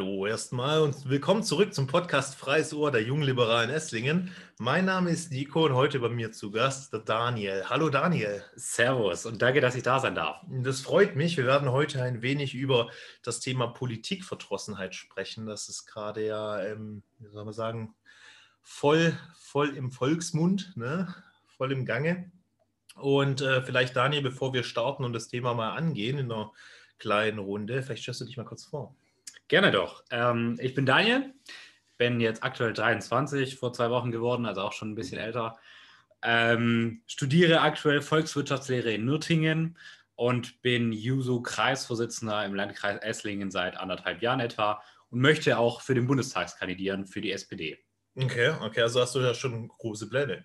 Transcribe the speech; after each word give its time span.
Hallo 0.00 0.26
erstmal 0.26 0.80
und 0.80 1.10
willkommen 1.10 1.42
zurück 1.42 1.74
zum 1.74 1.86
Podcast 1.86 2.34
Freies 2.34 2.72
Ohr 2.72 2.90
der 2.90 3.02
jungen 3.02 3.22
Liberalen 3.22 3.68
Esslingen. 3.68 4.34
Mein 4.58 4.86
Name 4.86 5.10
ist 5.10 5.30
Nico 5.30 5.66
und 5.66 5.74
heute 5.74 6.00
bei 6.00 6.08
mir 6.08 6.32
zu 6.32 6.50
Gast 6.50 6.94
der 6.94 7.00
Daniel. 7.00 7.64
Hallo 7.68 7.90
Daniel. 7.90 8.42
Servus 8.56 9.26
und 9.26 9.42
danke, 9.42 9.60
dass 9.60 9.74
ich 9.74 9.82
da 9.82 10.00
sein 10.00 10.14
darf. 10.14 10.40
Das 10.48 10.80
freut 10.80 11.16
mich. 11.16 11.36
Wir 11.36 11.44
werden 11.44 11.70
heute 11.70 12.02
ein 12.02 12.22
wenig 12.22 12.54
über 12.54 12.88
das 13.22 13.40
Thema 13.40 13.66
Politikverdrossenheit 13.66 14.94
sprechen. 14.94 15.44
Das 15.44 15.68
ist 15.68 15.84
gerade 15.84 16.24
ja, 16.24 16.62
ähm, 16.64 17.02
wie 17.18 17.28
soll 17.28 17.44
man 17.44 17.52
sagen, 17.52 17.94
voll, 18.62 19.14
voll 19.38 19.76
im 19.76 19.90
Volksmund, 19.90 20.78
ne? 20.78 21.14
voll 21.58 21.72
im 21.72 21.84
Gange. 21.84 22.32
Und 22.94 23.42
äh, 23.42 23.60
vielleicht 23.60 23.96
Daniel, 23.96 24.22
bevor 24.22 24.54
wir 24.54 24.62
starten 24.62 25.04
und 25.04 25.12
das 25.12 25.28
Thema 25.28 25.52
mal 25.52 25.76
angehen 25.76 26.16
in 26.16 26.32
einer 26.32 26.52
kleinen 26.98 27.38
Runde, 27.38 27.82
vielleicht 27.82 28.04
stellst 28.04 28.22
du 28.22 28.24
dich 28.24 28.38
mal 28.38 28.44
kurz 28.44 28.64
vor. 28.64 28.96
Gerne 29.50 29.72
doch. 29.72 30.04
Ähm, 30.12 30.56
ich 30.60 30.74
bin 30.74 30.86
Daniel, 30.86 31.34
bin 31.98 32.20
jetzt 32.20 32.44
aktuell 32.44 32.72
23, 32.72 33.56
vor 33.56 33.72
zwei 33.72 33.90
Wochen 33.90 34.12
geworden, 34.12 34.46
also 34.46 34.60
auch 34.60 34.72
schon 34.72 34.92
ein 34.92 34.94
bisschen 34.94 35.18
älter. 35.18 35.58
Ähm, 36.22 37.02
studiere 37.08 37.60
aktuell 37.60 38.00
Volkswirtschaftslehre 38.00 38.92
in 38.92 39.04
Nürtingen 39.04 39.76
und 40.14 40.62
bin 40.62 40.92
JUSO-Kreisvorsitzender 40.92 42.44
im 42.44 42.54
Landkreis 42.54 43.02
Esslingen 43.02 43.50
seit 43.50 43.76
anderthalb 43.76 44.22
Jahren 44.22 44.38
etwa 44.38 44.80
und 45.10 45.20
möchte 45.20 45.58
auch 45.58 45.80
für 45.80 45.96
den 45.96 46.06
Bundestag 46.06 46.56
kandidieren, 46.56 47.08
für 47.08 47.20
die 47.20 47.32
SPD. 47.32 47.76
Okay, 48.14 48.54
okay, 48.60 48.82
also 48.82 49.00
hast 49.00 49.16
du 49.16 49.18
ja 49.18 49.34
schon 49.34 49.66
große 49.66 50.08
Pläne. 50.08 50.44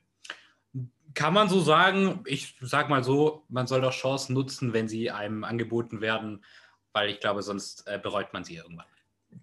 Kann 1.14 1.36
man 1.36 1.48
so 1.48 1.60
sagen. 1.60 2.24
Ich 2.26 2.56
sage 2.60 2.90
mal 2.90 3.04
so, 3.04 3.46
man 3.50 3.68
soll 3.68 3.82
doch 3.82 3.94
Chancen 3.94 4.34
nutzen, 4.34 4.74
wenn 4.74 4.88
sie 4.88 5.12
einem 5.12 5.44
angeboten 5.44 6.02
werden, 6.02 6.44
weil 6.92 7.12
ich 7.12 7.20
glaube, 7.20 7.44
sonst 7.44 7.88
äh, 7.88 8.00
bereut 8.02 8.34
man 8.34 8.44
sie 8.44 8.56
irgendwann. 8.56 8.88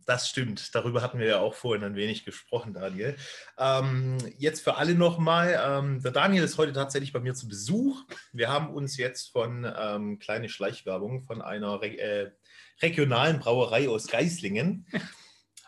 Das 0.07 0.29
stimmt. 0.29 0.75
Darüber 0.75 1.03
hatten 1.03 1.19
wir 1.19 1.27
ja 1.27 1.39
auch 1.39 1.55
vorhin 1.55 1.85
ein 1.85 1.95
wenig 1.95 2.25
gesprochen, 2.25 2.75
Daniel. 2.75 3.17
Ähm, 3.59 4.19
jetzt 4.39 4.63
für 4.63 4.77
alle 4.77 4.95
nochmal. 4.95 5.61
Ähm, 5.65 6.03
der 6.03 6.13
Daniel 6.13 6.43
ist 6.45 6.59
heute 6.59 6.73
tatsächlich 6.73 7.13
bei 7.13 7.21
mir 7.21 7.35
zu 7.35 7.49
Besuch. 7.49 8.03
Wir 8.33 8.49
haben 8.49 8.73
uns 8.73 8.97
jetzt 8.97 9.33
von 9.33 9.71
ähm, 9.79 10.19
kleine 10.19 10.49
Schleichwerbung 10.49 11.23
von 11.23 11.43
einer 11.43 11.81
Re 11.81 11.99
äh, 11.99 12.33
regionalen 12.81 13.39
Brauerei 13.39 13.89
aus 13.89 14.09
Geislingen 14.09 14.87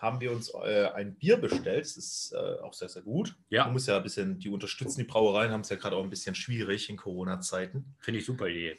haben 0.05 0.21
wir 0.21 0.33
uns 0.33 0.53
äh, 0.53 0.91
ein 0.95 1.17
Bier 1.17 1.39
bestellt. 1.39 1.85
Das 1.85 1.97
ist 1.97 2.33
äh, 2.33 2.61
auch 2.61 2.75
sehr, 2.75 2.89
sehr 2.89 3.03
gut. 3.03 3.37
Ja. 3.49 3.65
Man 3.65 3.73
muss 3.73 3.87
ja 3.87 3.97
ein 3.97 4.03
bisschen, 4.03 4.39
die 4.39 4.51
unterstützen 4.51 5.01
die 5.01 5.07
Brauereien, 5.07 5.51
haben 5.51 5.63
es 5.63 5.71
ja 5.71 5.77
gerade 5.77 5.97
auch 5.97 6.05
ein 6.05 6.11
bisschen 6.11 6.35
schwierig 6.35 6.91
in 6.91 6.97
Corona-Zeiten. 6.97 7.97
Finde 8.01 8.21
ich 8.21 8.27
super 8.27 8.47
Idee. 8.47 8.79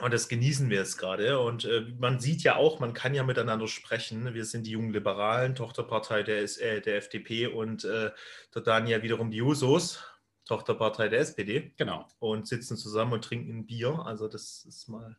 Und 0.00 0.12
das 0.12 0.28
genießen 0.28 0.70
wir 0.70 0.78
jetzt 0.78 0.96
gerade. 0.96 1.40
Und 1.40 1.64
äh, 1.64 1.86
man 1.98 2.20
sieht 2.20 2.42
ja 2.42 2.56
auch, 2.56 2.78
man 2.78 2.94
kann 2.94 3.14
ja 3.14 3.24
miteinander 3.24 3.66
sprechen. 3.66 4.32
Wir 4.34 4.44
sind 4.44 4.66
die 4.66 4.72
jungen 4.72 4.92
Liberalen, 4.92 5.54
Tochterpartei 5.54 6.22
der, 6.22 6.42
äh, 6.42 6.80
der 6.80 6.96
FDP 6.96 7.48
und 7.48 7.84
äh, 7.84 8.10
der 8.54 8.62
Daniel 8.62 9.02
wiederum 9.02 9.30
die 9.30 9.38
Jusos, 9.38 10.04
Tochterpartei 10.46 11.08
der 11.08 11.20
SPD. 11.20 11.72
Genau. 11.76 12.06
Und 12.20 12.46
sitzen 12.46 12.76
zusammen 12.76 13.14
und 13.14 13.24
trinken 13.24 13.58
ein 13.58 13.66
Bier. 13.66 14.02
Also 14.04 14.28
das 14.28 14.64
ist 14.64 14.88
mal 14.88 15.16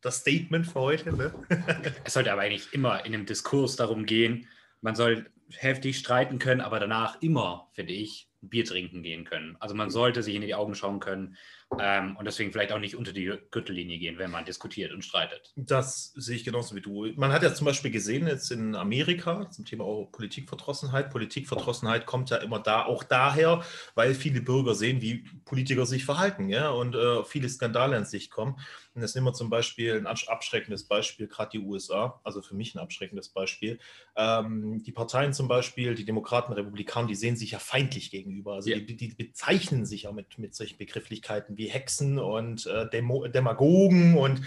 das 0.00 0.18
Statement 0.18 0.66
für 0.66 0.80
heute. 0.80 1.12
Ne? 1.12 1.34
es 2.04 2.14
sollte 2.14 2.32
aber 2.32 2.42
eigentlich 2.42 2.72
immer 2.72 3.04
in 3.04 3.14
einem 3.14 3.26
Diskurs 3.26 3.76
darum 3.76 4.06
gehen, 4.06 4.46
man 4.80 4.94
soll 4.94 5.30
heftig 5.50 5.98
streiten 5.98 6.38
können, 6.38 6.60
aber 6.60 6.80
danach 6.80 7.20
immer, 7.20 7.68
finde 7.74 7.92
ich, 7.92 8.28
Bier 8.40 8.64
trinken 8.64 9.02
gehen 9.02 9.24
können. 9.24 9.56
Also 9.60 9.74
man 9.74 9.90
sollte 9.90 10.22
sich 10.22 10.34
in 10.34 10.42
die 10.42 10.54
Augen 10.54 10.74
schauen 10.74 11.00
können 11.00 11.36
ähm, 11.78 12.16
und 12.16 12.24
deswegen 12.24 12.50
vielleicht 12.50 12.72
auch 12.72 12.78
nicht 12.80 12.96
unter 12.96 13.12
die 13.12 13.32
Gürtellinie 13.50 13.98
gehen, 13.98 14.18
wenn 14.18 14.30
man 14.30 14.44
diskutiert 14.44 14.92
und 14.92 15.04
streitet. 15.04 15.52
Das 15.54 16.12
sehe 16.16 16.36
ich 16.36 16.44
genauso 16.44 16.74
wie 16.74 16.80
du. 16.80 17.06
Man 17.16 17.32
hat 17.32 17.42
ja 17.42 17.54
zum 17.54 17.64
Beispiel 17.64 17.92
gesehen, 17.92 18.26
jetzt 18.26 18.50
in 18.50 18.74
Amerika 18.74 19.48
zum 19.50 19.64
Thema 19.64 19.84
auch 19.84 20.06
Politikverdrossenheit. 20.10 21.10
Politikverdrossenheit 21.10 22.06
kommt 22.06 22.30
ja 22.30 22.38
immer 22.38 22.58
da 22.58 22.84
auch 22.84 23.04
daher, 23.04 23.62
weil 23.94 24.14
viele 24.14 24.40
Bürger 24.40 24.74
sehen, 24.74 25.00
wie 25.00 25.24
Politiker 25.44 25.86
sich 25.86 26.04
verhalten 26.04 26.48
ja? 26.48 26.70
und 26.70 26.96
äh, 26.96 27.22
viele 27.24 27.48
Skandale 27.48 27.94
ans 27.94 28.12
Licht 28.12 28.30
kommen. 28.30 28.56
Und 28.94 29.02
das 29.02 29.14
nehmen 29.14 29.28
wir 29.28 29.32
zum 29.32 29.50
Beispiel 29.50 29.96
ein 29.96 30.06
abschreckendes 30.06 30.84
Beispiel, 30.84 31.28
gerade 31.28 31.50
die 31.52 31.60
USA, 31.60 32.20
also 32.24 32.42
für 32.42 32.56
mich 32.56 32.74
ein 32.74 32.80
abschreckendes 32.80 33.28
Beispiel. 33.28 33.78
Ähm, 34.16 34.82
die 34.82 34.90
Parteien 34.90 35.32
zum 35.32 35.46
Beispiel, 35.46 35.94
die 35.94 36.04
Demokraten, 36.04 36.52
Republikaner, 36.52 37.06
die 37.06 37.14
sehen 37.14 37.36
sich 37.36 37.52
ja 37.52 37.60
feindlich 37.60 38.10
gegenüber. 38.10 38.54
Also 38.54 38.70
ja. 38.70 38.78
die, 38.78 38.96
die, 38.96 39.14
bezeichnen 39.14 39.86
sich 39.86 40.02
ja 40.02 40.12
mit, 40.12 40.38
mit 40.38 40.56
solchen 40.56 40.76
Begrifflichkeiten 40.76 41.56
wie 41.56 41.59
Hexen 41.68 42.18
und 42.18 42.66
äh, 42.66 42.88
Demo 42.88 43.26
Demagogen 43.26 44.16
und 44.16 44.42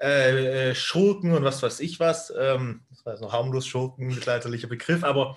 äh, 0.00 0.70
äh, 0.70 0.74
Schurken 0.74 1.32
und 1.32 1.44
was 1.44 1.62
weiß 1.62 1.80
ich 1.80 2.00
was. 2.00 2.32
Ähm, 2.36 2.82
das 2.90 3.06
war 3.06 3.12
jetzt 3.12 3.22
noch 3.22 3.32
harmlos 3.32 3.66
Schurken, 3.66 4.08
mittelalterlicher 4.08 4.68
Begriff, 4.68 5.04
aber 5.04 5.36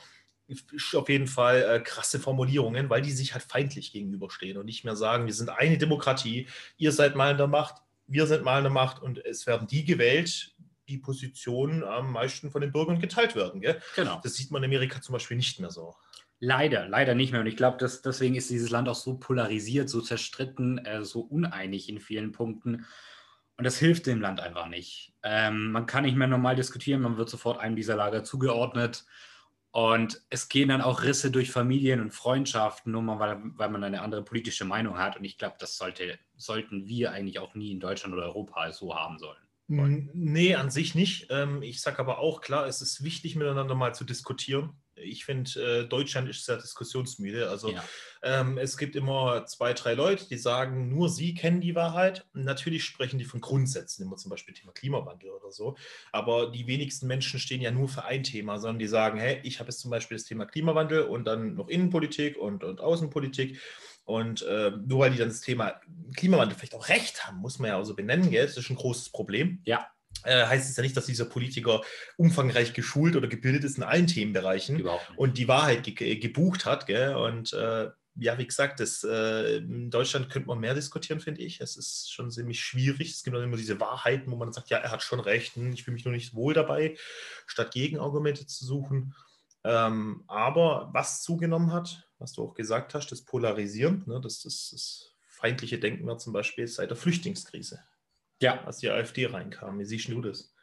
auf 0.93 1.09
jeden 1.09 1.27
Fall 1.27 1.63
äh, 1.63 1.79
krasse 1.79 2.19
Formulierungen, 2.19 2.89
weil 2.89 3.01
die 3.01 3.11
sich 3.11 3.33
halt 3.33 3.43
feindlich 3.43 3.91
gegenüberstehen 3.91 4.57
und 4.57 4.65
nicht 4.65 4.83
mehr 4.83 4.95
sagen, 4.95 5.25
wir 5.25 5.33
sind 5.33 5.49
eine 5.49 5.77
Demokratie, 5.77 6.47
ihr 6.77 6.91
seid 6.91 7.15
mal 7.15 7.31
in 7.31 7.37
der 7.37 7.47
Macht, 7.47 7.81
wir 8.07 8.27
sind 8.27 8.43
mal 8.43 8.59
eine 8.59 8.69
Macht 8.69 9.01
und 9.01 9.23
es 9.25 9.47
werden 9.47 9.67
die 9.67 9.85
gewählt, 9.85 10.53
die 10.87 10.99
Positionen 10.99 11.83
am 11.83 12.11
meisten 12.11 12.51
von 12.51 12.61
den 12.61 12.71
Bürgern 12.71 12.99
geteilt 12.99 13.35
werden. 13.35 13.61
Gell? 13.61 13.81
Genau. 13.95 14.19
Das 14.23 14.35
sieht 14.35 14.51
man 14.51 14.63
in 14.63 14.69
Amerika 14.69 15.01
zum 15.01 15.13
Beispiel 15.13 15.37
nicht 15.37 15.59
mehr 15.59 15.71
so. 15.71 15.95
Leider, 16.39 16.87
leider 16.87 17.15
nicht 17.15 17.31
mehr. 17.31 17.41
Und 17.41 17.47
ich 17.47 17.55
glaube, 17.57 17.77
deswegen 17.79 18.35
ist 18.35 18.49
dieses 18.49 18.69
Land 18.69 18.89
auch 18.89 18.95
so 18.95 19.17
polarisiert, 19.17 19.89
so 19.89 20.01
zerstritten, 20.01 20.79
äh, 20.79 21.03
so 21.03 21.21
uneinig 21.21 21.89
in 21.89 21.99
vielen 21.99 22.31
Punkten. 22.31 22.85
Und 23.57 23.63
das 23.63 23.77
hilft 23.77 24.05
dem 24.05 24.19
Land 24.19 24.41
einfach 24.41 24.67
nicht. 24.67 25.13
Ähm, 25.23 25.71
man 25.71 25.85
kann 25.85 26.03
nicht 26.03 26.17
mehr 26.17 26.27
normal 26.27 26.55
diskutieren, 26.55 27.01
man 27.01 27.17
wird 27.17 27.29
sofort 27.29 27.59
einem 27.59 27.77
dieser 27.77 27.95
Lager 27.95 28.23
zugeordnet. 28.23 29.05
Und 29.71 30.21
es 30.29 30.49
gehen 30.49 30.69
dann 30.69 30.81
auch 30.81 31.03
Risse 31.03 31.31
durch 31.31 31.51
Familien 31.51 32.01
und 32.01 32.11
Freundschaften, 32.11 32.91
nur 32.91 33.01
mal 33.01 33.19
weil, 33.19 33.41
weil 33.57 33.69
man 33.69 33.83
eine 33.83 34.01
andere 34.01 34.23
politische 34.23 34.65
Meinung 34.65 34.97
hat. 34.97 35.17
Und 35.17 35.25
ich 35.25 35.37
glaube, 35.37 35.55
das 35.59 35.77
sollte, 35.77 36.17
sollten 36.35 36.85
wir 36.87 37.11
eigentlich 37.11 37.39
auch 37.39 37.55
nie 37.55 37.71
in 37.71 37.79
Deutschland 37.79 38.13
oder 38.13 38.25
Europa 38.25 38.71
so 38.71 38.95
haben 38.95 39.19
sollen. 39.19 39.41
Nee, 40.13 40.55
an 40.55 40.69
sich 40.69 40.95
nicht. 40.95 41.27
Ähm, 41.29 41.61
ich 41.61 41.81
sage 41.81 41.99
aber 41.99 42.19
auch, 42.19 42.41
klar, 42.41 42.67
es 42.67 42.81
ist 42.81 43.03
wichtig, 43.03 43.35
miteinander 43.35 43.75
mal 43.75 43.95
zu 43.95 44.03
diskutieren 44.03 44.77
ich 44.95 45.25
finde, 45.25 45.83
äh, 45.83 45.87
Deutschland 45.87 46.29
ist 46.29 46.45
sehr 46.45 46.57
diskussionsmüde. 46.57 47.49
Also 47.49 47.71
ja. 47.71 47.83
ähm, 48.23 48.57
es 48.57 48.77
gibt 48.77 48.95
immer 48.95 49.45
zwei, 49.45 49.73
drei 49.73 49.93
Leute, 49.93 50.27
die 50.27 50.37
sagen, 50.37 50.89
nur 50.89 51.09
sie 51.09 51.33
kennen 51.33 51.61
die 51.61 51.75
Wahrheit. 51.75 52.25
Natürlich 52.33 52.83
sprechen 52.83 53.19
die 53.19 53.25
von 53.25 53.41
Grundsätzen, 53.41 54.03
immer 54.03 54.17
zum 54.17 54.29
Beispiel 54.29 54.53
Thema 54.53 54.71
Klimawandel 54.71 55.31
oder 55.31 55.51
so. 55.51 55.75
Aber 56.11 56.51
die 56.51 56.67
wenigsten 56.67 57.07
Menschen 57.07 57.39
stehen 57.39 57.61
ja 57.61 57.71
nur 57.71 57.89
für 57.89 58.05
ein 58.05 58.23
Thema, 58.23 58.57
sondern 58.57 58.79
die 58.79 58.87
sagen, 58.87 59.19
hey, 59.19 59.39
ich 59.43 59.59
habe 59.59 59.69
jetzt 59.69 59.81
zum 59.81 59.91
Beispiel 59.91 60.17
das 60.17 60.25
Thema 60.25 60.45
Klimawandel 60.45 61.03
und 61.03 61.25
dann 61.25 61.55
noch 61.55 61.67
Innenpolitik 61.67 62.37
und, 62.37 62.63
und 62.63 62.81
Außenpolitik. 62.81 63.59
Und 64.05 64.43
äh, 64.43 64.71
nur 64.85 64.99
weil 64.99 65.11
die 65.11 65.17
dann 65.17 65.29
das 65.29 65.41
Thema 65.41 65.81
Klimawandel 66.15 66.55
vielleicht 66.57 66.75
auch 66.75 66.89
recht 66.89 67.25
haben, 67.25 67.37
muss 67.37 67.57
man 67.57 67.69
ja 67.69 67.77
auch 67.77 67.85
so 67.85 67.95
benennen, 67.95 68.29
gell? 68.29 68.45
Das 68.45 68.55
ist 68.55 68.69
ein 68.69 68.75
großes 68.75 69.09
Problem. 69.09 69.61
Ja 69.65 69.87
heißt 70.31 70.69
es 70.69 70.75
ja 70.75 70.83
nicht, 70.83 70.97
dass 70.97 71.05
dieser 71.05 71.25
Politiker 71.25 71.81
umfangreich 72.17 72.73
geschult 72.73 73.15
oder 73.15 73.27
gebildet 73.27 73.63
ist 73.63 73.77
in 73.77 73.83
allen 73.83 74.07
Themenbereichen 74.07 74.87
und 75.15 75.37
die 75.37 75.47
Wahrheit 75.47 75.83
ge 75.83 76.15
gebucht 76.15 76.65
hat. 76.65 76.87
Gell? 76.87 77.15
Und 77.15 77.53
äh, 77.53 77.89
ja, 78.17 78.37
wie 78.37 78.47
gesagt, 78.47 78.79
das, 78.79 79.03
äh, 79.03 79.57
in 79.57 79.89
Deutschland 79.89 80.29
könnte 80.29 80.47
man 80.47 80.59
mehr 80.59 80.73
diskutieren, 80.73 81.19
finde 81.19 81.41
ich. 81.41 81.59
Es 81.59 81.75
ist 81.75 82.11
schon 82.11 82.31
ziemlich 82.31 82.61
schwierig. 82.61 83.11
Es 83.11 83.23
gibt 83.23 83.35
immer 83.35 83.57
diese 83.57 83.79
Wahrheiten, 83.79 84.31
wo 84.31 84.37
man 84.37 84.53
sagt, 84.53 84.69
ja, 84.69 84.77
er 84.77 84.91
hat 84.91 85.03
schon 85.03 85.19
recht, 85.19 85.55
hm, 85.55 85.73
ich 85.73 85.83
fühle 85.83 85.95
mich 85.95 86.05
nur 86.05 86.13
nicht 86.13 86.33
wohl 86.33 86.53
dabei, 86.53 86.97
statt 87.45 87.73
Gegenargumente 87.73 88.45
zu 88.47 88.65
suchen. 88.65 89.13
Ähm, 89.65 90.23
aber 90.27 90.89
was 90.93 91.23
zugenommen 91.23 91.73
hat, 91.73 92.07
was 92.19 92.33
du 92.33 92.43
auch 92.43 92.53
gesagt 92.53 92.93
hast, 92.93 93.11
das 93.11 93.23
Polarisieren, 93.23 94.03
ne, 94.05 94.21
das, 94.21 94.41
das, 94.43 94.69
das 94.71 95.13
feindliche 95.27 95.79
Denken 95.79 96.07
war 96.07 96.17
zum 96.17 96.33
Beispiel 96.33 96.67
seit 96.67 96.91
der 96.91 96.97
Flüchtlingskrise 96.97 97.83
ja. 98.41 98.63
als 98.65 98.77
die 98.77 98.89
AfD 98.89 99.25
reinkam. 99.25 99.79
Wie 99.79 99.85
siehst 99.85 100.09
du 100.09 100.21
das? 100.21 100.55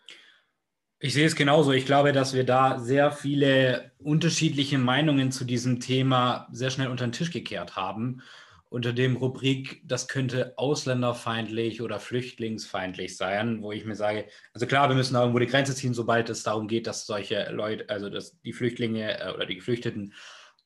Ich 1.04 1.14
sehe 1.14 1.26
es 1.26 1.34
genauso. 1.34 1.72
Ich 1.72 1.84
glaube, 1.84 2.12
dass 2.12 2.32
wir 2.32 2.44
da 2.44 2.78
sehr 2.78 3.10
viele 3.10 3.90
unterschiedliche 3.98 4.78
Meinungen 4.78 5.32
zu 5.32 5.44
diesem 5.44 5.80
Thema 5.80 6.46
sehr 6.52 6.70
schnell 6.70 6.88
unter 6.88 7.04
den 7.04 7.12
Tisch 7.12 7.32
gekehrt 7.32 7.74
haben. 7.74 8.22
Unter 8.68 8.92
dem 8.92 9.16
Rubrik, 9.16 9.82
das 9.84 10.06
könnte 10.06 10.54
ausländerfeindlich 10.56 11.82
oder 11.82 11.98
flüchtlingsfeindlich 11.98 13.16
sein, 13.16 13.62
wo 13.62 13.72
ich 13.72 13.84
mir 13.84 13.96
sage, 13.96 14.26
also 14.54 14.66
klar, 14.66 14.88
wir 14.88 14.94
müssen 14.94 15.16
irgendwo 15.16 15.40
die 15.40 15.48
Grenze 15.48 15.74
ziehen, 15.74 15.92
sobald 15.92 16.30
es 16.30 16.44
darum 16.44 16.68
geht, 16.68 16.86
dass 16.86 17.04
solche 17.04 17.50
Leute, 17.50 17.88
also 17.88 18.08
dass 18.08 18.40
die 18.40 18.52
Flüchtlinge 18.52 19.20
äh, 19.20 19.32
oder 19.34 19.44
die 19.44 19.56
Geflüchteten 19.56 20.14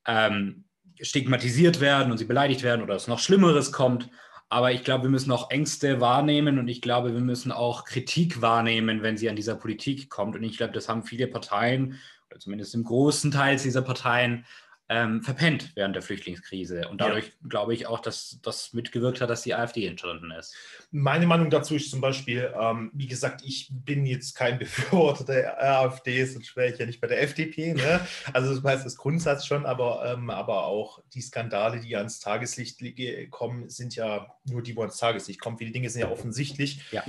ähm, 0.06 0.66
stigmatisiert 1.00 1.80
werden 1.80 2.12
und 2.12 2.18
sie 2.18 2.26
beleidigt 2.26 2.62
werden 2.62 2.82
oder 2.82 2.94
es 2.94 3.08
noch 3.08 3.20
Schlimmeres 3.20 3.72
kommt. 3.72 4.10
Aber 4.48 4.72
ich 4.72 4.84
glaube, 4.84 5.04
wir 5.04 5.10
müssen 5.10 5.32
auch 5.32 5.50
Ängste 5.50 6.00
wahrnehmen 6.00 6.58
und 6.58 6.68
ich 6.68 6.80
glaube, 6.80 7.12
wir 7.12 7.20
müssen 7.20 7.50
auch 7.50 7.84
Kritik 7.84 8.40
wahrnehmen, 8.40 9.02
wenn 9.02 9.16
sie 9.16 9.28
an 9.28 9.36
dieser 9.36 9.56
Politik 9.56 10.08
kommt. 10.08 10.36
Und 10.36 10.44
ich 10.44 10.56
glaube, 10.56 10.72
das 10.72 10.88
haben 10.88 11.02
viele 11.02 11.26
Parteien, 11.26 11.98
oder 12.30 12.38
zumindest 12.38 12.74
im 12.74 12.84
großen 12.84 13.30
Teil 13.30 13.56
dieser 13.56 13.82
Parteien, 13.82 14.44
ähm, 14.88 15.22
verpennt 15.22 15.72
während 15.74 15.96
der 15.96 16.02
Flüchtlingskrise. 16.02 16.88
Und 16.88 17.00
dadurch 17.00 17.26
ja. 17.26 17.48
glaube 17.48 17.74
ich 17.74 17.86
auch, 17.86 18.00
dass 18.00 18.38
das 18.42 18.72
mitgewirkt 18.72 19.20
hat, 19.20 19.30
dass 19.30 19.42
die 19.42 19.54
AfD 19.54 19.86
entstanden 19.86 20.30
ist. 20.30 20.54
Meine 20.92 21.26
Meinung 21.26 21.50
dazu 21.50 21.74
ist 21.74 21.90
zum 21.90 22.00
Beispiel, 22.00 22.52
ähm, 22.58 22.90
wie 22.94 23.08
gesagt, 23.08 23.42
ich 23.44 23.68
bin 23.72 24.06
jetzt 24.06 24.34
kein 24.34 24.58
Befürworter 24.60 25.24
der 25.24 25.62
AfD, 25.62 26.24
sonst 26.24 26.54
wäre 26.56 26.72
ich 26.72 26.78
ja 26.78 26.86
nicht 26.86 27.00
bei 27.00 27.08
der 27.08 27.22
FDP. 27.22 27.74
Ne? 27.74 28.06
Also 28.32 28.54
das 28.54 28.62
heißt 28.62 28.86
das 28.86 28.96
Grundsatz 28.96 29.44
schon, 29.44 29.66
aber, 29.66 30.12
ähm, 30.12 30.30
aber 30.30 30.66
auch 30.66 31.02
die 31.14 31.20
Skandale, 31.20 31.80
die 31.80 31.96
ans 31.96 32.20
Tageslicht 32.20 32.80
kommen, 33.30 33.68
sind 33.68 33.96
ja 33.96 34.34
nur 34.44 34.62
die, 34.62 34.76
wo 34.76 34.82
ans 34.82 34.98
Tageslicht 34.98 35.40
kommen. 35.40 35.58
Viele 35.58 35.72
Dinge 35.72 35.90
sind 35.90 36.02
ja 36.02 36.10
offensichtlich. 36.10 36.80
Ja. 36.92 37.02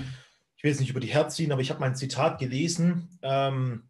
Ich 0.55 0.63
will 0.63 0.71
es 0.71 0.79
nicht 0.79 0.89
über 0.89 0.99
die 0.99 1.07
herziehen, 1.07 1.51
aber 1.51 1.61
ich 1.61 1.69
habe 1.69 1.79
mein 1.79 1.95
Zitat 1.95 2.39
gelesen 2.39 3.19
ähm, 3.21 3.83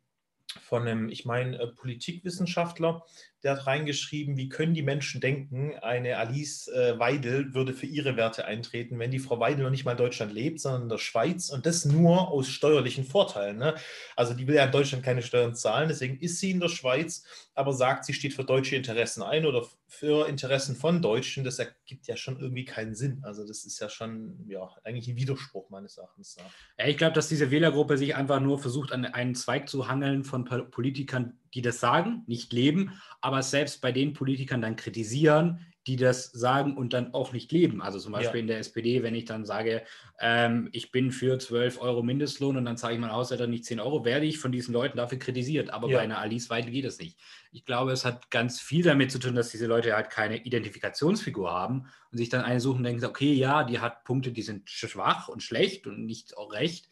von 0.62 0.82
einem, 0.82 1.10
ich 1.10 1.26
meine, 1.26 1.58
äh, 1.60 1.68
Politikwissenschaftler, 1.68 3.06
der 3.48 3.56
hat 3.56 3.66
reingeschrieben, 3.66 4.36
wie 4.36 4.50
können 4.50 4.74
die 4.74 4.82
Menschen 4.82 5.22
denken, 5.22 5.74
eine 5.82 6.18
Alice 6.18 6.68
äh, 6.68 7.00
Weidel 7.00 7.54
würde 7.54 7.72
für 7.72 7.86
ihre 7.86 8.18
Werte 8.18 8.44
eintreten, 8.44 9.00
wenn 9.00 9.10
die 9.10 9.20
Frau 9.20 9.40
Weidel 9.40 9.64
noch 9.64 9.70
nicht 9.70 9.86
mal 9.86 9.92
in 9.92 9.98
Deutschland 9.98 10.34
lebt, 10.34 10.60
sondern 10.60 10.84
in 10.84 10.90
der 10.90 10.98
Schweiz 10.98 11.50
und 11.50 11.66
das 11.66 11.86
nur 11.86 12.28
aus 12.28 12.50
steuerlichen 12.50 13.06
Vorteilen. 13.06 13.58
Ne? 13.58 13.76
Also 14.18 14.34
die 14.34 14.48
will 14.48 14.56
ja 14.56 14.66
in 14.66 14.72
Deutschland 14.74 15.06
keine 15.06 15.22
Steuern 15.22 15.56
zahlen, 15.56 15.88
deswegen 15.88 16.20
ist 16.20 16.40
sie 16.42 16.52
in 16.52 16.60
der 16.60 16.68
Schweiz, 16.68 17.24
aber 17.56 17.72
sagt, 17.72 18.04
sie 18.04 18.14
steht 18.14 18.34
für 18.34 18.44
deutsche 18.44 18.76
Interessen 18.76 19.24
ein 19.24 19.46
oder 19.46 19.66
für 19.88 20.28
Interessen 20.28 20.76
von 20.76 21.02
Deutschen. 21.02 21.46
Das 21.46 21.58
ergibt 21.58 22.08
ja 22.08 22.18
schon 22.18 22.40
irgendwie 22.40 22.66
keinen 22.66 22.96
Sinn. 22.96 23.22
Also 23.24 23.48
das 23.48 23.64
ist 23.64 23.80
ja 23.80 23.90
schon 23.90 24.46
ja, 24.50 24.70
eigentlich 24.84 25.08
ein 25.08 25.16
Widerspruch 25.16 25.70
meines 25.70 25.98
Erachtens. 25.98 26.38
Ja, 26.78 26.86
ich 26.86 26.98
glaube, 26.98 27.14
dass 27.14 27.30
diese 27.30 27.50
Wählergruppe 27.50 27.98
sich 27.98 28.14
einfach 28.14 28.42
nur 28.42 28.60
versucht, 28.60 28.92
an 28.92 29.06
einen 29.06 29.36
Zweig 29.36 29.70
zu 29.70 29.88
hangeln 29.88 30.26
von 30.26 30.44
Politikern, 30.44 31.40
die 31.58 31.64
das 31.64 31.80
sagen, 31.80 32.24
nicht 32.28 32.54
leben, 32.54 33.02
aber 33.20 33.42
selbst 33.42 33.82
bei 33.82 33.92
den 33.92 34.14
Politikern 34.14 34.62
dann 34.62 34.76
kritisieren, 34.76 35.66
die 35.88 35.96
das 35.96 36.32
sagen 36.32 36.78
und 36.78 36.94
dann 36.94 37.16
auch 37.16 37.34
nicht 37.34 37.52
leben. 37.52 37.82
Also 37.82 37.98
zum 37.98 38.12
Beispiel 38.12 38.40
ja. 38.40 38.42
in 38.42 38.48
der 38.48 38.60
SPD, 38.60 39.02
wenn 39.02 39.16
ich 39.16 39.26
dann 39.26 39.44
sage, 39.44 39.84
ähm, 40.20 40.70
ich 40.72 40.92
bin 40.92 41.12
für 41.12 41.40
12 41.40 41.82
Euro 41.82 42.04
Mindestlohn 42.04 42.58
und 42.58 42.66
dann 42.66 42.78
sage 42.78 42.94
ich 42.94 43.00
mal 43.00 43.10
aus, 43.10 43.32
nicht 43.32 43.66
10 43.66 43.80
Euro, 43.80 44.06
werde 44.06 44.28
ich 44.28 44.38
von 44.38 44.52
diesen 44.52 44.72
Leuten 44.72 44.98
dafür 44.98 45.18
kritisiert. 45.18 45.72
Aber 45.72 45.90
ja. 45.90 45.98
bei 45.98 46.04
einer 46.04 46.20
Alice 46.20 46.52
Weidel 46.52 46.72
geht 46.72 46.86
das 46.86 47.00
nicht. 47.00 47.18
Ich 47.52 47.66
glaube, 47.66 47.92
es 47.92 48.06
hat 48.06 48.30
ganz 48.30 48.60
viel 48.60 48.84
damit 48.84 49.12
zu 49.12 49.18
tun, 49.18 49.34
dass 49.34 49.50
diese 49.50 49.66
Leute 49.66 49.96
halt 49.96 50.12
keine 50.12 50.44
Identifikationsfigur 50.44 51.50
haben 51.50 51.88
und 52.12 52.20
sich 52.20 52.30
dann 52.30 52.42
eine 52.42 52.60
suchen 52.60 52.80
und 52.80 52.84
denken, 52.84 53.06
okay, 53.06 53.34
ja, 53.34 53.64
die 53.64 53.80
hat 53.80 54.04
Punkte, 54.04 54.32
die 54.32 54.44
sind 54.44 54.70
schwach 54.70 55.28
und 55.28 55.42
schlecht 55.42 55.88
und 55.88 56.06
nicht 56.06 56.38
auch 56.38 56.54
recht. 56.54 56.88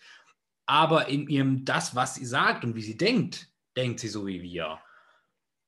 Aber 0.66 1.10
in 1.10 1.28
ihrem 1.28 1.66
das, 1.66 1.96
was 1.96 2.16
sie 2.16 2.26
sagt 2.26 2.64
und 2.64 2.76
wie 2.76 2.82
sie 2.82 2.98
denkt, 2.98 3.50
denkt 3.76 4.00
sie 4.00 4.08
so 4.08 4.26
wie 4.28 4.42
wir. 4.42 4.80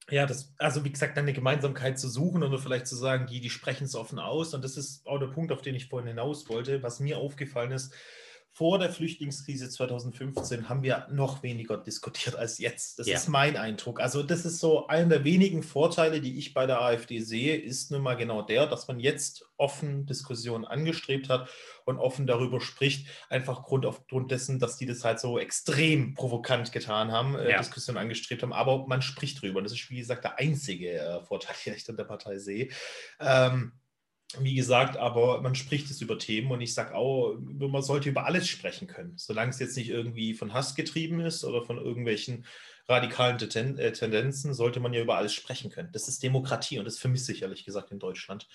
Ja, 0.09 0.25
das, 0.25 0.53
also 0.57 0.85
wie 0.85 0.91
gesagt, 0.91 1.17
eine 1.17 1.33
Gemeinsamkeit 1.33 1.99
zu 1.99 2.07
suchen 2.07 2.41
oder 2.41 2.57
vielleicht 2.57 2.87
zu 2.87 2.95
sagen, 2.95 3.27
die, 3.27 3.41
die 3.41 3.49
sprechen 3.49 3.83
es 3.83 3.95
offen 3.95 4.19
aus. 4.19 4.53
Und 4.53 4.63
das 4.63 4.77
ist 4.77 5.05
auch 5.05 5.19
der 5.19 5.27
Punkt, 5.27 5.51
auf 5.51 5.61
den 5.61 5.75
ich 5.75 5.89
vorhin 5.89 6.07
hinaus 6.07 6.47
wollte. 6.47 6.81
Was 6.81 7.01
mir 7.01 7.17
aufgefallen 7.17 7.71
ist, 7.71 7.93
vor 8.57 8.79
der 8.79 8.89
Flüchtlingskrise 8.89 9.69
2015 9.69 10.67
haben 10.67 10.81
wir 10.81 11.05
noch 11.11 11.43
weniger 11.43 11.77
diskutiert 11.77 12.35
als 12.35 12.57
jetzt. 12.57 12.97
Das 12.97 13.05
ja. 13.05 13.15
ist 13.15 13.27
mein 13.27 13.55
Eindruck. 13.55 13.99
Also 13.99 14.23
das 14.23 14.45
ist 14.45 14.59
so 14.59 14.87
einer 14.87 15.09
der 15.09 15.23
wenigen 15.23 15.61
Vorteile, 15.61 16.21
die 16.21 16.39
ich 16.39 16.55
bei 16.55 16.65
der 16.65 16.81
AfD 16.81 17.19
sehe, 17.19 17.55
ist 17.55 17.91
nun 17.91 18.01
mal 18.01 18.15
genau 18.15 18.41
der, 18.41 18.65
dass 18.65 18.87
man 18.87 18.99
jetzt 18.99 19.47
offen 19.57 20.07
Diskussionen 20.07 20.65
angestrebt 20.65 21.29
hat 21.29 21.49
und 21.85 21.99
offen 21.99 22.25
darüber 22.25 22.59
spricht, 22.59 23.07
einfach 23.29 23.61
Grund 23.61 23.85
aufgrund 23.85 24.31
dessen, 24.31 24.57
dass 24.57 24.75
die 24.75 24.87
das 24.87 25.03
halt 25.03 25.19
so 25.19 25.37
extrem 25.37 26.15
provokant 26.15 26.71
getan 26.71 27.11
haben, 27.11 27.35
äh, 27.35 27.51
ja. 27.51 27.59
Diskussionen 27.59 27.99
angestrebt 27.99 28.41
haben, 28.41 28.53
aber 28.53 28.87
man 28.87 29.03
spricht 29.03 29.39
drüber. 29.39 29.61
Das 29.61 29.71
ist, 29.71 29.87
wie 29.91 29.99
gesagt, 29.99 30.23
der 30.23 30.39
einzige 30.39 30.93
äh, 30.93 31.21
Vorteil, 31.21 31.55
den 31.63 31.75
ich 31.75 31.87
an 31.87 31.95
der 31.95 32.05
Partei 32.05 32.39
sehe. 32.39 32.69
Ähm, 33.19 33.73
wie 34.39 34.55
gesagt, 34.55 34.97
aber 34.97 35.41
man 35.41 35.55
spricht 35.55 35.89
es 35.89 36.01
über 36.01 36.19
Themen 36.19 36.51
und 36.51 36.59
ich 36.59 36.73
sage 36.73 36.93
auch, 36.95 37.37
man 37.39 37.81
sollte 37.81 38.09
über 38.09 38.25
alles 38.25 38.47
sprechen 38.47 38.87
können, 38.87 39.13
solange 39.15 39.51
es 39.51 39.59
jetzt 39.59 39.77
nicht 39.77 39.89
irgendwie 39.89 40.33
von 40.33 40.53
Hass 40.53 40.75
getrieben 40.75 41.21
ist 41.21 41.45
oder 41.45 41.63
von 41.63 41.77
irgendwelchen 41.77 42.45
radikalen 42.89 43.37
äh, 43.39 43.91
Tendenzen, 43.93 44.53
sollte 44.53 44.79
man 44.79 44.93
ja 44.93 45.01
über 45.01 45.15
alles 45.17 45.33
sprechen 45.33 45.71
können. 45.71 45.89
Das 45.93 46.07
ist 46.07 46.23
Demokratie 46.23 46.77
und 46.79 46.85
das 46.85 46.99
vermisse 46.99 47.31
ich 47.31 47.41
ehrlich 47.41 47.65
gesagt 47.65 47.91
in 47.91 47.99
Deutschland. 47.99 48.47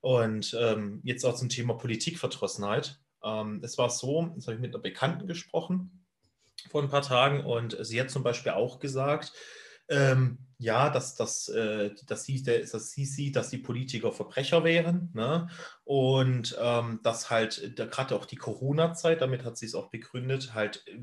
Und 0.00 0.56
ähm, 0.58 1.00
jetzt 1.04 1.24
auch 1.24 1.34
zum 1.34 1.48
Thema 1.48 1.74
Politikverdrossenheit. 1.74 3.00
Ähm, 3.24 3.60
es 3.62 3.78
war 3.78 3.90
so, 3.90 4.32
jetzt 4.34 4.46
habe 4.46 4.56
ich 4.56 4.60
mit 4.60 4.74
einer 4.74 4.82
Bekannten 4.82 5.26
gesprochen 5.26 6.04
vor 6.70 6.82
ein 6.82 6.90
paar 6.90 7.02
Tagen 7.02 7.44
und 7.44 7.76
sie 7.80 8.00
hat 8.00 8.10
zum 8.10 8.22
Beispiel 8.22 8.52
auch 8.52 8.78
gesagt, 8.78 9.32
ähm, 9.92 10.38
ja, 10.62 10.90
dass, 10.90 11.16
dass, 11.16 11.48
äh, 11.48 11.90
dass, 12.06 12.24
sie, 12.24 12.40
dass 12.42 12.92
sie 12.92 13.04
sieht, 13.04 13.34
dass 13.34 13.50
die 13.50 13.58
Politiker 13.58 14.12
Verbrecher 14.12 14.62
wären. 14.62 15.10
Ne? 15.12 15.48
Und 15.82 16.56
ähm, 16.60 17.00
dass 17.02 17.30
halt 17.30 17.74
gerade 17.76 18.14
auch 18.14 18.26
die 18.26 18.36
Corona-Zeit, 18.36 19.20
damit 19.20 19.44
hat 19.44 19.56
sie 19.56 19.66
es 19.66 19.74
auch 19.74 19.90
begründet, 19.90 20.54
halt 20.54 20.84
äh, 20.86 21.00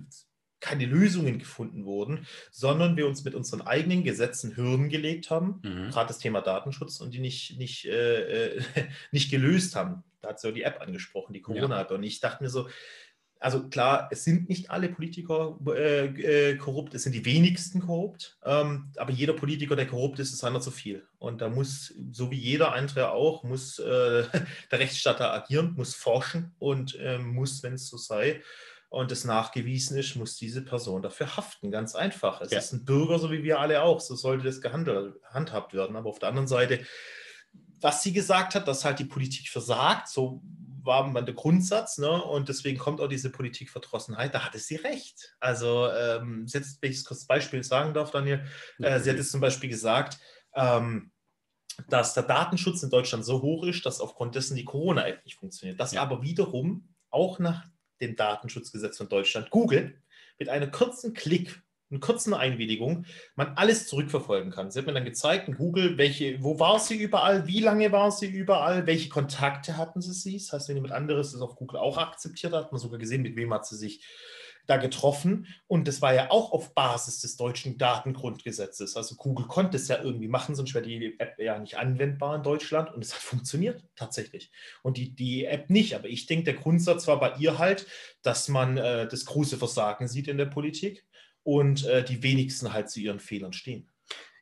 keine 0.62 0.86
Lösungen 0.86 1.40
gefunden 1.40 1.86
wurden, 1.86 2.26
sondern 2.52 2.96
wir 2.96 3.08
uns 3.08 3.24
mit 3.24 3.36
unseren 3.36 3.62
eigenen 3.62 4.04
Gesetzen 4.04 4.56
Hürden 4.56 4.90
gelegt 4.90 5.30
haben, 5.30 5.62
mhm. 5.64 5.90
gerade 5.90 6.08
das 6.08 6.20
Thema 6.20 6.42
Datenschutz, 6.42 7.00
und 7.02 7.14
die 7.14 7.20
nicht, 7.20 7.58
nicht, 7.58 7.86
äh, 7.86 8.56
äh 8.56 8.62
nicht 9.12 9.30
gelöst 9.30 9.76
haben. 9.76 10.04
Da 10.22 10.30
hat 10.30 10.40
sie 10.40 10.50
auch 10.50 10.54
die 10.54 10.64
App 10.64 10.82
angesprochen, 10.82 11.34
die 11.34 11.42
Corona-App. 11.42 11.92
Ja. 11.92 11.96
Und 11.98 12.04
ich 12.04 12.20
dachte 12.20 12.44
mir 12.44 12.50
so, 12.50 12.70
also 13.40 13.70
klar, 13.70 14.10
es 14.12 14.26
sind 14.26 14.50
nicht 14.50 14.70
alle 14.70 14.90
Politiker 14.90 15.58
äh, 15.68 16.06
äh, 16.52 16.58
korrupt, 16.58 16.94
es 16.94 17.04
sind 17.04 17.14
die 17.14 17.24
wenigsten 17.24 17.80
korrupt, 17.80 18.38
ähm, 18.44 18.92
aber 18.98 19.12
jeder 19.12 19.34
Politiker, 19.34 19.78
der 19.78 19.88
korrupt 19.88 20.20
ist, 20.20 20.34
ist 20.34 20.44
einer 20.44 20.60
zu 20.60 20.72
viel. 20.72 21.08
Und 21.20 21.40
da 21.40 21.50
muss, 21.50 21.94
so 22.12 22.32
wie 22.32 22.38
jeder 22.38 22.74
andere 22.74 23.12
auch, 23.12 23.44
muss 23.44 23.80
äh, 23.80 24.24
der 24.72 24.80
Rechtsstatter 24.80 25.34
agieren, 25.34 25.74
muss 25.78 25.96
forschen 25.96 26.52
und 26.60 26.98
ähm, 27.00 27.34
muss, 27.34 27.64
wenn 27.64 27.74
es 27.74 27.88
so 27.88 27.98
sei, 27.98 28.42
und 28.90 29.12
es 29.12 29.24
nachgewiesen 29.24 29.98
ist, 29.98 30.16
muss 30.16 30.36
diese 30.36 30.64
Person 30.64 31.04
dafür 31.04 31.38
haften. 31.38 31.70
Ganz 31.70 31.94
einfach. 31.94 32.42
Es 32.42 32.50
ja. 32.50 32.58
ist 32.58 32.74
ein 32.74 32.86
Bürger, 32.86 33.20
so 33.20 33.32
wie 33.32 33.44
wir 33.44 33.60
alle 33.60 33.84
auch. 33.84 34.00
So 34.00 34.16
sollte 34.16 34.46
das 34.46 34.62
gehandhabt 34.62 35.76
werden. 35.76 35.96
Aber 35.96 36.10
auf 36.10 36.18
der 36.18 36.30
anderen 36.30 36.48
Seite, 36.48 36.80
was 37.80 38.02
sie 38.02 38.14
gesagt 38.14 38.56
hat, 38.56 38.68
dass 38.68 38.86
halt 38.86 38.98
die 38.98 39.06
Politik 39.06 39.48
versagt, 39.50 40.08
so 40.08 40.42
war 40.90 41.08
man 41.08 41.26
der 41.26 41.36
Grundsatz, 41.36 42.00
ne? 42.00 42.22
und 42.24 42.50
deswegen 42.50 42.78
kommt 42.78 43.00
auch 43.00 43.08
diese 43.08 43.30
Politikverdrossenheit, 43.30 44.34
da 44.34 44.44
hatte 44.44 44.58
sie 44.58 44.76
recht. 44.76 45.36
Also, 45.40 45.90
ähm, 45.90 46.46
jetzt, 46.50 46.82
wenn 46.82 46.92
ich 46.92 47.04
das 47.04 47.26
Beispiel 47.26 47.64
sagen 47.64 47.94
darf, 47.94 48.12
Daniel, 48.12 48.44
äh, 48.80 49.00
sie 49.00 49.12
hat 49.12 49.18
es 49.18 49.32
zum 49.32 49.40
Beispiel 49.40 49.70
gesagt, 49.70 50.20
ähm, 50.56 51.12
dass 51.88 52.14
der 52.14 52.24
Datenschutz 52.24 52.84
in 52.84 52.90
Deutschland 52.90 53.24
so 53.24 53.42
hoch 53.42 53.64
ist, 53.66 53.86
dass 53.86 54.02
aufgrund 54.02 54.36
dessen 54.36 54.58
die 54.58 54.66
Corona-App 54.66 55.24
nicht 55.24 55.38
funktioniert. 55.38 55.80
Das 55.80 55.94
ja. 55.94 56.02
aber 56.02 56.22
wiederum 56.24 56.94
auch 57.10 57.40
nach 57.40 57.66
dem 58.02 58.16
Datenschutzgesetz 58.16 58.98
von 58.98 59.10
Deutschland 59.10 59.52
Google 59.52 60.02
mit 60.40 60.50
einem 60.50 60.72
kurzen 60.72 61.14
Klick 61.14 61.62
einer 61.92 62.00
kurzen 62.00 62.34
Einwilligung 62.34 63.06
man 63.36 63.54
alles 63.56 63.88
zurückverfolgen 63.88 64.52
kann. 64.52 64.72
Sie 64.72 64.80
hat 64.80 64.86
mir 64.86 64.94
dann 64.94 65.06
gezeigt 65.06 65.48
in 65.48 65.56
Google, 65.56 65.98
welche, 65.98 66.42
wo 66.44 66.60
war 66.60 66.80
sie 66.80 66.98
überall, 66.98 67.48
wie 67.48 67.62
lange 67.62 67.92
war 67.92 68.12
sie 68.12 68.28
überall, 68.28 68.86
welche 68.86 69.10
Kontakte 69.10 69.78
hatten 69.78 70.02
sie 70.02 70.14
sie. 70.14 70.38
Das 70.38 70.54
heißt, 70.54 70.70
wenn 70.70 70.76
jemand 70.76 70.94
anderes 70.94 71.32
das 71.32 71.42
auf 71.42 71.56
Google 71.56 71.80
auch 71.80 71.98
akzeptiert 71.98 72.54
hat, 72.54 72.66
hat 72.66 72.72
man 72.72 72.80
sogar 72.80 73.00
gesehen, 73.00 73.24
mit 73.24 73.36
wem 73.36 73.54
hat 73.54 73.66
sie 73.66 73.78
sich 73.78 74.04
da 74.70 74.78
getroffen. 74.78 75.48
Und 75.68 75.88
das 75.88 76.02
war 76.02 76.14
ja 76.14 76.30
auch 76.30 76.52
auf 76.52 76.76
Basis 76.76 77.22
des 77.22 77.36
deutschen 77.38 77.78
Datengrundgesetzes. 77.78 78.96
Also 78.96 79.16
Google 79.16 79.48
konnte 79.48 79.78
es 79.78 79.88
ja 79.88 80.02
irgendwie 80.02 80.28
machen, 80.28 80.56
sonst 80.56 80.74
wäre 80.76 80.86
die 80.86 81.20
App 81.20 81.40
ja 81.40 81.58
nicht 81.58 81.78
anwendbar 81.78 82.36
in 82.36 82.44
Deutschland. 82.44 82.94
Und 82.94 83.04
es 83.04 83.14
hat 83.14 83.22
funktioniert 83.22 83.84
tatsächlich. 83.96 84.52
Und 84.84 84.98
die, 84.98 85.16
die 85.16 85.46
App 85.46 85.70
nicht. 85.70 85.96
Aber 85.96 86.08
ich 86.08 86.28
denke, 86.28 86.46
der 86.46 86.54
Grundsatz 86.54 87.08
war 87.08 87.20
bei 87.20 87.34
ihr 87.40 87.58
halt, 87.58 87.88
dass 88.22 88.48
man 88.48 88.78
äh, 88.78 89.08
das 89.08 89.26
große 89.26 89.58
Versagen 89.58 90.08
sieht 90.08 90.28
in 90.28 90.38
der 90.38 90.46
Politik 90.46 91.06
und 91.50 91.84
äh, 91.88 92.04
die 92.04 92.22
wenigsten 92.22 92.74
halt 92.74 92.92
zu 92.92 93.00
ihren 93.00 93.20
Fehlern 93.20 93.54
stehen. 93.54 93.90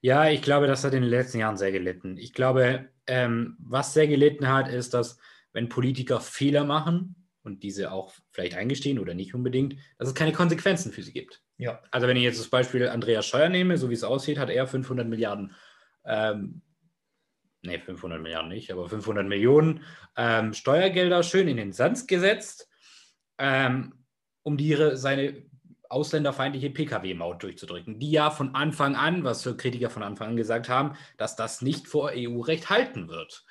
Ja, 0.01 0.29
ich 0.29 0.41
glaube, 0.41 0.67
das 0.67 0.83
hat 0.83 0.93
in 0.93 1.03
den 1.03 1.09
letzten 1.09 1.39
Jahren 1.39 1.55
sehr 1.55 1.71
gelitten. 1.71 2.17
Ich 2.17 2.33
glaube, 2.33 2.89
ähm, 3.07 3.55
was 3.59 3.93
sehr 3.93 4.07
gelitten 4.07 4.49
hat, 4.49 4.67
ist, 4.67 4.93
dass 4.93 5.17
wenn 5.53 5.69
Politiker 5.69 6.19
Fehler 6.19 6.65
machen 6.65 7.15
und 7.43 7.63
diese 7.63 7.93
auch 7.93 8.13
vielleicht 8.31 8.55
eingestehen 8.55 8.99
oder 8.99 9.13
nicht 9.13 9.33
unbedingt, 9.33 9.77
dass 9.97 10.09
es 10.09 10.15
keine 10.15 10.33
Konsequenzen 10.33 10.91
für 10.91 11.01
sie 11.01 11.13
gibt. 11.13 11.41
Ja. 11.57 11.81
Also 11.91 12.07
wenn 12.07 12.17
ich 12.17 12.23
jetzt 12.23 12.41
das 12.41 12.49
Beispiel 12.49 12.89
Andreas 12.89 13.25
Scheuer 13.25 13.47
nehme, 13.47 13.77
so 13.77 13.89
wie 13.89 13.93
es 13.93 14.03
aussieht, 14.03 14.37
hat 14.37 14.49
er 14.49 14.67
500 14.67 15.07
Milliarden, 15.07 15.55
ähm, 16.03 16.61
nee, 17.61 17.79
500 17.79 18.21
Milliarden 18.21 18.49
nicht, 18.49 18.69
aber 18.69 18.89
500 18.89 19.25
Millionen 19.25 19.81
ähm, 20.17 20.53
Steuergelder 20.53 21.23
schön 21.23 21.47
in 21.47 21.55
den 21.55 21.71
Sand 21.71 22.05
gesetzt, 22.09 22.69
ähm, 23.37 23.93
um 24.43 24.57
die, 24.57 24.75
seine 24.95 25.47
ausländerfeindliche 25.89 26.69
Pkw-Maut 26.69 27.43
durchzudrücken, 27.43 27.99
die 27.99 28.11
ja 28.11 28.29
von 28.29 28.55
Anfang 28.55 28.95
an, 28.95 29.23
was 29.23 29.43
Kritiker 29.57 29.89
von 29.89 30.03
Anfang 30.03 30.29
an 30.29 30.37
gesagt 30.37 30.69
haben, 30.69 30.93
dass 31.17 31.35
das 31.35 31.61
nicht 31.61 31.87
vor 31.87 32.11
EU-Recht 32.13 32.69
halten 32.69 33.07
wird. 33.07 33.45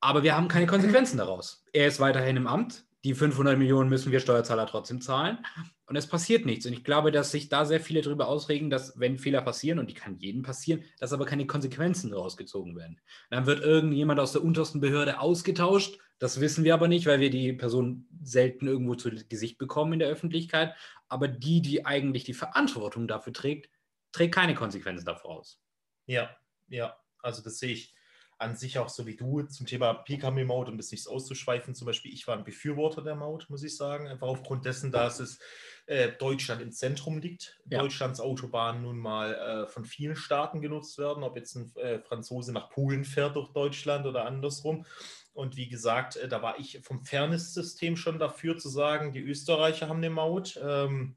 Aber 0.00 0.22
wir 0.22 0.36
haben 0.36 0.48
keine 0.48 0.66
Konsequenzen 0.66 1.18
daraus. 1.18 1.64
Er 1.72 1.86
ist 1.86 2.00
weiterhin 2.00 2.36
im 2.36 2.46
Amt. 2.46 2.84
Die 3.04 3.14
500 3.14 3.58
Millionen 3.58 3.88
müssen 3.88 4.12
wir 4.12 4.20
Steuerzahler 4.20 4.66
trotzdem 4.66 5.00
zahlen. 5.00 5.38
Und 5.86 5.96
es 5.96 6.06
passiert 6.06 6.46
nichts. 6.46 6.64
Und 6.66 6.72
ich 6.72 6.84
glaube, 6.84 7.12
dass 7.12 7.30
sich 7.30 7.48
da 7.48 7.64
sehr 7.64 7.80
viele 7.80 8.00
darüber 8.00 8.28
ausregen, 8.28 8.70
dass, 8.70 8.98
wenn 8.98 9.18
Fehler 9.18 9.42
passieren, 9.42 9.78
und 9.78 9.90
die 9.90 9.94
kann 9.94 10.18
jedem 10.18 10.42
passieren, 10.42 10.84
dass 10.98 11.12
aber 11.12 11.26
keine 11.26 11.46
Konsequenzen 11.46 12.10
daraus 12.10 12.36
gezogen 12.36 12.76
werden. 12.76 13.00
Dann 13.30 13.46
wird 13.46 13.60
irgendjemand 13.60 14.18
aus 14.18 14.32
der 14.32 14.42
untersten 14.42 14.80
Behörde 14.80 15.20
ausgetauscht. 15.20 15.98
Das 16.18 16.40
wissen 16.40 16.64
wir 16.64 16.72
aber 16.74 16.88
nicht, 16.88 17.06
weil 17.06 17.20
wir 17.20 17.30
die 17.30 17.52
Person 17.52 18.06
selten 18.22 18.66
irgendwo 18.66 18.94
zu 18.94 19.10
Gesicht 19.10 19.58
bekommen 19.58 19.94
in 19.94 19.98
der 19.98 20.08
Öffentlichkeit. 20.08 20.74
Aber 21.08 21.28
die, 21.28 21.60
die 21.60 21.84
eigentlich 21.84 22.24
die 22.24 22.34
Verantwortung 22.34 23.06
dafür 23.06 23.34
trägt, 23.34 23.68
trägt 24.12 24.34
keine 24.34 24.54
Konsequenzen 24.54 25.04
dafür 25.04 25.30
aus. 25.30 25.60
Ja, 26.06 26.34
ja, 26.68 26.96
also 27.20 27.42
das 27.42 27.58
sehe 27.58 27.72
ich 27.72 27.94
an 28.38 28.56
sich 28.56 28.78
auch 28.78 28.88
so 28.88 29.06
wie 29.06 29.16
du 29.16 29.42
zum 29.42 29.66
Thema 29.66 29.94
PKW-Maut, 29.94 30.68
um 30.68 30.76
das 30.76 30.90
nicht 30.90 31.06
auszuschweifen. 31.06 31.74
Zum 31.74 31.86
Beispiel, 31.86 32.12
ich 32.12 32.26
war 32.26 32.36
ein 32.36 32.44
Befürworter 32.44 33.02
der 33.02 33.14
Maut, 33.14 33.46
muss 33.48 33.62
ich 33.62 33.76
sagen, 33.76 34.08
einfach 34.08 34.26
aufgrund 34.26 34.64
dessen, 34.64 34.92
dass 34.92 35.20
es 35.20 35.38
äh, 35.86 36.12
Deutschland 36.12 36.62
im 36.62 36.72
Zentrum 36.72 37.18
liegt. 37.18 37.60
Ja. 37.68 37.80
Deutschlands 37.80 38.20
Autobahnen 38.20 38.82
nun 38.82 38.98
mal 38.98 39.34
äh, 39.34 39.66
von 39.66 39.84
vielen 39.84 40.16
Staaten 40.16 40.60
genutzt 40.60 40.98
werden, 40.98 41.22
ob 41.22 41.36
jetzt 41.36 41.56
ein 41.56 41.72
äh, 41.76 41.98
Franzose 42.00 42.52
nach 42.52 42.70
Polen 42.70 43.04
fährt 43.04 43.36
durch 43.36 43.52
Deutschland 43.52 44.06
oder 44.06 44.24
andersrum. 44.24 44.86
Und 45.34 45.56
wie 45.56 45.68
gesagt, 45.68 46.16
äh, 46.16 46.28
da 46.28 46.42
war 46.42 46.58
ich 46.58 46.80
vom 46.82 47.04
Fairness-System 47.04 47.96
schon 47.96 48.18
dafür 48.18 48.56
zu 48.56 48.68
sagen, 48.68 49.12
die 49.12 49.20
Österreicher 49.20 49.88
haben 49.88 49.98
eine 49.98 50.10
Maut. 50.10 50.58
Ähm, 50.62 51.16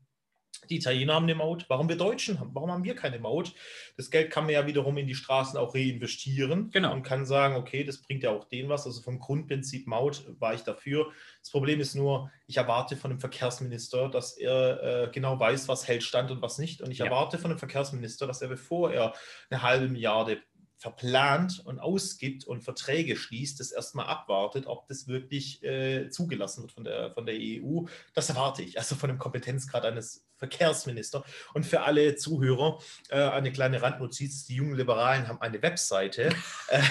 die 0.69 0.77
Italiener 0.77 1.15
haben 1.15 1.23
eine 1.23 1.35
Maut. 1.35 1.65
Warum 1.67 1.89
wir 1.89 1.97
Deutschen 1.97 2.39
haben? 2.39 2.51
Warum 2.53 2.71
haben 2.71 2.83
wir 2.83 2.95
keine 2.95 3.19
Maut? 3.19 3.53
Das 3.95 4.09
Geld 4.09 4.31
kann 4.31 4.45
man 4.45 4.53
ja 4.53 4.65
wiederum 4.65 4.97
in 4.97 5.07
die 5.07 5.15
Straßen 5.15 5.57
auch 5.57 5.75
reinvestieren. 5.75 6.69
Genau. 6.71 6.93
Und 6.93 7.03
kann 7.03 7.25
sagen, 7.25 7.55
okay, 7.55 7.83
das 7.83 8.01
bringt 8.01 8.23
ja 8.23 8.31
auch 8.31 8.45
denen 8.45 8.69
was. 8.69 8.85
Also 8.85 9.01
vom 9.01 9.19
Grundprinzip 9.19 9.87
Maut 9.87 10.23
war 10.39 10.53
ich 10.53 10.61
dafür. 10.61 11.11
Das 11.41 11.51
Problem 11.51 11.79
ist 11.79 11.95
nur, 11.95 12.31
ich 12.47 12.57
erwarte 12.57 12.95
von 12.95 13.11
dem 13.11 13.19
Verkehrsminister, 13.19 14.09
dass 14.09 14.37
er 14.37 14.83
äh, 14.83 15.09
genau 15.11 15.39
weiß, 15.39 15.67
was 15.67 15.87
hält 15.87 16.03
stand 16.03 16.31
und 16.31 16.41
was 16.41 16.57
nicht. 16.57 16.81
Und 16.81 16.91
ich 16.91 16.99
ja. 16.99 17.05
erwarte 17.05 17.37
von 17.37 17.49
dem 17.49 17.59
Verkehrsminister, 17.59 18.27
dass 18.27 18.41
er, 18.41 18.49
bevor 18.49 18.91
er 18.91 19.13
eine 19.49 19.61
halbe 19.61 19.87
Milliarde 19.87 20.41
verplant 20.77 21.61
und 21.65 21.79
ausgibt 21.79 22.45
und 22.45 22.63
Verträge 22.63 23.15
schließt, 23.15 23.59
das 23.59 23.71
erstmal 23.71 24.05
abwartet, 24.05 24.67
ob 24.67 24.87
das 24.87 25.07
wirklich 25.07 25.63
äh, 25.63 26.09
zugelassen 26.09 26.61
wird 26.61 26.71
von 26.71 26.83
der, 26.83 27.11
von 27.11 27.25
der 27.25 27.35
EU. 27.35 27.85
Das 28.13 28.29
erwarte 28.29 28.61
ich, 28.61 28.77
also 28.77 28.95
von 28.95 29.09
dem 29.09 29.17
Kompetenzgrad 29.17 29.85
eines 29.85 30.27
Verkehrsministers. 30.37 31.23
Und 31.53 31.65
für 31.65 31.81
alle 31.81 32.15
Zuhörer 32.15 32.79
äh, 33.09 33.21
eine 33.21 33.51
kleine 33.51 33.81
Randnotiz: 33.81 34.45
Die 34.45 34.55
jungen 34.55 34.75
Liberalen 34.75 35.27
haben 35.27 35.41
eine 35.41 35.61
Webseite. 35.61 36.29
äh, 36.67 36.81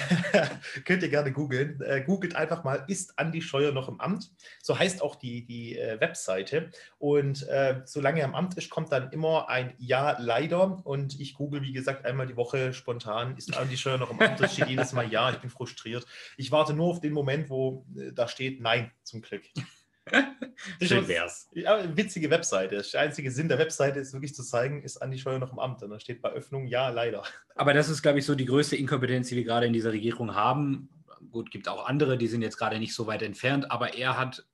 könnt 0.84 1.02
ihr 1.02 1.08
gerne 1.08 1.32
googeln. 1.32 1.80
Äh, 1.80 2.02
googelt 2.02 2.34
einfach 2.34 2.64
mal, 2.64 2.84
ist 2.88 3.18
Andi 3.18 3.40
Scheuer 3.40 3.72
noch 3.72 3.88
im 3.88 4.00
Amt? 4.00 4.32
So 4.62 4.78
heißt 4.78 5.00
auch 5.00 5.14
die, 5.14 5.44
die 5.44 5.78
äh, 5.78 6.00
Webseite. 6.00 6.70
Und 6.98 7.46
äh, 7.48 7.82
solange 7.84 8.20
er 8.20 8.26
im 8.26 8.34
Amt 8.34 8.54
ist, 8.54 8.68
kommt 8.68 8.92
dann 8.92 9.12
immer 9.12 9.48
ein 9.48 9.74
Ja, 9.78 10.16
leider. 10.18 10.84
Und 10.84 11.20
ich 11.20 11.34
google, 11.34 11.62
wie 11.62 11.72
gesagt, 11.72 12.04
einmal 12.04 12.26
die 12.26 12.36
Woche 12.36 12.72
spontan, 12.72 13.36
ist 13.36 13.56
Andi 13.56 13.75
Scheuer 13.76 13.98
noch 13.98 14.10
im 14.10 14.20
Amt? 14.20 14.40
Das 14.40 14.52
steht 14.52 14.68
jedes 14.68 14.92
Mal 14.92 15.10
Ja, 15.10 15.30
ich 15.30 15.38
bin 15.38 15.50
frustriert. 15.50 16.06
Ich 16.36 16.52
warte 16.52 16.72
nur 16.74 16.88
auf 16.88 17.00
den 17.00 17.12
Moment, 17.12 17.50
wo 17.50 17.86
äh, 17.96 18.12
da 18.12 18.28
steht 18.28 18.60
Nein, 18.60 18.90
zum 19.02 19.22
Glück. 19.22 19.42
Schön 20.80 21.08
wär's. 21.08 21.48
Ja, 21.52 21.96
witzige 21.96 22.30
Webseite. 22.30 22.82
Der 22.92 23.00
einzige 23.00 23.30
Sinn 23.30 23.48
der 23.48 23.58
Webseite 23.58 23.98
ist 23.98 24.12
wirklich 24.12 24.34
zu 24.34 24.44
zeigen, 24.44 24.82
ist 24.82 24.98
Andi 24.98 25.18
Scheuer 25.18 25.38
noch 25.38 25.52
im 25.52 25.58
Amt. 25.58 25.82
Und 25.82 25.90
da 25.90 25.98
steht 25.98 26.22
bei 26.22 26.30
Öffnung, 26.30 26.66
ja, 26.66 26.88
leider. 26.90 27.24
Aber 27.56 27.74
das 27.74 27.88
ist, 27.88 28.02
glaube 28.02 28.20
ich, 28.20 28.24
so 28.24 28.34
die 28.34 28.44
größte 28.44 28.76
Inkompetenz, 28.76 29.28
die 29.28 29.36
wir 29.36 29.44
gerade 29.44 29.66
in 29.66 29.72
dieser 29.72 29.92
Regierung 29.92 30.34
haben. 30.34 30.88
Gut, 31.30 31.50
gibt 31.50 31.68
auch 31.68 31.86
andere, 31.86 32.18
die 32.18 32.28
sind 32.28 32.42
jetzt 32.42 32.56
gerade 32.56 32.78
nicht 32.78 32.94
so 32.94 33.06
weit 33.06 33.22
entfernt, 33.22 33.70
aber 33.70 33.94
er 33.94 34.16
hat 34.16 34.44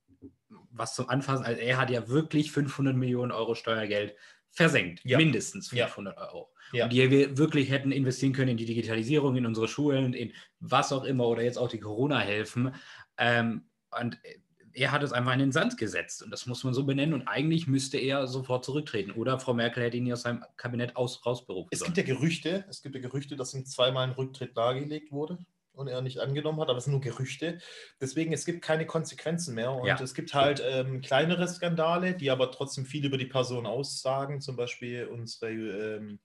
was 0.73 0.95
zum 0.95 1.09
Anfassen, 1.09 1.45
also 1.45 1.59
er 1.59 1.77
hat 1.77 1.89
ja 1.89 2.07
wirklich 2.07 2.51
500 2.51 2.95
Millionen 2.95 3.31
Euro 3.31 3.55
Steuergeld 3.55 4.15
versenkt. 4.53 5.01
Ja. 5.03 5.17
Mindestens 5.17 5.69
500 5.69 6.15
ja. 6.15 6.23
Euro. 6.23 6.49
Ja. 6.71 6.87
die 6.87 7.11
wir 7.11 7.37
wirklich 7.37 7.69
hätten 7.69 7.91
investieren 7.91 8.33
können 8.33 8.51
in 8.51 8.57
die 8.57 8.65
Digitalisierung, 8.65 9.35
in 9.35 9.45
unsere 9.45 9.67
Schulen, 9.67 10.13
in 10.13 10.33
was 10.59 10.91
auch 10.91 11.03
immer 11.03 11.27
oder 11.27 11.43
jetzt 11.43 11.57
auch 11.57 11.69
die 11.69 11.79
Corona-Hilfen. 11.79 12.73
Ähm, 13.17 13.65
und 13.99 14.17
er 14.73 14.91
hat 14.91 15.03
es 15.03 15.11
einfach 15.11 15.33
in 15.33 15.39
den 15.39 15.51
Sand 15.51 15.77
gesetzt 15.77 16.23
und 16.23 16.31
das 16.31 16.47
muss 16.47 16.63
man 16.63 16.73
so 16.73 16.83
benennen 16.83 17.13
und 17.13 17.27
eigentlich 17.27 17.67
müsste 17.67 17.99
er 17.99 18.25
sofort 18.25 18.65
zurücktreten 18.65 19.11
oder 19.11 19.39
Frau 19.39 19.53
Merkel 19.53 19.83
hätte 19.83 19.97
ihn 19.97 20.11
aus 20.11 20.23
seinem 20.23 20.43
Kabinett 20.57 20.95
aus, 20.95 21.23
rausberufen. 21.23 21.69
Es 21.71 21.83
gibt 21.83 21.97
ja 21.97 22.03
Gerüchte, 22.03 22.65
es 22.67 22.81
gibt 22.81 22.95
ja 22.95 23.01
Gerüchte, 23.01 23.35
dass 23.35 23.53
ihm 23.53 23.67
zweimal 23.67 24.07
ein 24.07 24.13
Rücktritt 24.13 24.57
dargelegt 24.57 25.11
wurde 25.11 25.37
und 25.73 25.87
er 25.87 26.01
nicht 26.01 26.19
angenommen 26.19 26.59
hat, 26.61 26.69
aber 26.69 26.77
es 26.77 26.85
sind 26.85 26.93
nur 26.93 27.01
Gerüchte. 27.01 27.59
Deswegen, 27.99 28.33
es 28.33 28.45
gibt 28.45 28.61
keine 28.61 28.85
Konsequenzen 28.85 29.55
mehr 29.55 29.71
und 29.71 29.87
ja. 29.87 29.99
es 29.99 30.13
gibt 30.13 30.33
halt 30.33 30.63
ähm, 30.65 31.01
kleinere 31.01 31.47
Skandale, 31.47 32.15
die 32.15 32.31
aber 32.31 32.51
trotzdem 32.51 32.85
viel 32.85 33.05
über 33.05 33.17
die 33.17 33.25
Person 33.25 33.65
aussagen, 33.65 34.41
zum 34.41 34.55
Beispiel 34.55 35.07
unsere 35.07 35.51
ähm, 35.51 36.19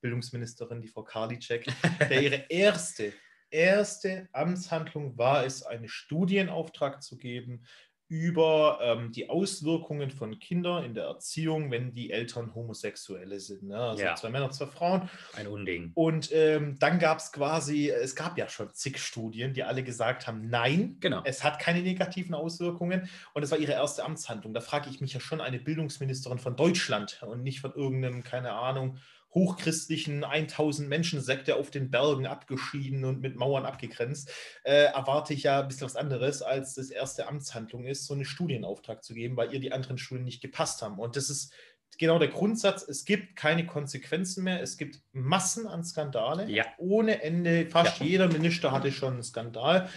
Bildungsministerin, 0.00 0.80
die 0.80 0.88
Frau 0.88 1.02
Karliczek, 1.02 1.66
der 2.00 2.22
ihre 2.22 2.36
erste 2.48 3.12
erste 3.52 4.28
Amtshandlung 4.32 5.18
war 5.18 5.44
es, 5.44 5.62
einen 5.62 5.88
Studienauftrag 5.88 7.02
zu 7.02 7.18
geben 7.18 7.66
über 8.12 8.78
ähm, 8.82 9.10
die 9.10 9.30
Auswirkungen 9.30 10.10
von 10.10 10.38
Kindern 10.38 10.84
in 10.84 10.92
der 10.92 11.04
Erziehung, 11.04 11.70
wenn 11.70 11.94
die 11.94 12.10
Eltern 12.10 12.54
Homosexuelle 12.54 13.40
sind. 13.40 13.62
Ne? 13.62 13.78
Also 13.78 14.04
ja. 14.04 14.14
zwei 14.16 14.28
Männer, 14.28 14.50
zwei 14.50 14.66
Frauen. 14.66 15.08
Ein 15.34 15.46
Unding. 15.46 15.92
Und 15.94 16.30
ähm, 16.30 16.78
dann 16.78 16.98
gab 16.98 17.20
es 17.20 17.32
quasi, 17.32 17.88
es 17.88 18.14
gab 18.14 18.36
ja 18.36 18.50
schon 18.50 18.68
zig 18.74 18.98
Studien, 18.98 19.54
die 19.54 19.62
alle 19.62 19.82
gesagt 19.82 20.26
haben, 20.26 20.50
nein, 20.50 20.98
genau. 21.00 21.22
es 21.24 21.42
hat 21.42 21.58
keine 21.58 21.80
negativen 21.80 22.34
Auswirkungen. 22.34 23.08
Und 23.32 23.44
es 23.44 23.50
war 23.50 23.56
ihre 23.56 23.72
erste 23.72 24.04
Amtshandlung. 24.04 24.52
Da 24.52 24.60
frage 24.60 24.90
ich 24.90 25.00
mich 25.00 25.14
ja 25.14 25.20
schon 25.20 25.40
eine 25.40 25.58
Bildungsministerin 25.58 26.38
von 26.38 26.54
Deutschland 26.54 27.22
und 27.22 27.42
nicht 27.42 27.60
von 27.60 27.72
irgendeinem, 27.72 28.22
keine 28.22 28.52
Ahnung, 28.52 28.98
hochchristlichen 29.34 30.24
1000 30.24 30.88
Menschen 30.88 31.20
Sekte 31.20 31.56
auf 31.56 31.70
den 31.70 31.90
Bergen 31.90 32.26
abgeschieden 32.26 33.04
und 33.04 33.20
mit 33.20 33.36
Mauern 33.36 33.64
abgegrenzt, 33.64 34.30
äh, 34.64 34.84
erwarte 34.84 35.34
ich 35.34 35.44
ja 35.44 35.60
ein 35.60 35.68
bisschen 35.68 35.86
was 35.86 35.96
anderes, 35.96 36.42
als 36.42 36.74
das 36.74 36.90
erste 36.90 37.28
Amtshandlung 37.28 37.84
ist, 37.86 38.06
so 38.06 38.14
einen 38.14 38.24
Studienauftrag 38.24 39.02
zu 39.02 39.14
geben, 39.14 39.36
weil 39.36 39.52
ihr 39.52 39.60
die 39.60 39.72
anderen 39.72 39.98
Schulen 39.98 40.24
nicht 40.24 40.42
gepasst 40.42 40.82
haben. 40.82 40.98
Und 40.98 41.16
das 41.16 41.30
ist 41.30 41.52
genau 41.98 42.18
der 42.18 42.28
Grundsatz, 42.28 42.86
es 42.86 43.04
gibt 43.04 43.36
keine 43.36 43.66
Konsequenzen 43.66 44.44
mehr, 44.44 44.60
es 44.60 44.76
gibt 44.76 45.00
Massen 45.12 45.66
an 45.66 45.84
Skandale, 45.84 46.50
ja. 46.50 46.64
ohne 46.78 47.22
Ende. 47.22 47.66
Fast 47.66 48.00
ja. 48.00 48.06
jeder 48.06 48.28
Minister 48.28 48.72
hatte 48.72 48.92
schon 48.92 49.14
einen 49.14 49.22
Skandal. 49.22 49.88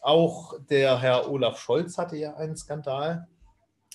Auch 0.00 0.54
der 0.70 1.00
Herr 1.00 1.30
Olaf 1.30 1.60
Scholz 1.60 1.98
hatte 1.98 2.16
ja 2.16 2.34
einen 2.36 2.56
Skandal 2.56 3.28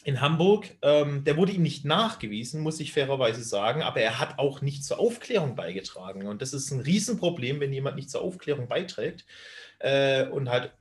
in 0.06 0.22
Hamburg. 0.22 0.70
Ähm, 0.84 1.24
der 1.24 1.36
wurde 1.36 1.52
ihm 1.52 1.64
nicht 1.64 1.84
nachgewiesen, 1.84 2.62
muss 2.62 2.80
ich 2.80 2.94
fairerweise 2.94 3.44
sagen, 3.44 3.82
aber 3.82 4.02
er 4.02 4.20
hat 4.20 4.38
auch 4.38 4.62
nicht 4.62 4.86
zur 4.86 5.00
Aufklärung 5.00 5.56
beigetragen. 5.56 6.28
Und 6.28 6.44
das 6.44 6.54
ist 6.54 6.70
ein 6.70 6.80
Riesenproblem, 6.80 7.60
wenn 7.60 7.74
jemand 7.74 7.96
nicht 7.96 8.12
zur 8.12 8.22
Aufklärung 8.22 8.68
beiträgt 8.68 9.26
äh, 9.80 10.28
und 10.28 10.48
halt 10.48 10.72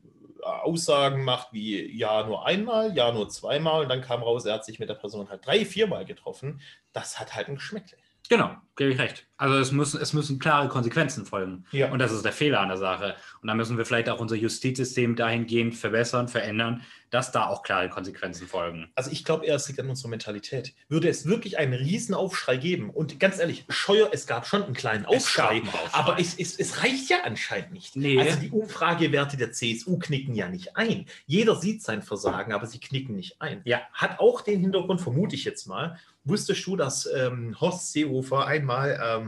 Aussagen 0.42 1.24
macht 1.24 1.54
wie 1.54 1.90
ja 1.96 2.26
nur 2.26 2.44
einmal, 2.44 2.94
ja 2.94 3.12
nur 3.12 3.30
zweimal 3.30 3.82
und 3.82 3.88
dann 3.88 4.02
kam 4.02 4.22
raus, 4.22 4.44
er 4.44 4.54
hat 4.54 4.66
sich 4.66 4.78
mit 4.78 4.90
der 4.90 4.94
Person 4.94 5.30
halt 5.30 5.46
drei, 5.46 5.64
viermal 5.64 6.04
getroffen. 6.04 6.60
Das 6.92 7.18
hat 7.18 7.34
halt 7.34 7.48
ein 7.48 7.54
Geschmäckle. 7.54 7.96
Genau, 8.28 8.54
gebe 8.76 8.92
ich 8.92 8.98
recht. 8.98 9.26
Also 9.36 9.58
es 9.58 9.72
müssen, 9.72 10.00
es 10.00 10.12
müssen 10.12 10.38
klare 10.38 10.68
Konsequenzen 10.68 11.26
folgen. 11.26 11.64
Ja. 11.72 11.90
Und 11.90 11.98
das 11.98 12.12
ist 12.12 12.24
der 12.24 12.32
Fehler 12.32 12.60
an 12.60 12.68
der 12.68 12.76
Sache. 12.76 13.16
Und 13.42 13.48
da 13.48 13.54
müssen 13.54 13.76
wir 13.76 13.84
vielleicht 13.84 14.08
auch 14.08 14.20
unser 14.20 14.36
Justizsystem 14.36 15.16
dahingehend 15.16 15.74
verbessern, 15.74 16.28
verändern, 16.28 16.82
dass 17.10 17.30
da 17.30 17.46
auch 17.46 17.62
klare 17.62 17.88
Konsequenzen 17.88 18.48
folgen. 18.48 18.90
Also 18.96 19.10
ich 19.10 19.24
glaube 19.24 19.46
eher, 19.46 19.54
es 19.54 19.68
liegt 19.68 19.78
an 19.80 19.88
unserer 19.88 20.08
Mentalität. 20.08 20.74
Würde 20.88 21.08
es 21.08 21.26
wirklich 21.26 21.58
einen 21.58 21.72
Riesenaufschrei 21.72 22.56
geben, 22.56 22.90
und 22.90 23.20
ganz 23.20 23.38
ehrlich, 23.38 23.64
Scheuer, 23.68 24.08
es 24.12 24.26
gab 24.26 24.46
schon 24.46 24.64
einen 24.64 24.74
kleinen 24.74 25.06
Aufschrei, 25.06 25.62
Aufschrei. 25.62 25.78
aber 25.92 26.18
es, 26.18 26.36
es, 26.38 26.58
es, 26.58 26.82
reicht 26.82 27.10
ja 27.10 27.18
anscheinend 27.24 27.72
nicht. 27.72 27.94
Nee. 27.94 28.20
Also 28.20 28.40
die 28.40 28.50
Umfragewerte 28.50 29.36
der 29.36 29.52
CSU 29.52 29.98
knicken 29.98 30.34
ja 30.34 30.48
nicht 30.48 30.76
ein. 30.76 31.06
Jeder 31.26 31.54
sieht 31.54 31.82
sein 31.82 32.02
Versagen, 32.02 32.52
aber 32.52 32.66
sie 32.66 32.80
knicken 32.80 33.14
nicht 33.14 33.40
ein. 33.40 33.60
Ja. 33.64 33.82
Hat 33.92 34.18
auch 34.18 34.40
den 34.40 34.60
Hintergrund, 34.60 35.00
vermute 35.00 35.36
ich 35.36 35.44
jetzt 35.44 35.66
mal, 35.66 35.98
wusstest 36.24 36.66
du, 36.66 36.74
dass 36.76 37.06
ähm, 37.06 37.54
Horst 37.60 37.92
Seehofer 37.92 38.46
einmal, 38.46 38.98
ähm, 39.02 39.23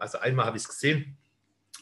also 0.00 0.18
einmal 0.18 0.46
habe 0.46 0.56
ich 0.56 0.64
es 0.64 0.68
gesehen, 0.68 1.16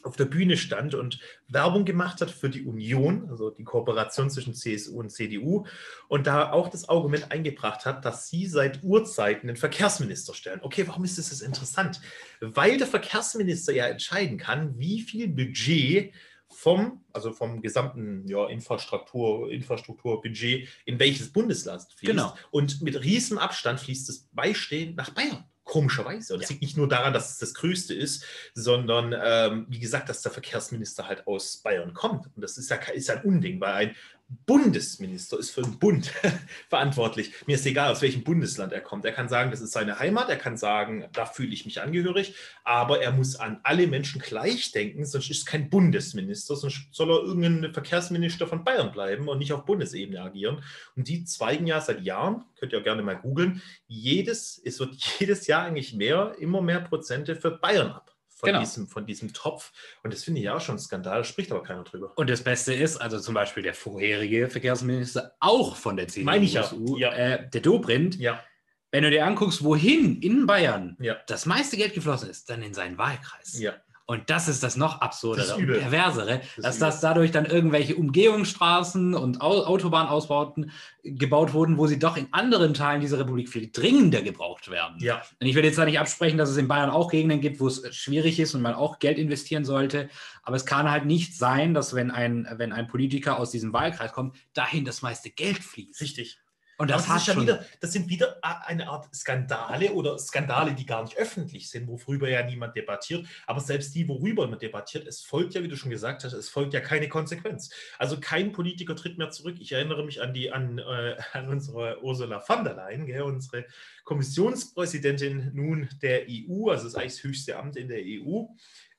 auf 0.03 0.15
der 0.15 0.25
Bühne 0.25 0.57
stand 0.57 0.93
und 0.93 1.19
Werbung 1.47 1.83
gemacht 1.85 2.21
hat 2.21 2.29
für 2.29 2.49
die 2.49 2.63
Union, 2.63 3.29
also 3.29 3.49
die 3.49 3.63
Kooperation 3.63 4.29
zwischen 4.29 4.53
CSU 4.53 4.99
und 4.99 5.09
CDU, 5.09 5.65
und 6.07 6.27
da 6.27 6.51
auch 6.51 6.69
das 6.69 6.87
Argument 6.87 7.31
eingebracht 7.31 7.85
hat, 7.85 8.05
dass 8.05 8.27
sie 8.27 8.45
seit 8.45 8.83
Urzeiten 8.83 9.47
den 9.47 9.57
Verkehrsminister 9.57 10.33
stellen. 10.33 10.59
Okay, 10.61 10.87
warum 10.87 11.03
ist 11.03 11.17
das 11.17 11.41
interessant? 11.41 11.99
Weil 12.39 12.77
der 12.77 12.87
Verkehrsminister 12.87 13.73
ja 13.73 13.87
entscheiden 13.87 14.37
kann, 14.37 14.77
wie 14.77 15.01
viel 15.01 15.27
Budget 15.27 16.13
vom, 16.49 17.03
also 17.11 17.33
vom 17.33 17.61
gesamten 17.61 18.27
ja, 18.27 18.47
Infrastruktur, 18.47 19.51
Infrastrukturbudget 19.51 20.69
in 20.85 20.99
welches 20.99 21.31
Bundesland 21.33 21.81
fließt. 21.81 22.11
Genau. 22.11 22.33
Und 22.51 22.81
mit 22.81 23.03
riesem 23.03 23.37
Abstand 23.37 23.79
fließt 23.79 24.09
es 24.09 24.29
beistehend 24.31 24.95
nach 24.95 25.09
Bayern. 25.09 25.43
Komischerweise. 25.67 26.33
Und 26.33 26.41
das 26.41 26.49
ja. 26.49 26.53
liegt 26.53 26.61
nicht 26.61 26.77
nur 26.77 26.87
daran, 26.87 27.13
dass 27.13 27.31
es 27.31 27.37
das 27.39 27.53
Größte 27.53 27.93
ist, 27.93 28.23
sondern 28.53 29.13
ähm, 29.21 29.65
wie 29.67 29.79
gesagt, 29.79 30.07
dass 30.07 30.21
der 30.21 30.31
Verkehrsminister 30.31 31.07
halt 31.09 31.27
aus 31.27 31.57
Bayern 31.57 31.93
kommt. 31.93 32.25
Und 32.25 32.41
das 32.41 32.57
ist 32.57 32.69
ja, 32.69 32.77
ist 32.77 33.09
ja 33.09 33.15
ein 33.15 33.23
Unding, 33.23 33.59
weil 33.59 33.87
ein 33.87 33.95
Bundesminister 34.29 35.39
ist 35.39 35.51
für 35.51 35.61
den 35.61 35.79
Bund 35.79 36.11
verantwortlich. 36.69 37.31
Mir 37.45 37.55
ist 37.55 37.65
egal, 37.65 37.91
aus 37.91 38.01
welchem 38.01 38.25
Bundesland 38.25 38.73
er 38.73 38.81
kommt. 38.81 39.05
Er 39.05 39.13
kann 39.13 39.29
sagen, 39.29 39.51
das 39.51 39.61
ist 39.61 39.71
seine 39.71 39.99
Heimat, 39.99 40.29
er 40.29 40.35
kann 40.35 40.57
sagen, 40.57 41.05
da 41.13 41.25
fühle 41.25 41.53
ich 41.53 41.65
mich 41.65 41.81
angehörig, 41.81 42.35
aber 42.65 43.01
er 43.01 43.13
muss 43.13 43.37
an 43.37 43.61
alle 43.63 43.87
Menschen 43.87 44.19
gleich 44.19 44.73
denken, 44.73 45.05
sonst 45.05 45.29
ist 45.29 45.45
kein 45.45 45.69
Bundesminister, 45.69 46.57
sonst 46.57 46.87
soll 46.91 47.09
er 47.09 47.23
irgendein 47.23 47.73
Verkehrsminister 47.73 48.47
von 48.47 48.65
Bayern 48.65 48.91
bleiben 48.91 49.29
und 49.29 49.37
nicht 49.37 49.53
auf 49.53 49.65
Bundesebene 49.65 50.21
agieren. 50.21 50.61
Und 50.97 51.07
die 51.07 51.23
zweigen 51.23 51.65
ja 51.65 51.79
seit 51.79 52.01
Jahren, 52.01 52.43
könnt 52.59 52.73
ihr 52.73 52.79
auch 52.79 52.83
gerne 52.83 53.03
mal 53.03 53.15
googeln, 53.15 53.61
jedes, 53.87 54.61
es 54.63 54.79
wird 54.79 54.95
jedes 55.19 55.47
Jahr 55.47 55.63
eigentlich 55.63 55.93
mehr, 55.93 56.35
immer 56.39 56.61
mehr 56.61 56.81
Prozente 56.81 57.37
für 57.37 57.51
Bayern 57.51 57.91
ab 57.91 58.16
von, 58.37 58.47
genau. 58.47 58.59
diesem, 58.59 58.87
von 58.87 59.05
diesem 59.05 59.33
Topf. 59.33 59.71
Und 60.03 60.13
das 60.13 60.23
finde 60.23 60.39
ich 60.39 60.45
ja 60.45 60.55
auch 60.55 60.61
schon 60.61 60.75
ein 60.75 60.79
Skandal, 60.79 61.23
spricht 61.25 61.51
aber 61.51 61.63
keiner 61.63 61.83
drüber. 61.83 62.13
Und 62.15 62.29
das 62.29 62.43
Beste 62.43 62.73
ist, 62.73 62.97
also 62.97 63.19
zum 63.19 63.33
Beispiel 63.33 63.63
der 63.63 63.73
vorherige 63.73 64.47
Verkehrsminister, 64.47 65.35
auch 65.39 65.75
von 65.75 65.97
der 65.97 66.07
CDU, 66.07 66.25
Meine 66.25 66.45
ich 66.45 66.53
ja. 66.53 66.71
ja. 66.97 67.13
Äh, 67.13 67.49
der 67.49 67.61
Dobrindt, 67.61 68.15
ja. 68.17 68.43
wenn 68.91 69.03
du 69.03 69.09
dir 69.09 69.25
anguckst, 69.25 69.63
wohin 69.63 70.21
in 70.21 70.45
Bayern 70.45 70.95
ja. 70.99 71.17
das 71.25 71.47
meiste 71.47 71.77
Geld 71.77 71.95
geflossen 71.95 72.29
ist, 72.29 72.47
dann 72.49 72.61
in 72.61 72.75
seinen 72.75 72.99
Wahlkreis. 72.99 73.59
Ja. 73.59 73.73
Und 74.09 74.29
das 74.29 74.47
ist 74.47 74.63
das 74.63 74.77
noch 74.77 75.01
absurdere 75.01 75.55
und 75.57 75.67
perversere, 75.67 76.39
das 76.55 76.63
dass 76.63 76.79
das 76.79 77.01
dadurch 77.01 77.31
dann 77.31 77.45
irgendwelche 77.45 77.97
Umgehungsstraßen 77.97 79.13
und 79.13 79.41
Autobahnausbauten 79.41 80.71
gebaut 81.03 81.51
wurden, 81.51 81.77
wo 81.77 81.87
sie 81.87 81.99
doch 81.99 82.15
in 82.15 82.29
anderen 82.31 82.73
Teilen 82.73 83.01
dieser 83.01 83.19
Republik 83.19 83.49
viel 83.49 83.69
dringender 83.69 84.21
gebraucht 84.21 84.71
werden. 84.71 84.95
Ja. 84.99 85.21
Und 85.41 85.47
ich 85.47 85.55
will 85.55 85.65
jetzt 85.65 85.77
da 85.77 85.83
nicht 85.83 85.99
absprechen, 85.99 86.37
dass 86.37 86.49
es 86.49 86.55
in 86.55 86.69
Bayern 86.69 86.89
auch 86.89 87.11
Gegenden 87.11 87.41
gibt, 87.41 87.59
wo 87.59 87.67
es 87.67 87.83
schwierig 87.93 88.39
ist 88.39 88.55
und 88.55 88.61
man 88.61 88.75
auch 88.75 88.99
Geld 88.99 89.17
investieren 89.17 89.65
sollte. 89.65 90.09
Aber 90.41 90.55
es 90.55 90.65
kann 90.65 90.89
halt 90.89 91.03
nicht 91.05 91.35
sein, 91.35 91.73
dass 91.73 91.93
wenn 91.93 92.09
ein, 92.09 92.47
wenn 92.55 92.71
ein 92.71 92.87
Politiker 92.87 93.37
aus 93.37 93.51
diesem 93.51 93.73
Wahlkreis 93.73 94.13
kommt, 94.13 94.37
dahin 94.53 94.85
das 94.85 95.01
meiste 95.01 95.31
Geld 95.31 95.59
fließt. 95.59 95.99
Richtig. 95.99 96.39
Und 96.77 96.91
das, 96.91 97.07
das, 97.07 97.25
ja 97.25 97.41
wieder, 97.41 97.65
das 97.79 97.91
sind 97.91 98.07
wieder 98.07 98.37
eine 98.41 98.87
Art 98.87 99.13
Skandale 99.13 99.91
oder 99.93 100.19
Skandale, 100.19 100.73
die 100.73 100.85
gar 100.85 101.03
nicht 101.03 101.17
öffentlich 101.17 101.69
sind, 101.69 101.87
worüber 101.87 102.29
ja 102.29 102.45
niemand 102.45 102.75
debattiert. 102.75 103.25
Aber 103.47 103.59
selbst 103.59 103.95
die, 103.95 104.07
worüber 104.07 104.47
man 104.47 104.59
debattiert, 104.59 105.07
es 105.07 105.21
folgt 105.21 105.55
ja, 105.55 105.63
wie 105.63 105.67
du 105.67 105.75
schon 105.75 105.89
gesagt 105.89 106.23
hast, 106.23 106.33
es 106.33 106.49
folgt 106.49 106.73
ja 106.73 106.79
keine 106.79 107.09
Konsequenz. 107.09 107.71
Also 107.97 108.19
kein 108.19 108.51
Politiker 108.51 108.95
tritt 108.95 109.17
mehr 109.17 109.31
zurück. 109.31 109.55
Ich 109.59 109.71
erinnere 109.71 110.05
mich 110.05 110.21
an, 110.21 110.33
die, 110.33 110.51
an, 110.51 110.77
äh, 110.77 111.15
an 111.33 111.49
unsere 111.49 112.03
Ursula 112.03 112.39
von 112.39 112.63
der 112.63 112.75
Leyen, 112.75 113.07
gell, 113.07 113.23
unsere 113.23 113.65
Kommissionspräsidentin 114.03 115.51
nun 115.53 115.89
der 116.01 116.27
EU, 116.29 116.69
also 116.69 116.83
das 116.85 116.95
eigentlich 116.95 117.15
das 117.15 117.23
höchste 117.23 117.57
Amt 117.57 117.75
in 117.75 117.87
der 117.87 118.01
EU 118.05 118.45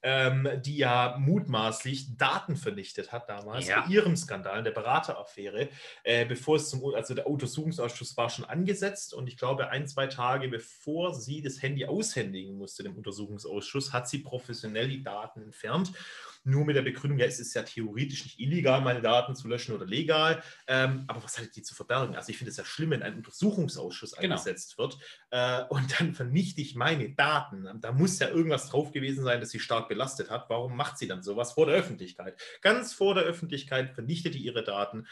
ähm, 0.02 0.48
die 0.64 0.76
ja 0.76 1.16
mutmaßlich 1.18 2.16
Daten 2.16 2.56
vernichtet 2.56 3.12
hat 3.12 3.28
damals 3.28 3.66
ja. 3.66 3.80
bei 3.80 3.92
ihrem 3.92 4.16
Skandal, 4.16 4.62
der 4.62 4.70
Berateraffäre, 4.70 5.68
äh, 6.04 6.24
bevor 6.24 6.56
es 6.56 6.70
zum, 6.70 6.94
also 6.94 7.14
der 7.14 7.26
Untersuchungsausschuss 7.26 8.16
war 8.16 8.30
schon 8.30 8.44
angesetzt 8.44 9.12
und 9.12 9.26
ich 9.26 9.36
glaube 9.36 9.70
ein, 9.70 9.86
zwei 9.86 10.06
Tage 10.06 10.48
bevor 10.48 11.14
sie 11.14 11.42
das 11.42 11.62
Handy 11.62 11.84
aushändigen 11.84 12.56
musste, 12.56 12.82
dem 12.82 12.96
Untersuchungsausschuss, 12.96 13.92
hat 13.92 14.08
sie 14.08 14.18
professionell 14.18 14.88
die 14.88 15.02
Daten 15.02 15.42
entfernt 15.42 15.92
nur 16.48 16.64
mit 16.64 16.76
der 16.76 16.82
Begründung, 16.82 17.18
ja, 17.18 17.26
es 17.26 17.38
ist 17.38 17.54
ja 17.54 17.62
theoretisch 17.62 18.24
nicht 18.24 18.40
illegal, 18.40 18.80
meine 18.80 19.02
Daten 19.02 19.36
zu 19.36 19.48
löschen 19.48 19.74
oder 19.74 19.86
legal. 19.86 20.42
Ähm, 20.66 21.04
aber 21.06 21.22
was 21.22 21.38
hat 21.38 21.54
die 21.54 21.62
zu 21.62 21.74
verbergen? 21.74 22.16
Also 22.16 22.30
ich 22.30 22.38
finde 22.38 22.50
es 22.50 22.56
ja 22.56 22.64
schlimm, 22.64 22.90
wenn 22.90 23.02
ein 23.02 23.16
Untersuchungsausschuss 23.16 24.12
genau. 24.12 24.34
eingesetzt 24.34 24.78
wird 24.78 24.98
äh, 25.30 25.62
und 25.68 26.00
dann 26.00 26.14
vernichte 26.14 26.60
ich 26.60 26.74
meine 26.74 27.10
Daten. 27.10 27.68
Da 27.80 27.92
muss 27.92 28.18
ja 28.18 28.28
irgendwas 28.28 28.70
drauf 28.70 28.92
gewesen 28.92 29.24
sein, 29.24 29.40
das 29.40 29.50
sie 29.50 29.60
stark 29.60 29.88
belastet 29.88 30.30
hat. 30.30 30.48
Warum 30.48 30.76
macht 30.76 30.98
sie 30.98 31.06
dann 31.06 31.22
sowas 31.22 31.52
vor 31.52 31.66
der 31.66 31.76
Öffentlichkeit? 31.76 32.40
Ganz 32.62 32.92
vor 32.92 33.14
der 33.14 33.24
Öffentlichkeit 33.24 33.94
vernichtet 33.94 34.34
die 34.34 34.38
ihre 34.38 34.64
Daten 34.64 35.06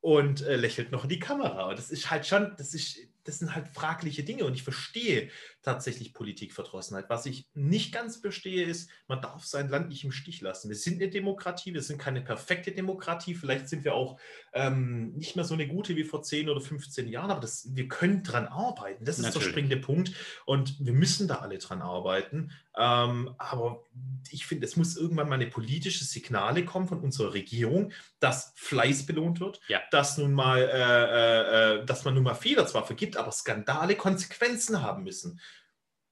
und 0.00 0.42
äh, 0.42 0.56
lächelt 0.56 0.92
noch 0.92 1.04
in 1.04 1.10
die 1.10 1.18
Kamera. 1.18 1.68
Und 1.68 1.78
das 1.78 1.90
ist 1.90 2.10
halt 2.10 2.26
schon, 2.26 2.54
das 2.56 2.72
ist 2.74 2.98
das 3.24 3.38
sind 3.38 3.54
halt 3.54 3.68
fragliche 3.68 4.22
Dinge 4.22 4.44
und 4.44 4.54
ich 4.54 4.62
verstehe 4.62 5.30
tatsächlich 5.62 6.14
Politikverdrossenheit. 6.14 7.10
Was 7.10 7.26
ich 7.26 7.46
nicht 7.54 7.92
ganz 7.92 8.16
verstehe, 8.16 8.64
ist, 8.64 8.88
man 9.06 9.20
darf 9.20 9.44
sein 9.44 9.68
Land 9.68 9.88
nicht 9.88 10.04
im 10.04 10.12
Stich 10.12 10.40
lassen. 10.40 10.68
Wir 10.68 10.76
sind 10.76 11.00
eine 11.00 11.10
Demokratie, 11.10 11.74
wir 11.74 11.82
sind 11.82 11.98
keine 11.98 12.22
perfekte 12.22 12.72
Demokratie. 12.72 13.34
Vielleicht 13.34 13.68
sind 13.68 13.84
wir 13.84 13.94
auch 13.94 14.18
ähm, 14.54 15.12
nicht 15.14 15.36
mehr 15.36 15.44
so 15.44 15.54
eine 15.54 15.68
gute 15.68 15.94
wie 15.96 16.04
vor 16.04 16.22
10 16.22 16.48
oder 16.48 16.60
15 16.60 17.08
Jahren, 17.08 17.30
aber 17.30 17.40
das, 17.40 17.68
wir 17.74 17.86
können 17.88 18.22
dran 18.22 18.46
arbeiten. 18.46 19.04
Das 19.04 19.18
ist 19.18 19.24
Natürlich. 19.24 19.44
der 19.44 19.50
springende 19.50 19.76
Punkt 19.76 20.12
und 20.46 20.76
wir 20.80 20.94
müssen 20.94 21.28
da 21.28 21.36
alle 21.36 21.58
dran 21.58 21.82
arbeiten. 21.82 22.50
Ähm, 22.78 23.34
aber 23.38 23.82
ich 24.30 24.46
finde, 24.46 24.64
es 24.64 24.76
muss 24.76 24.96
irgendwann 24.96 25.28
mal 25.28 25.34
eine 25.34 25.48
politische 25.48 26.04
Signale 26.04 26.64
kommen 26.64 26.86
von 26.86 27.00
unserer 27.00 27.34
Regierung, 27.34 27.92
dass 28.20 28.52
Fleiß 28.56 29.04
belohnt 29.04 29.40
wird, 29.40 29.60
ja. 29.68 29.80
dass 29.90 30.16
nun 30.16 30.32
mal, 30.32 30.60
äh, 30.60 30.68
äh, 30.68 31.80
äh 31.80 31.84
dass 31.84 32.04
man 32.04 32.14
nun 32.14 32.22
mal 32.22 32.34
Fehler 32.34 32.66
zwar 32.66 32.86
vergibt, 32.86 33.17
aber 33.18 33.32
Skandale 33.32 33.96
Konsequenzen 33.96 34.82
haben 34.82 35.04
müssen. 35.04 35.40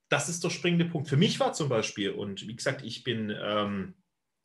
Das 0.09 0.29
ist 0.29 0.45
der 0.45 0.51
springende 0.51 0.85
Punkt. 0.85 1.09
Für 1.09 1.17
mich 1.17 1.41
war 1.41 1.53
zum 1.53 1.69
Beispiel, 1.69 2.11
und 2.11 2.47
wie 2.47 2.57
gesagt, 2.57 2.85
ich 2.85 3.03
bin, 3.05 3.35
ähm, 3.43 3.95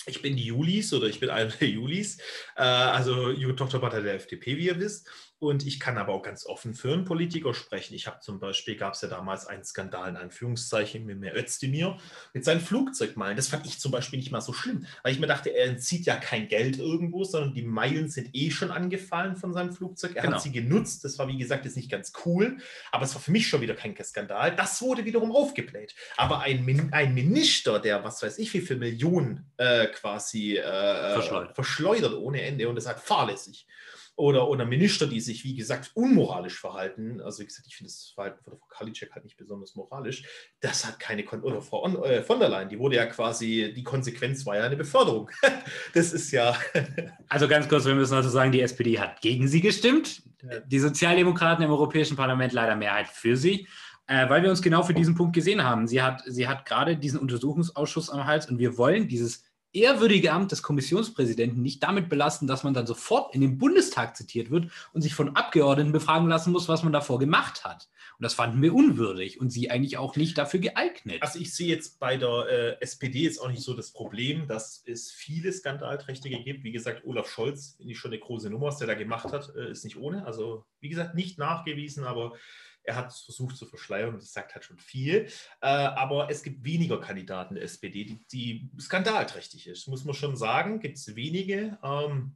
ich 0.05 0.21
bin 0.21 0.35
die 0.35 0.45
Julis 0.45 0.93
oder 0.93 1.07
ich 1.07 1.19
bin 1.19 1.29
einer 1.29 1.51
der 1.51 1.69
Julis, 1.69 2.17
äh, 2.55 2.63
also 2.63 3.31
Tochterpartei 3.53 4.01
der 4.01 4.15
FDP, 4.15 4.57
wie 4.57 4.67
ihr 4.67 4.79
wisst. 4.79 5.09
Und 5.41 5.65
ich 5.65 5.79
kann 5.79 5.97
aber 5.97 6.13
auch 6.13 6.21
ganz 6.21 6.45
offen 6.45 6.75
für 6.75 6.93
einen 6.93 7.03
Politiker 7.03 7.55
sprechen. 7.55 7.95
Ich 7.95 8.05
habe 8.05 8.19
zum 8.19 8.39
Beispiel, 8.39 8.75
gab 8.75 8.93
es 8.93 9.01
ja 9.01 9.07
damals 9.07 9.47
einen 9.47 9.63
Skandal 9.63 10.07
in 10.07 10.15
Anführungszeichen 10.15 11.03
mit 11.03 11.19
mir 11.19 11.35
Özdemir 11.35 11.97
mit 12.31 12.45
seinen 12.45 12.61
Flugzeugmeilen. 12.61 13.35
Das 13.35 13.47
fand 13.47 13.65
ich 13.65 13.79
zum 13.79 13.91
Beispiel 13.91 14.19
nicht 14.19 14.31
mal 14.31 14.41
so 14.41 14.53
schlimm, 14.53 14.85
weil 15.01 15.13
ich 15.13 15.19
mir 15.19 15.25
dachte, 15.25 15.49
er 15.49 15.65
entzieht 15.65 16.05
ja 16.05 16.15
kein 16.17 16.47
Geld 16.47 16.77
irgendwo, 16.77 17.23
sondern 17.23 17.55
die 17.55 17.63
Meilen 17.63 18.07
sind 18.07 18.29
eh 18.33 18.51
schon 18.51 18.69
angefallen 18.69 19.35
von 19.35 19.51
seinem 19.51 19.73
Flugzeug. 19.73 20.15
Er 20.15 20.21
genau. 20.21 20.35
hat 20.35 20.43
sie 20.43 20.51
genutzt. 20.51 21.03
Das 21.03 21.17
war, 21.17 21.27
wie 21.27 21.39
gesagt, 21.39 21.65
jetzt 21.65 21.75
nicht 21.75 21.89
ganz 21.89 22.13
cool, 22.23 22.57
aber 22.91 23.05
es 23.05 23.15
war 23.15 23.21
für 23.21 23.31
mich 23.31 23.47
schon 23.47 23.61
wieder 23.61 23.73
kein 23.73 23.95
Skandal. 24.03 24.55
Das 24.55 24.79
wurde 24.83 25.05
wiederum 25.05 25.31
aufgebläht. 25.31 25.95
Aber 26.17 26.41
ein, 26.41 26.89
ein 26.91 27.15
Minister, 27.15 27.79
der, 27.79 28.03
was 28.03 28.21
weiß 28.21 28.37
ich, 28.37 28.53
wie 28.53 28.61
viele 28.61 28.77
Millionen 28.77 29.51
äh, 29.57 29.87
quasi 29.87 30.57
äh, 30.57 31.13
verschleudert. 31.13 31.55
verschleudert 31.55 32.13
ohne 32.13 32.43
Ende 32.43 32.69
und 32.69 32.75
das 32.75 32.85
hat 32.85 32.99
fahrlässig 32.99 33.65
oder, 34.15 34.47
oder 34.49 34.65
Minister, 34.65 35.07
die 35.07 35.19
sich, 35.19 35.43
wie 35.43 35.55
gesagt, 35.55 35.91
unmoralisch 35.93 36.59
verhalten. 36.59 37.21
Also, 37.21 37.41
wie 37.41 37.47
gesagt, 37.47 37.67
ich 37.67 37.75
finde 37.75 37.91
das 37.91 38.11
Verhalten 38.13 38.43
von 38.43 38.57
Frau 38.57 38.67
Karliczek 38.67 39.11
halt 39.13 39.23
nicht 39.23 39.37
besonders 39.37 39.75
moralisch. 39.75 40.23
Das 40.59 40.85
hat 40.85 40.99
keine, 40.99 41.23
Kon 41.23 41.41
oder 41.41 41.61
Frau 41.61 41.83
On, 41.83 42.03
äh, 42.03 42.21
von 42.21 42.39
der 42.39 42.49
Leyen, 42.49 42.69
die 42.69 42.77
wurde 42.77 42.97
ja 42.97 43.05
quasi, 43.05 43.73
die 43.75 43.83
Konsequenz 43.83 44.45
war 44.45 44.57
ja 44.57 44.63
eine 44.63 44.77
Beförderung. 44.77 45.29
das 45.93 46.13
ist 46.13 46.31
ja. 46.31 46.55
also, 47.29 47.47
ganz 47.47 47.67
kurz, 47.67 47.85
wir 47.85 47.95
müssen 47.95 48.13
also 48.13 48.29
sagen, 48.29 48.51
die 48.51 48.61
SPD 48.61 48.99
hat 48.99 49.21
gegen 49.21 49.47
sie 49.47 49.61
gestimmt. 49.61 50.23
Die 50.65 50.79
Sozialdemokraten 50.79 51.63
im 51.63 51.71
Europäischen 51.71 52.17
Parlament 52.17 52.51
leider 52.53 52.75
Mehrheit 52.75 53.07
für 53.07 53.37
sie. 53.37 53.67
Äh, 54.07 54.29
weil 54.29 54.43
wir 54.43 54.49
uns 54.49 54.61
genau 54.61 54.83
für 54.83 54.93
diesen 54.93 55.15
Punkt 55.15 55.33
gesehen 55.33 55.63
haben. 55.63 55.87
Sie 55.87 56.01
hat, 56.01 56.23
sie 56.25 56.47
hat 56.47 56.65
gerade 56.65 56.97
diesen 56.97 57.19
Untersuchungsausschuss 57.19 58.09
am 58.09 58.25
Hals 58.25 58.49
und 58.49 58.59
wir 58.59 58.77
wollen 58.77 59.07
dieses 59.07 59.43
ehrwürdige 59.73 60.31
Amt 60.31 60.51
des 60.51 60.63
Kommissionspräsidenten 60.63 61.61
nicht 61.61 61.81
damit 61.83 62.09
belasten, 62.09 62.47
dass 62.47 62.63
man 62.63 62.73
dann 62.73 62.87
sofort 62.87 63.33
in 63.33 63.41
den 63.41 63.57
Bundestag 63.57 64.17
zitiert 64.17 64.51
wird 64.51 64.69
und 64.93 65.01
sich 65.01 65.13
von 65.13 65.35
Abgeordneten 65.35 65.91
befragen 65.91 66.27
lassen 66.27 66.51
muss, 66.51 66.67
was 66.67 66.83
man 66.83 66.93
davor 66.93 67.19
gemacht 67.19 67.63
hat. 67.63 67.89
Und 68.17 68.23
das 68.23 68.33
fanden 68.33 68.61
wir 68.61 68.73
unwürdig 68.73 69.39
und 69.39 69.49
sie 69.49 69.71
eigentlich 69.71 69.97
auch 69.97 70.15
nicht 70.15 70.37
dafür 70.37 70.59
geeignet. 70.59 71.21
Also 71.21 71.39
ich 71.39 71.53
sehe 71.53 71.69
jetzt 71.69 71.99
bei 71.99 72.17
der 72.17 72.45
äh, 72.49 72.81
SPD 72.81 73.21
jetzt 73.23 73.39
auch 73.39 73.49
nicht 73.49 73.63
so 73.63 73.73
das 73.73 73.91
Problem, 73.91 74.47
dass 74.47 74.83
es 74.85 75.11
viele 75.11 75.51
Skandalträchtige 75.51 76.43
gibt. 76.43 76.63
Wie 76.63 76.71
gesagt, 76.71 77.05
Olaf 77.05 77.29
Scholz, 77.29 77.75
finde 77.77 77.93
ich 77.93 77.99
schon 77.99 78.11
eine 78.11 78.19
große 78.19 78.49
Nummer, 78.49 78.67
was 78.67 78.77
der 78.77 78.87
da 78.87 78.93
gemacht 78.93 79.31
hat, 79.31 79.53
äh, 79.55 79.71
ist 79.71 79.85
nicht 79.85 79.97
ohne. 79.97 80.25
Also 80.25 80.65
wie 80.81 80.89
gesagt, 80.89 81.15
nicht 81.15 81.37
nachgewiesen, 81.37 82.03
aber 82.03 82.33
er 82.83 82.95
hat 82.95 83.11
es 83.11 83.21
versucht 83.21 83.57
zu 83.57 83.65
verschleiern 83.65 84.13
und 84.13 84.21
das 84.21 84.33
sagt 84.33 84.53
halt 84.53 84.63
schon 84.63 84.79
viel. 84.79 85.27
Äh, 85.61 85.67
aber 85.67 86.29
es 86.29 86.43
gibt 86.43 86.63
weniger 86.63 86.99
Kandidaten 86.99 87.55
der 87.55 87.63
SPD, 87.63 88.05
die, 88.05 88.25
die 88.31 88.69
skandalträchtig 88.79 89.67
ist, 89.67 89.87
muss 89.87 90.05
man 90.05 90.15
schon 90.15 90.35
sagen. 90.35 90.79
Gibt 90.79 90.97
es 90.97 91.15
wenige. 91.15 91.77
Ähm, 91.83 92.33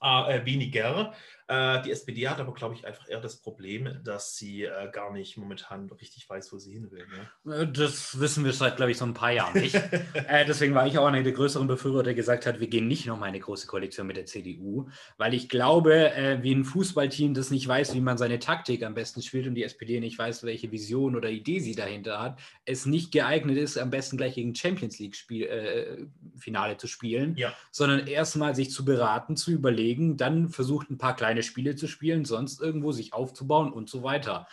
äh, 0.00 0.44
weniger. 0.44 1.14
Äh, 1.48 1.80
die 1.82 1.90
SPD 1.90 2.28
hat 2.28 2.40
aber, 2.40 2.52
glaube 2.52 2.74
ich, 2.74 2.86
einfach 2.86 3.08
eher 3.08 3.20
das 3.20 3.36
Problem, 3.36 4.00
dass 4.04 4.36
sie 4.36 4.64
äh, 4.64 4.90
gar 4.92 5.12
nicht 5.12 5.38
momentan 5.38 5.90
richtig 5.90 6.28
weiß, 6.28 6.52
wo 6.52 6.58
sie 6.58 6.74
hin 6.74 6.90
will. 6.90 7.06
Ne? 7.44 7.62
Äh, 7.62 7.72
das 7.72 8.20
wissen 8.20 8.44
wir 8.44 8.52
seit, 8.52 8.76
glaube 8.76 8.92
ich, 8.92 8.98
so 8.98 9.06
ein 9.06 9.14
paar 9.14 9.32
Jahren 9.32 9.58
nicht. 9.60 9.78
Äh, 10.28 10.44
deswegen 10.44 10.74
war 10.74 10.86
ich 10.86 10.98
auch 10.98 11.06
einer 11.06 11.22
der 11.22 11.32
größeren 11.32 11.66
Befürworter, 11.66 12.04
der 12.04 12.14
gesagt 12.14 12.44
hat, 12.44 12.60
wir 12.60 12.66
gehen 12.66 12.88
nicht 12.88 13.06
nochmal 13.06 13.30
eine 13.30 13.40
große 13.40 13.66
Koalition 13.66 14.06
mit 14.06 14.16
der 14.16 14.26
CDU, 14.26 14.88
weil 15.16 15.32
ich 15.32 15.48
glaube, 15.48 16.12
äh, 16.12 16.42
wie 16.42 16.54
ein 16.54 16.64
Fußballteam, 16.64 17.34
das 17.34 17.50
nicht 17.50 17.66
weiß, 17.66 17.94
wie 17.94 18.00
man 18.00 18.18
seine 18.18 18.38
Taktik 18.38 18.82
am 18.82 18.94
besten 18.94 19.22
spielt 19.22 19.46
und 19.46 19.54
die 19.54 19.62
SPD 19.62 20.00
nicht 20.00 20.18
weiß, 20.18 20.44
welche 20.44 20.70
Vision 20.70 21.16
oder 21.16 21.30
Idee 21.30 21.60
sie 21.60 21.74
dahinter 21.74 22.20
hat, 22.20 22.38
es 22.64 22.84
nicht 22.84 23.12
geeignet 23.12 23.56
ist, 23.56 23.78
am 23.78 23.90
besten 23.90 24.16
gleich 24.16 24.34
gegen 24.34 24.54
Champions 24.54 24.98
League-Finale 24.98 26.76
zu 26.76 26.86
spielen, 26.86 27.36
ja. 27.36 27.54
sondern 27.70 28.06
erstmal 28.06 28.54
sich 28.54 28.70
zu 28.70 28.84
beraten, 28.84 29.36
zu 29.36 29.50
überlegen, 29.50 30.16
dann 30.16 30.48
versucht 30.50 30.90
ein 30.90 30.98
paar 30.98 31.16
kleine 31.16 31.37
kleine 31.38 31.42
Spiele 31.42 31.76
zu 31.76 31.86
spielen, 31.86 32.24
sonst 32.24 32.60
irgendwo 32.60 32.92
sich 32.92 33.12
aufzubauen 33.12 33.72
und 33.72 33.88
so 33.88 34.02
weiter. 34.02 34.46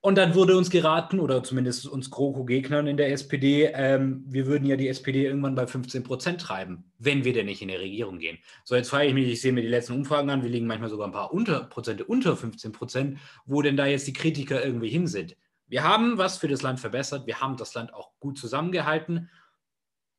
Und 0.00 0.18
dann 0.18 0.36
wurde 0.36 0.56
uns 0.56 0.70
geraten, 0.70 1.18
oder 1.18 1.42
zumindest 1.42 1.88
uns 1.88 2.10
GroKo-Gegnern 2.10 2.86
in 2.86 2.96
der 2.96 3.10
SPD, 3.10 3.72
ähm, 3.74 4.24
wir 4.28 4.46
würden 4.46 4.64
ja 4.64 4.76
die 4.76 4.86
SPD 4.86 5.26
irgendwann 5.26 5.56
bei 5.56 5.66
15 5.66 6.04
Prozent 6.04 6.40
treiben, 6.40 6.92
wenn 6.98 7.24
wir 7.24 7.32
denn 7.32 7.46
nicht 7.46 7.60
in 7.60 7.68
die 7.68 7.74
Regierung 7.74 8.20
gehen. 8.20 8.38
So, 8.62 8.76
jetzt 8.76 8.90
frage 8.90 9.08
ich 9.08 9.14
mich, 9.14 9.26
ich 9.26 9.40
sehe 9.40 9.52
mir 9.52 9.62
die 9.62 9.68
letzten 9.68 9.94
Umfragen 9.94 10.30
an, 10.30 10.42
wir 10.42 10.50
liegen 10.50 10.68
manchmal 10.68 10.90
sogar 10.90 11.08
ein 11.08 11.12
paar 11.12 11.32
unter, 11.32 11.64
Prozente 11.64 12.04
unter 12.04 12.36
15 12.36 12.70
Prozent, 12.70 13.18
wo 13.46 13.62
denn 13.62 13.76
da 13.76 13.86
jetzt 13.86 14.06
die 14.06 14.12
Kritiker 14.12 14.64
irgendwie 14.64 14.90
hin 14.90 15.08
sind. 15.08 15.36
Wir 15.66 15.82
haben 15.82 16.18
was 16.18 16.38
für 16.38 16.46
das 16.46 16.62
Land 16.62 16.78
verbessert, 16.78 17.26
wir 17.26 17.40
haben 17.40 17.56
das 17.56 17.74
Land 17.74 17.92
auch 17.92 18.12
gut 18.20 18.38
zusammengehalten, 18.38 19.28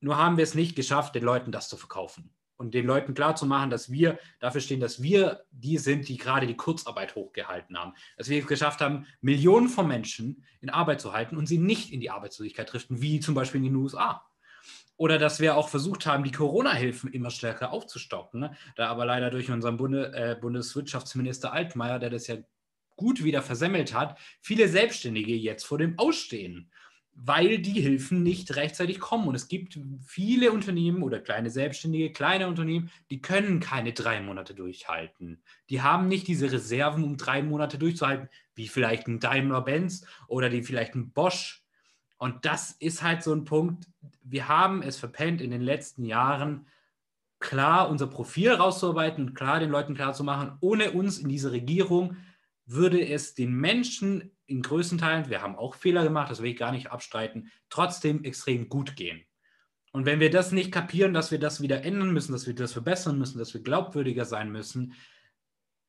nur 0.01 0.17
haben 0.17 0.35
wir 0.35 0.43
es 0.43 0.53
nicht 0.53 0.75
geschafft, 0.75 1.15
den 1.15 1.23
Leuten 1.23 1.53
das 1.53 1.69
zu 1.69 1.77
verkaufen 1.77 2.36
und 2.57 2.73
den 2.73 2.85
Leuten 2.85 3.13
klarzumachen, 3.13 3.69
dass 3.69 3.91
wir 3.91 4.19
dafür 4.39 4.61
stehen, 4.61 4.79
dass 4.79 5.01
wir 5.01 5.43
die 5.51 5.77
sind, 5.77 6.07
die 6.07 6.17
gerade 6.17 6.47
die 6.47 6.57
Kurzarbeit 6.57 7.15
hochgehalten 7.15 7.77
haben. 7.77 7.93
Dass 8.17 8.29
wir 8.29 8.39
es 8.39 8.47
geschafft 8.47 8.81
haben, 8.81 9.05
Millionen 9.21 9.69
von 9.69 9.87
Menschen 9.87 10.43
in 10.59 10.69
Arbeit 10.69 10.99
zu 10.99 11.13
halten 11.13 11.37
und 11.37 11.47
sie 11.47 11.57
nicht 11.59 11.93
in 11.93 12.01
die 12.01 12.09
Arbeitslosigkeit 12.09 12.71
driften, 12.71 13.01
wie 13.01 13.19
zum 13.19 13.35
Beispiel 13.35 13.59
in 13.59 13.65
den 13.65 13.75
USA. 13.75 14.25
Oder 14.97 15.19
dass 15.19 15.39
wir 15.39 15.55
auch 15.55 15.69
versucht 15.69 16.07
haben, 16.07 16.23
die 16.23 16.31
Corona-Hilfen 16.31 17.13
immer 17.13 17.29
stärker 17.29 17.71
aufzustocken. 17.71 18.39
Ne? 18.39 18.57
Da 18.75 18.87
aber 18.87 19.05
leider 19.05 19.29
durch 19.29 19.51
unseren 19.51 19.77
Bunde, 19.77 20.11
äh, 20.13 20.35
Bundeswirtschaftsminister 20.39 21.53
Altmaier, 21.53 21.99
der 21.99 22.09
das 22.09 22.25
ja 22.25 22.37
gut 22.95 23.23
wieder 23.23 23.43
versemmelt 23.43 23.93
hat, 23.93 24.17
viele 24.41 24.67
Selbstständige 24.67 25.35
jetzt 25.35 25.65
vor 25.65 25.77
dem 25.77 25.99
Ausstehen 25.99 26.71
weil 27.19 27.57
die 27.57 27.81
Hilfen 27.81 28.21
nicht 28.21 28.55
rechtzeitig 28.55 28.99
kommen. 28.99 29.27
Und 29.27 29.35
es 29.35 29.47
gibt 29.47 29.79
viele 30.05 30.51
Unternehmen 30.51 31.01
oder 31.01 31.19
kleine 31.19 31.49
Selbstständige, 31.49 32.11
kleine 32.11 32.47
Unternehmen, 32.47 32.91
die 33.09 33.21
können 33.21 33.59
keine 33.59 33.93
drei 33.93 34.21
Monate 34.21 34.53
durchhalten. 34.53 35.41
Die 35.69 35.81
haben 35.81 36.07
nicht 36.07 36.27
diese 36.27 36.51
Reserven, 36.51 37.03
um 37.03 37.17
drei 37.17 37.41
Monate 37.41 37.79
durchzuhalten, 37.79 38.29
wie 38.53 38.67
vielleicht 38.67 39.07
ein 39.07 39.19
Daimler-Benz 39.19 40.05
oder 40.27 40.49
die 40.49 40.61
vielleicht 40.61 40.93
ein 40.93 41.11
Bosch. 41.11 41.63
Und 42.17 42.45
das 42.45 42.71
ist 42.79 43.01
halt 43.01 43.23
so 43.23 43.33
ein 43.33 43.45
Punkt. 43.45 43.87
Wir 44.23 44.47
haben 44.47 44.83
es 44.83 44.97
verpennt 44.97 45.41
in 45.41 45.51
den 45.51 45.61
letzten 45.61 46.05
Jahren, 46.05 46.67
klar 47.39 47.89
unser 47.89 48.07
Profil 48.07 48.51
rauszuarbeiten 48.51 49.27
und 49.27 49.33
klar 49.33 49.59
den 49.59 49.69
Leuten 49.69 49.95
klarzumachen, 49.95 50.57
ohne 50.59 50.91
uns 50.91 51.17
in 51.17 51.29
diese 51.29 51.51
Regierung 51.51 52.15
würde 52.67 53.05
es 53.07 53.33
den 53.33 53.53
Menschen 53.53 54.31
in 54.45 54.61
größten 54.61 54.97
Teilen, 54.97 55.29
wir 55.29 55.41
haben 55.41 55.55
auch 55.55 55.75
Fehler 55.75 56.03
gemacht, 56.03 56.29
das 56.29 56.41
will 56.41 56.51
ich 56.51 56.57
gar 56.57 56.71
nicht 56.71 56.91
abstreiten, 56.91 57.51
trotzdem 57.69 58.23
extrem 58.23 58.69
gut 58.69 58.95
gehen. 58.95 59.25
Und 59.91 60.05
wenn 60.05 60.19
wir 60.19 60.29
das 60.29 60.51
nicht 60.51 60.71
kapieren, 60.71 61.13
dass 61.13 61.31
wir 61.31 61.39
das 61.39 61.61
wieder 61.61 61.83
ändern 61.83 62.11
müssen, 62.11 62.33
dass 62.33 62.45
wir 62.45 62.53
das 62.53 62.73
verbessern 62.73 63.17
müssen, 63.17 63.39
dass 63.39 63.53
wir 63.53 63.61
glaubwürdiger 63.61 64.25
sein 64.25 64.51
müssen, 64.51 64.93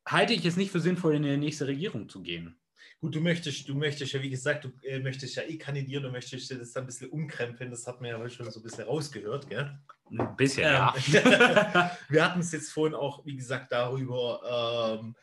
halte 0.06 0.32
ich 0.32 0.44
es 0.44 0.56
nicht 0.56 0.70
für 0.70 0.80
sinnvoll, 0.80 1.14
in 1.14 1.24
die 1.24 1.36
nächste 1.36 1.66
Regierung 1.66 2.08
zu 2.08 2.22
gehen. 2.22 2.58
Gut, 3.00 3.14
du 3.14 3.20
möchtest, 3.20 3.68
du 3.68 3.74
möchtest 3.74 4.12
ja, 4.12 4.22
wie 4.22 4.30
gesagt, 4.30 4.64
du 4.64 4.72
äh, 4.82 4.98
möchtest 4.98 5.36
ja 5.36 5.42
eh 5.42 5.56
kandidieren, 5.56 6.02
du 6.02 6.10
möchtest 6.10 6.50
das 6.50 6.72
dann 6.72 6.84
ein 6.84 6.86
bisschen 6.86 7.10
umkrempeln, 7.10 7.70
das 7.70 7.86
hat 7.86 8.00
man 8.00 8.10
ja 8.10 8.18
heute 8.18 8.34
schon 8.34 8.50
so 8.50 8.58
ein 8.58 8.62
bisschen 8.62 8.84
rausgehört, 8.84 9.48
gell? 9.48 9.78
Ein 10.10 10.36
bisschen, 10.36 10.64
ähm, 10.64 10.72
ja. 10.72 11.96
wir 12.08 12.24
hatten 12.24 12.40
es 12.40 12.50
jetzt 12.50 12.72
vorhin 12.72 12.96
auch, 12.96 13.24
wie 13.24 13.36
gesagt, 13.36 13.70
darüber, 13.70 14.98
ähm, 15.00 15.14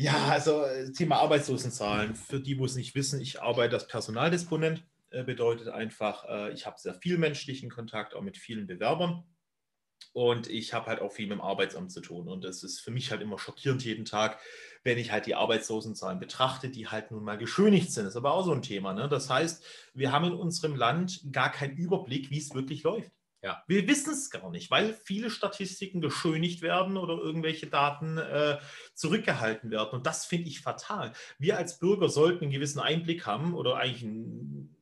ja, 0.00 0.28
also 0.28 0.64
äh, 0.64 0.90
Thema 0.92 1.16
Arbeitslosenzahlen. 1.16 2.14
Für 2.14 2.40
die, 2.40 2.58
wo 2.58 2.64
es 2.64 2.74
nicht 2.74 2.94
wissen, 2.94 3.20
ich 3.20 3.42
arbeite 3.42 3.74
als 3.74 3.86
Personaldisponent. 3.86 4.82
Äh, 5.10 5.24
bedeutet 5.24 5.68
einfach, 5.68 6.24
äh, 6.26 6.52
ich 6.52 6.64
habe 6.64 6.78
sehr 6.78 6.94
viel 6.94 7.18
menschlichen 7.18 7.68
Kontakt, 7.68 8.14
auch 8.14 8.22
mit 8.22 8.38
vielen 8.38 8.66
Bewerbern. 8.66 9.24
Und 10.14 10.48
ich 10.48 10.72
habe 10.72 10.86
halt 10.86 11.02
auch 11.02 11.12
viel 11.12 11.26
mit 11.26 11.36
dem 11.36 11.42
Arbeitsamt 11.42 11.92
zu 11.92 12.00
tun. 12.00 12.28
Und 12.28 12.46
es 12.46 12.62
ist 12.62 12.80
für 12.80 12.90
mich 12.90 13.10
halt 13.10 13.20
immer 13.20 13.38
schockierend 13.38 13.84
jeden 13.84 14.06
Tag, 14.06 14.40
wenn 14.84 14.96
ich 14.96 15.12
halt 15.12 15.26
die 15.26 15.34
Arbeitslosenzahlen 15.34 16.18
betrachte, 16.18 16.70
die 16.70 16.88
halt 16.88 17.10
nun 17.10 17.22
mal 17.22 17.36
geschönigt 17.36 17.92
sind. 17.92 18.04
Das 18.04 18.14
ist 18.14 18.16
aber 18.16 18.32
auch 18.32 18.44
so 18.44 18.52
ein 18.52 18.62
Thema. 18.62 18.94
Ne? 18.94 19.06
Das 19.06 19.28
heißt, 19.28 19.62
wir 19.92 20.12
haben 20.12 20.24
in 20.24 20.32
unserem 20.32 20.76
Land 20.76 21.30
gar 21.30 21.52
keinen 21.52 21.76
Überblick, 21.76 22.30
wie 22.30 22.38
es 22.38 22.54
wirklich 22.54 22.84
läuft. 22.84 23.12
Ja. 23.42 23.64
Wir 23.66 23.88
wissen 23.88 24.12
es 24.12 24.30
gar 24.30 24.50
nicht, 24.50 24.70
weil 24.70 24.92
viele 24.92 25.30
Statistiken 25.30 26.00
beschönigt 26.00 26.60
werden 26.60 26.98
oder 26.98 27.14
irgendwelche 27.14 27.68
Daten 27.68 28.18
äh, 28.18 28.58
zurückgehalten 28.94 29.70
werden. 29.70 29.90
Und 29.90 30.06
das 30.06 30.26
finde 30.26 30.48
ich 30.48 30.60
fatal. 30.60 31.12
Wir 31.38 31.56
als 31.56 31.78
Bürger 31.78 32.10
sollten 32.10 32.44
einen 32.44 32.52
gewissen 32.52 32.80
Einblick 32.80 33.26
haben 33.26 33.54
oder 33.54 33.76
eigentlich 33.76 34.04
einen 34.04 34.76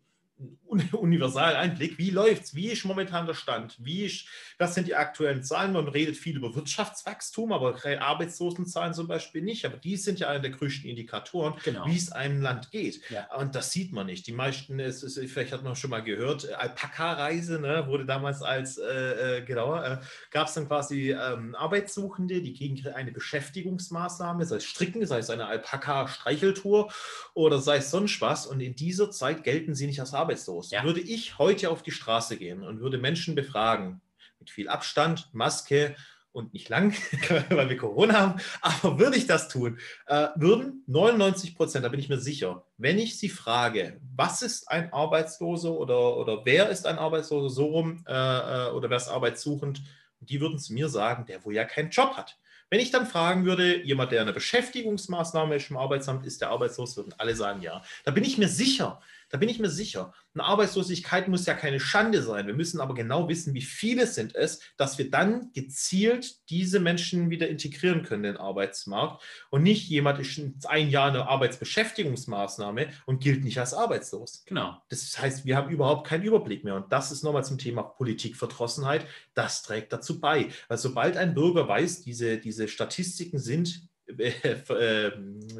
universalen 0.92 1.56
Einblick. 1.56 1.98
Wie 1.98 2.10
läuft 2.10 2.44
es? 2.44 2.54
Wie 2.54 2.68
ist 2.68 2.84
momentan 2.84 3.26
der 3.26 3.34
Stand? 3.34 3.76
Wie 3.78 4.04
ist, 4.04 4.26
was 4.58 4.74
sind 4.74 4.86
die 4.86 4.94
aktuellen 4.94 5.42
Zahlen? 5.42 5.72
Man 5.72 5.88
redet 5.88 6.16
viel 6.16 6.36
über 6.36 6.54
Wirtschaftswachstum, 6.54 7.52
aber 7.52 7.78
Arbeitslosenzahlen 7.84 8.92
zum 8.92 9.08
Beispiel 9.08 9.42
nicht. 9.42 9.64
Aber 9.64 9.78
die 9.78 9.96
sind 9.96 10.20
ja 10.20 10.28
einer 10.28 10.40
der 10.40 10.50
größten 10.50 10.88
Indikatoren, 10.88 11.54
genau. 11.64 11.86
wie 11.86 11.96
es 11.96 12.12
einem 12.12 12.42
Land 12.42 12.70
geht. 12.70 13.00
Ja. 13.08 13.34
Und 13.36 13.54
das 13.54 13.72
sieht 13.72 13.92
man 13.92 14.06
nicht. 14.06 14.26
Die 14.26 14.32
meisten, 14.32 14.78
es 14.78 15.02
ist, 15.02 15.18
vielleicht 15.30 15.52
hat 15.52 15.62
man 15.64 15.74
schon 15.74 15.90
mal 15.90 16.02
gehört, 16.02 16.52
Alpaka-Reise 16.52 17.60
ne, 17.60 17.86
wurde 17.86 18.04
damals 18.04 18.42
als, 18.42 18.76
äh, 18.78 19.38
äh 19.38 19.44
genau, 19.44 19.80
äh, 19.80 19.98
gab 20.30 20.48
es 20.48 20.54
dann 20.54 20.68
quasi 20.68 21.12
ähm, 21.12 21.54
Arbeitssuchende, 21.54 22.42
die 22.42 22.52
gegen 22.52 22.86
eine 22.88 23.12
Beschäftigungsmaßnahme, 23.12 24.44
sei 24.44 24.56
es 24.56 24.64
Stricken, 24.64 25.06
sei 25.06 25.20
es 25.20 25.30
eine 25.30 25.46
Alpaka-Streicheltour 25.46 26.92
oder 27.32 27.58
sei 27.58 27.78
es 27.78 27.90
sonst 27.90 28.20
was. 28.20 28.46
Und 28.46 28.60
in 28.60 28.76
dieser 28.76 29.10
Zeit 29.10 29.44
gelten 29.44 29.74
sie 29.74 29.86
nicht 29.86 30.00
als 30.00 30.12
Arbeitslose 30.12 30.57
arbeitslos. 30.58 30.70
Ja. 30.70 30.84
Würde 30.84 31.00
ich 31.00 31.38
heute 31.38 31.70
auf 31.70 31.82
die 31.82 31.92
Straße 31.92 32.36
gehen 32.36 32.62
und 32.62 32.80
würde 32.80 32.98
Menschen 32.98 33.34
befragen, 33.34 34.00
mit 34.38 34.50
viel 34.50 34.68
Abstand, 34.68 35.28
Maske 35.32 35.96
und 36.32 36.52
nicht 36.52 36.68
lang, 36.68 36.94
weil 37.48 37.68
wir 37.68 37.76
Corona 37.76 38.14
haben, 38.14 38.40
aber 38.60 38.98
würde 38.98 39.16
ich 39.16 39.26
das 39.26 39.48
tun, 39.48 39.78
äh, 40.06 40.28
würden 40.36 40.84
99 40.86 41.56
Prozent, 41.56 41.84
da 41.84 41.88
bin 41.88 42.00
ich 42.00 42.08
mir 42.08 42.18
sicher, 42.18 42.64
wenn 42.76 42.98
ich 42.98 43.18
sie 43.18 43.28
frage, 43.28 44.00
was 44.14 44.42
ist 44.42 44.70
ein 44.70 44.92
Arbeitsloser 44.92 45.72
oder, 45.72 46.16
oder 46.16 46.44
wer 46.44 46.68
ist 46.68 46.86
ein 46.86 46.98
Arbeitsloser, 46.98 47.50
so 47.50 47.66
rum, 47.66 48.04
äh, 48.06 48.12
äh 48.12 48.70
oder 48.70 48.90
wer 48.90 48.98
ist 48.98 49.08
arbeitssuchend, 49.08 49.82
die 50.20 50.40
würden 50.40 50.58
zu 50.58 50.74
mir 50.74 50.88
sagen, 50.88 51.26
der 51.26 51.44
wo 51.44 51.50
ja 51.50 51.64
keinen 51.64 51.90
Job 51.90 52.16
hat. 52.16 52.36
Wenn 52.70 52.80
ich 52.80 52.90
dann 52.90 53.06
fragen 53.06 53.46
würde, 53.46 53.82
jemand, 53.82 54.12
der 54.12 54.20
eine 54.20 54.34
Beschäftigungsmaßnahme 54.34 55.56
ist 55.56 55.70
im 55.70 55.78
Arbeitsamt, 55.78 56.26
ist 56.26 56.42
der 56.42 56.50
arbeitslos, 56.50 56.96
würden 56.98 57.14
alle 57.16 57.34
sagen 57.34 57.62
ja. 57.62 57.82
Da 58.04 58.10
bin 58.10 58.24
ich 58.24 58.36
mir 58.36 58.48
sicher, 58.48 59.00
da 59.30 59.38
bin 59.38 59.48
ich 59.48 59.58
mir 59.58 59.70
sicher. 59.70 60.12
Eine 60.34 60.44
Arbeitslosigkeit 60.44 61.28
muss 61.28 61.46
ja 61.46 61.54
keine 61.54 61.80
Schande 61.80 62.22
sein. 62.22 62.46
Wir 62.46 62.54
müssen 62.54 62.80
aber 62.80 62.94
genau 62.94 63.28
wissen, 63.28 63.54
wie 63.54 63.62
viele 63.62 64.06
sind 64.06 64.34
es, 64.34 64.60
dass 64.76 64.98
wir 64.98 65.10
dann 65.10 65.52
gezielt 65.52 66.48
diese 66.50 66.80
Menschen 66.80 67.30
wieder 67.30 67.48
integrieren 67.48 68.04
können 68.04 68.24
in 68.24 68.34
den 68.34 68.40
Arbeitsmarkt 68.40 69.22
und 69.50 69.62
nicht 69.62 69.88
jemand 69.88 70.18
ist 70.20 70.66
ein 70.66 70.88
Jahr 70.88 71.08
eine 71.08 71.28
Arbeitsbeschäftigungsmaßnahme 71.28 72.88
und 73.06 73.20
gilt 73.20 73.44
nicht 73.44 73.58
als 73.58 73.74
arbeitslos. 73.74 74.44
Genau. 74.46 74.80
Das 74.88 75.18
heißt, 75.18 75.44
wir 75.44 75.56
haben 75.56 75.70
überhaupt 75.70 76.06
keinen 76.06 76.24
Überblick 76.24 76.64
mehr. 76.64 76.76
Und 76.76 76.92
das 76.92 77.12
ist 77.12 77.22
nochmal 77.22 77.44
zum 77.44 77.58
Thema 77.58 77.82
Politikverdrossenheit. 77.82 79.06
Das 79.34 79.62
trägt 79.62 79.92
dazu 79.92 80.20
bei. 80.20 80.48
Weil 80.68 80.78
sobald 80.78 81.16
ein 81.16 81.34
Bürger 81.34 81.68
weiß, 81.68 82.02
diese, 82.02 82.38
diese 82.38 82.68
Statistiken 82.68 83.38
sind 83.38 83.88
äh, 84.16 84.30
äh, 84.48 85.12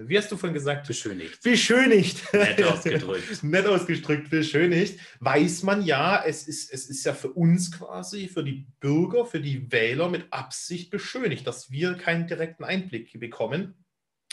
wie 0.07 0.17
hast 0.17 0.33
du 0.33 0.37
vorhin 0.37 0.55
gesagt? 0.55 0.87
Beschönigt. 0.87 1.43
Beschönigt. 1.43 2.33
Nett 2.33 2.63
ausgedrückt. 2.65 3.43
Nett 3.43 3.67
ausgedrückt, 3.67 4.31
beschönigt. 4.31 4.99
Weiß 5.21 5.63
man 5.63 5.85
ja, 5.85 6.23
es 6.25 6.49
ist, 6.49 6.73
es 6.73 6.89
ist 6.89 7.05
ja 7.05 7.13
für 7.13 7.31
uns 7.31 7.71
quasi, 7.71 8.29
für 8.29 8.43
die 8.43 8.67
Bürger, 8.81 9.27
für 9.27 9.41
die 9.41 9.71
Wähler 9.71 10.09
mit 10.09 10.33
Absicht 10.33 10.91
beschönigt, 10.91 11.47
dass 11.47 11.71
wir 11.71 11.95
keinen 11.95 12.27
direkten 12.27 12.65
Einblick 12.65 13.19
bekommen 13.21 13.75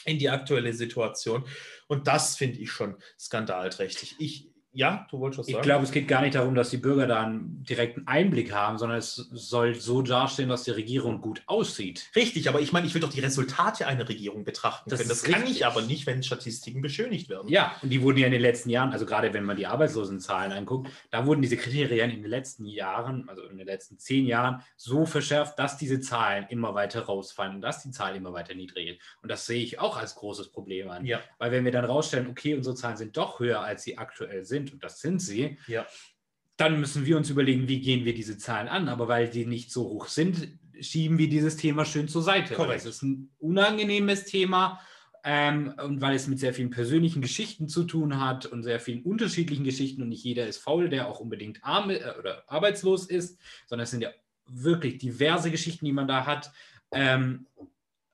in 0.06 0.19
die 0.19 0.30
aktuelle 0.30 0.73
Situation. 0.73 1.45
Und 1.88 2.08
das 2.08 2.38
finde 2.38 2.60
ich 2.60 2.71
schon 2.71 2.95
skandalträchtig. 3.19 4.15
Ich, 4.19 4.54
ja, 4.75 5.07
du 5.09 5.19
wolltest 5.19 5.39
was 5.39 5.45
sagen. 5.47 5.57
Ich 5.57 5.63
glaube, 5.63 5.83
es 5.85 5.91
geht 5.91 6.07
gar 6.07 6.21
nicht 6.21 6.35
darum, 6.35 6.53
dass 6.53 6.69
die 6.69 6.77
Bürger 6.77 7.07
da 7.07 7.23
einen 7.23 7.63
direkten 7.63 8.07
Einblick 8.07 8.53
haben, 8.53 8.77
sondern 8.77 8.97
es 8.97 9.15
soll 9.15 9.75
so 9.75 10.01
dastehen, 10.01 10.49
dass 10.49 10.63
die 10.63 10.71
Regierung 10.71 11.21
gut 11.21 11.41
aussieht. 11.45 12.09
Richtig, 12.15 12.49
aber 12.49 12.59
ich 12.59 12.73
meine, 12.73 12.85
ich 12.85 12.93
will 12.93 13.01
doch 13.01 13.09
die 13.09 13.21
Resultate 13.21 13.88
einer 13.88 14.07
Regierung 14.07 14.43
betrachten 14.43 14.89
das 14.89 14.99
können. 14.99 15.09
Das 15.09 15.23
kann 15.23 15.47
ich 15.47 15.65
aber 15.65 15.81
nicht, 15.81 16.05
wenn 16.05 16.21
Statistiken 16.23 16.81
beschönigt 16.81 17.29
werden. 17.29 17.47
Ja, 17.47 17.75
und 17.81 17.89
die 17.89 18.01
wurden 18.01 18.17
ja 18.17 18.25
in 18.25 18.33
den 18.33 18.41
letzten 18.41 18.69
Jahren, 18.69 18.91
also 18.91 19.05
gerade 19.05 19.33
wenn 19.33 19.45
man 19.45 19.57
die 19.57 19.65
Arbeitslosenzahlen 19.65 20.51
anguckt, 20.51 20.89
da 21.09 21.25
wurden 21.25 21.41
diese 21.41 21.57
Kriterien 21.57 22.11
in 22.11 22.21
den 22.21 22.29
letzten 22.29 22.65
Jahren, 22.65 23.29
also 23.29 23.43
in 23.43 23.57
den 23.57 23.65
letzten 23.65 23.97
zehn 23.97 24.25
Jahren, 24.25 24.61
so 24.75 25.05
verschärft, 25.05 25.57
dass 25.57 25.77
diese 25.77 26.01
Zahlen 26.01 26.45
immer 26.49 26.75
weiter 26.75 27.01
rausfallen 27.01 27.55
und 27.55 27.61
dass 27.61 27.81
die 27.81 27.91
Zahl 27.91 28.15
immer 28.15 28.33
weiter 28.33 28.53
niedrig 28.53 28.89
ist. 28.89 28.99
Und 29.21 29.31
das 29.31 29.45
sehe 29.45 29.63
ich 29.63 29.79
auch 29.79 29.97
als 29.97 30.15
großes 30.15 30.49
Problem 30.51 30.89
an. 30.89 31.05
Ja. 31.05 31.21
Weil 31.38 31.51
wenn 31.51 31.65
wir 31.65 31.71
dann 31.71 31.85
rausstellen, 31.85 32.27
okay, 32.27 32.55
unsere 32.55 32.75
Zahlen 32.75 32.97
sind 32.97 33.15
doch 33.15 33.39
höher, 33.39 33.61
als 33.61 33.83
sie 33.83 33.97
aktuell 33.97 34.43
sind, 34.43 34.64
sind, 34.65 34.73
und 34.73 34.84
das 34.84 34.99
sind 34.99 35.21
sie, 35.21 35.58
ja. 35.67 35.86
dann 36.58 36.80
müssen 36.80 37.06
wir 37.06 37.17
uns 37.17 37.30
überlegen, 37.30 37.67
wie 37.67 37.82
gehen 37.82 38.06
wir 38.06 38.13
diese 38.13 38.38
Zahlen 38.38 38.67
an. 38.67 38.89
Aber 38.89 39.08
weil 39.08 39.30
die 39.30 39.45
nicht 39.45 39.71
so 39.71 39.84
hoch 39.84 40.08
sind, 40.08 40.47
schieben 40.80 41.17
wir 41.17 41.30
dieses 41.30 41.58
Thema 41.58 41.86
schön 41.86 42.08
zur 42.08 42.21
Seite. 42.21 42.56
Es 42.73 42.86
ist 42.86 43.04
ein 43.04 43.30
unangenehmes 43.39 44.25
Thema. 44.25 44.80
Ähm, 45.28 45.73
und 45.84 46.01
weil 46.01 46.15
es 46.15 46.28
mit 46.28 46.38
sehr 46.38 46.54
vielen 46.54 46.69
persönlichen 46.69 47.19
Geschichten 47.19 47.67
zu 47.67 47.86
tun 47.86 48.19
hat 48.19 48.45
und 48.45 48.62
sehr 48.62 48.80
vielen 48.80 49.01
unterschiedlichen 49.01 49.63
Geschichten 49.63 50.04
und 50.04 50.10
nicht 50.10 50.23
jeder 50.23 50.45
ist 50.45 50.60
faul, 50.60 50.88
der 50.88 51.08
auch 51.08 51.19
unbedingt 51.19 51.63
arm 51.63 51.89
äh, 51.89 51.99
oder 52.19 52.43
arbeitslos 52.45 53.08
ist, 53.08 53.39
sondern 53.65 53.86
es 53.86 53.91
sind 53.91 54.01
ja 54.01 54.12
wirklich 54.45 54.99
diverse 54.99 55.49
Geschichten, 55.49 55.86
die 55.86 55.93
man 55.93 56.08
da 56.08 56.28
hat. 56.28 56.51
Ähm, 56.91 57.47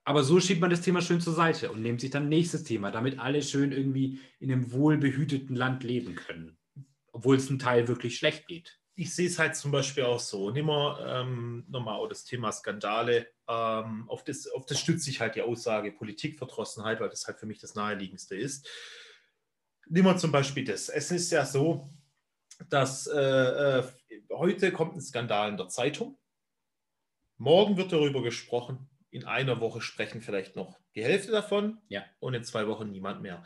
Aber 0.04 0.24
so 0.24 0.40
schiebt 0.40 0.62
man 0.62 0.72
das 0.72 0.82
Thema 0.82 1.02
schön 1.02 1.22
zur 1.22 1.34
Seite 1.34 1.72
und 1.72 1.82
nimmt 1.82 2.02
sich 2.02 2.10
dann 2.10 2.28
nächstes 2.28 2.64
Thema, 2.64 2.92
damit 2.92 3.20
alle 3.20 3.42
schön 3.44 3.72
irgendwie 3.72 4.20
in 4.40 4.52
einem 4.52 4.72
wohlbehüteten 4.72 5.56
Land 5.56 5.84
leben 5.84 6.16
können. 6.16 6.58
Obwohl 7.12 7.36
es 7.36 7.50
ein 7.50 7.60
Teil 7.60 7.88
wirklich 7.88 8.18
schlecht 8.18 8.48
geht. 8.48 8.80
Ich 8.96 9.14
sehe 9.14 9.28
es 9.28 9.38
halt 9.38 9.56
zum 9.56 9.72
Beispiel 9.72 10.04
auch 10.04 10.20
so. 10.20 10.50
Nehmen 10.50 10.70
wir 10.70 11.00
ähm, 11.08 11.66
nochmal 11.70 11.96
auch 11.96 12.08
das 12.08 12.24
Thema 12.24 12.52
Skandale. 12.52 13.28
Ähm, 13.48 14.10
auf, 14.10 14.24
das, 14.24 14.48
auf 14.48 14.66
das 14.66 14.80
stützt 14.80 15.06
sich 15.06 15.22
halt 15.22 15.36
die 15.36 15.42
Aussage 15.42 15.92
Politikverdrossenheit, 15.92 17.00
weil 17.00 17.10
das 17.10 17.26
halt 17.28 17.40
für 17.40 17.46
mich 17.46 17.60
das 17.60 17.76
Naheliegendste 17.76 18.36
ist. 18.36 18.68
Nehmen 19.88 20.08
wir 20.08 20.18
zum 20.18 20.32
Beispiel 20.32 20.64
das. 20.64 20.90
Es 20.90 21.12
ist 21.12 21.32
ja 21.32 21.46
so, 21.46 21.90
dass 22.70 23.08
äh, 23.08 23.80
äh, 23.80 23.84
heute 24.32 24.72
kommt 24.72 24.96
ein 24.96 25.02
Skandal 25.02 25.50
in 25.50 25.58
der 25.58 25.68
Zeitung. 25.68 26.18
Morgen 27.38 27.78
wird 27.78 27.92
darüber 27.92 28.22
gesprochen. 28.22 28.90
In 29.12 29.26
einer 29.26 29.60
Woche 29.60 29.82
sprechen 29.82 30.21
vielleicht 30.21 30.56
noch 30.56 30.80
die 30.95 31.04
Hälfte 31.04 31.32
davon 31.32 31.78
ja. 31.89 32.04
und 32.19 32.34
in 32.34 32.43
zwei 32.43 32.67
Wochen 32.67 32.91
niemand 32.91 33.21
mehr. 33.21 33.43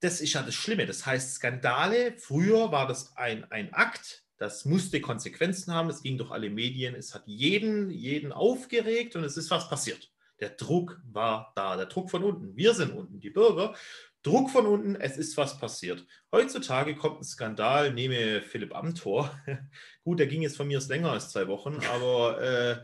Das 0.00 0.20
ist 0.20 0.32
ja 0.32 0.42
das 0.42 0.54
Schlimme. 0.54 0.86
Das 0.86 1.06
heißt, 1.06 1.34
Skandale, 1.34 2.16
früher 2.18 2.72
war 2.72 2.88
das 2.88 3.16
ein, 3.16 3.44
ein 3.52 3.72
Akt, 3.72 4.24
das 4.42 4.64
musste 4.64 5.00
Konsequenzen 5.00 5.72
haben. 5.72 5.88
Es 5.88 6.02
ging 6.02 6.18
durch 6.18 6.32
alle 6.32 6.50
Medien. 6.50 6.96
Es 6.96 7.14
hat 7.14 7.22
jeden, 7.26 7.90
jeden 7.90 8.32
aufgeregt 8.32 9.14
und 9.14 9.22
es 9.22 9.36
ist 9.36 9.52
was 9.52 9.68
passiert. 9.68 10.10
Der 10.40 10.50
Druck 10.50 11.00
war 11.04 11.52
da. 11.54 11.76
Der 11.76 11.86
Druck 11.86 12.10
von 12.10 12.24
unten. 12.24 12.56
Wir 12.56 12.74
sind 12.74 12.92
unten, 12.92 13.20
die 13.20 13.30
Bürger. 13.30 13.76
Druck 14.24 14.50
von 14.50 14.66
unten, 14.66 14.96
es 14.96 15.16
ist 15.16 15.36
was 15.36 15.58
passiert. 15.58 16.04
Heutzutage 16.32 16.96
kommt 16.96 17.20
ein 17.20 17.24
Skandal, 17.24 17.92
nehme 17.92 18.42
Philipp 18.42 18.74
Amthor. 18.74 19.30
Gut, 20.04 20.18
der 20.18 20.26
ging 20.26 20.42
jetzt 20.42 20.56
von 20.56 20.66
mir 20.66 20.78
aus 20.78 20.88
länger 20.88 21.12
als 21.12 21.30
zwei 21.30 21.46
Wochen, 21.46 21.78
aber 21.92 22.40
äh, 22.40 22.76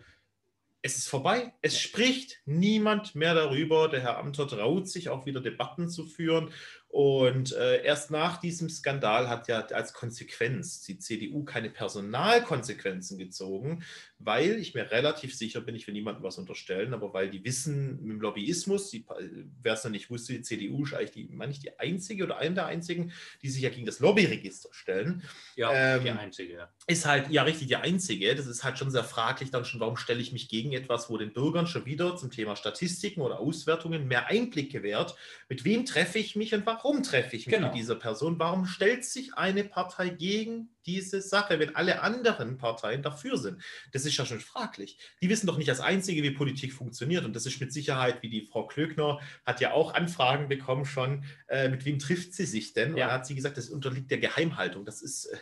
es 0.82 0.96
ist 0.96 1.08
vorbei. 1.08 1.52
Es 1.60 1.78
spricht 1.78 2.40
niemand 2.44 3.14
mehr 3.14 3.34
darüber. 3.34 3.88
Der 3.88 4.00
Herr 4.00 4.18
Amthor 4.18 4.48
traut 4.48 4.88
sich 4.88 5.08
auch 5.08 5.26
wieder 5.26 5.40
Debatten 5.40 5.88
zu 5.88 6.04
führen. 6.04 6.50
Und 6.90 7.52
äh, 7.52 7.84
erst 7.84 8.10
nach 8.10 8.38
diesem 8.38 8.70
Skandal 8.70 9.28
hat 9.28 9.46
ja 9.46 9.60
als 9.60 9.92
Konsequenz 9.92 10.82
die 10.84 10.98
CDU 10.98 11.44
keine 11.44 11.68
Personalkonsequenzen 11.68 13.18
gezogen, 13.18 13.84
weil 14.18 14.58
ich 14.58 14.74
mir 14.74 14.90
relativ 14.90 15.34
sicher 15.34 15.60
bin, 15.60 15.74
ich 15.74 15.86
will 15.86 15.92
niemandem 15.92 16.24
was 16.24 16.38
unterstellen, 16.38 16.94
aber 16.94 17.12
weil 17.12 17.28
die 17.28 17.44
wissen, 17.44 18.02
mit 18.02 18.16
dem 18.16 18.20
Lobbyismus, 18.22 18.96
wer 19.62 19.74
es 19.74 19.84
noch 19.84 19.90
nicht 19.90 20.10
wusste, 20.10 20.32
die 20.32 20.42
CDU 20.42 20.84
ist 20.84 20.94
eigentlich 20.94 21.10
die, 21.10 21.28
meine 21.30 21.52
ich, 21.52 21.60
die 21.60 21.78
einzige 21.78 22.24
oder 22.24 22.38
eine 22.38 22.54
der 22.54 22.66
einzigen, 22.66 23.12
die 23.42 23.50
sich 23.50 23.62
ja 23.62 23.68
gegen 23.68 23.84
das 23.84 24.00
Lobbyregister 24.00 24.70
stellen. 24.72 25.22
Ja, 25.56 25.96
ähm, 25.96 26.04
die 26.04 26.10
einzige. 26.10 26.68
Ist 26.86 27.04
halt, 27.04 27.28
ja, 27.30 27.42
richtig, 27.42 27.68
die 27.68 27.76
einzige. 27.76 28.34
Das 28.34 28.46
ist 28.46 28.64
halt 28.64 28.78
schon 28.78 28.90
sehr 28.90 29.04
fraglich 29.04 29.50
dann 29.50 29.66
schon, 29.66 29.80
warum 29.80 29.98
stelle 29.98 30.20
ich 30.20 30.32
mich 30.32 30.48
gegen 30.48 30.72
etwas, 30.72 31.10
wo 31.10 31.18
den 31.18 31.34
Bürgern 31.34 31.66
schon 31.66 31.84
wieder 31.84 32.16
zum 32.16 32.30
Thema 32.30 32.56
Statistiken 32.56 33.20
oder 33.20 33.38
Auswertungen 33.40 34.08
mehr 34.08 34.28
Einblick 34.28 34.72
gewährt. 34.72 35.14
Mit 35.50 35.64
wem 35.64 35.84
treffe 35.84 36.18
ich 36.18 36.34
mich 36.34 36.54
und 36.54 36.64
warum 36.78 37.02
treffe 37.02 37.36
ich 37.36 37.46
mich 37.46 37.54
genau. 37.54 37.68
mit 37.68 37.76
dieser 37.76 37.96
Person? 37.96 38.38
Warum 38.38 38.66
stellt 38.66 39.04
sich 39.04 39.34
eine 39.34 39.64
Partei 39.64 40.10
gegen 40.10 40.70
diese 40.86 41.20
Sache, 41.20 41.58
wenn 41.58 41.74
alle 41.76 42.02
anderen 42.02 42.56
Parteien 42.56 43.02
dafür 43.02 43.36
sind? 43.36 43.62
Das 43.92 44.04
ist 44.04 44.16
ja 44.16 44.24
schon 44.24 44.40
fraglich. 44.40 44.98
Die 45.20 45.28
wissen 45.28 45.46
doch 45.46 45.58
nicht 45.58 45.68
als 45.68 45.80
Einzige, 45.80 46.22
wie 46.22 46.30
Politik 46.30 46.72
funktioniert. 46.72 47.24
Und 47.24 47.34
das 47.34 47.46
ist 47.46 47.60
mit 47.60 47.72
Sicherheit, 47.72 48.22
wie 48.22 48.30
die 48.30 48.42
Frau 48.42 48.66
Klöckner 48.66 49.18
hat 49.44 49.60
ja 49.60 49.72
auch 49.72 49.94
Anfragen 49.94 50.48
bekommen 50.48 50.84
schon, 50.84 51.24
äh, 51.48 51.68
mit 51.68 51.84
wem 51.84 51.98
trifft 51.98 52.34
sie 52.34 52.46
sich 52.46 52.72
denn? 52.72 52.96
Ja. 52.96 53.06
Und 53.06 53.12
hat 53.12 53.26
sie 53.26 53.34
gesagt, 53.34 53.58
das 53.58 53.68
unterliegt 53.68 54.10
der 54.10 54.18
Geheimhaltung. 54.18 54.84
Das 54.84 55.02
ist. 55.02 55.26
Äh, 55.26 55.36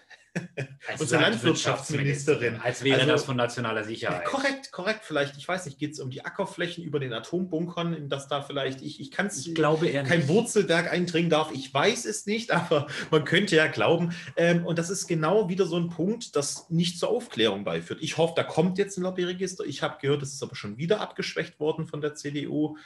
unsere 0.99 1.23
Landwirtschaftsministerin. 1.23 2.61
Als 2.63 2.83
wäre 2.85 3.01
also, 3.01 3.13
das 3.13 3.25
von 3.25 3.37
nationaler 3.37 3.85
Sicherheit. 3.85 4.25
Korrekt, 4.25 4.73
korrekt. 4.73 5.01
Vielleicht, 5.05 5.37
ich 5.37 5.47
weiß 5.47 5.67
nicht, 5.67 5.79
geht 5.79 5.93
es 5.93 6.01
um 6.01 6.11
die 6.11 6.25
Ackerflächen 6.25 6.85
über 6.85 7.01
den 7.01 7.13
Atombunkern, 7.13 7.95
in 7.95 8.09
das 8.09 8.29
da 8.29 8.43
vielleicht, 8.43 8.83
ich, 8.83 9.01
ich 9.01 9.11
kann 9.11 9.27
es, 9.27 9.47
ich 9.47 9.55
glaube 9.55 9.89
eher 9.89 10.05
kein 10.05 10.29
Wurzelwerk 10.29 10.93
eindringen 10.93 11.31
darf. 11.31 11.51
Ich 11.53 11.73
weiß 11.73 12.05
es 12.05 12.27
nicht, 12.27 12.51
aber 12.53 12.87
man 13.11 13.25
könnte 13.25 13.57
ja 13.57 13.67
glauben. 13.67 14.15
Ähm, 14.37 14.65
und 14.67 14.79
das 14.79 14.91
ist 14.91 15.07
genau 15.07 15.49
wieder 15.49 15.67
so 15.67 15.77
ein 15.77 15.89
Punkt, 15.89 16.37
das 16.37 16.71
nicht 16.71 16.99
zur 16.99 17.11
Aufklärung 17.11 17.65
beiführt. 17.65 18.01
Ich 18.03 18.17
hoffe, 18.17 18.35
da 18.37 18.43
kommt 18.43 18.79
jetzt 18.79 18.97
ein 18.99 19.03
Lobbyregister. 19.03 19.65
Ich 19.65 19.83
habe 19.83 19.99
gehört, 20.01 20.23
es 20.23 20.33
ist 20.33 20.43
aber 20.43 20.55
schon 20.55 20.79
wieder 20.79 21.01
abgeschwächt 21.01 21.61
worden 21.61 21.87
von 21.87 22.01
der 22.01 22.15
CDU. 22.15 22.77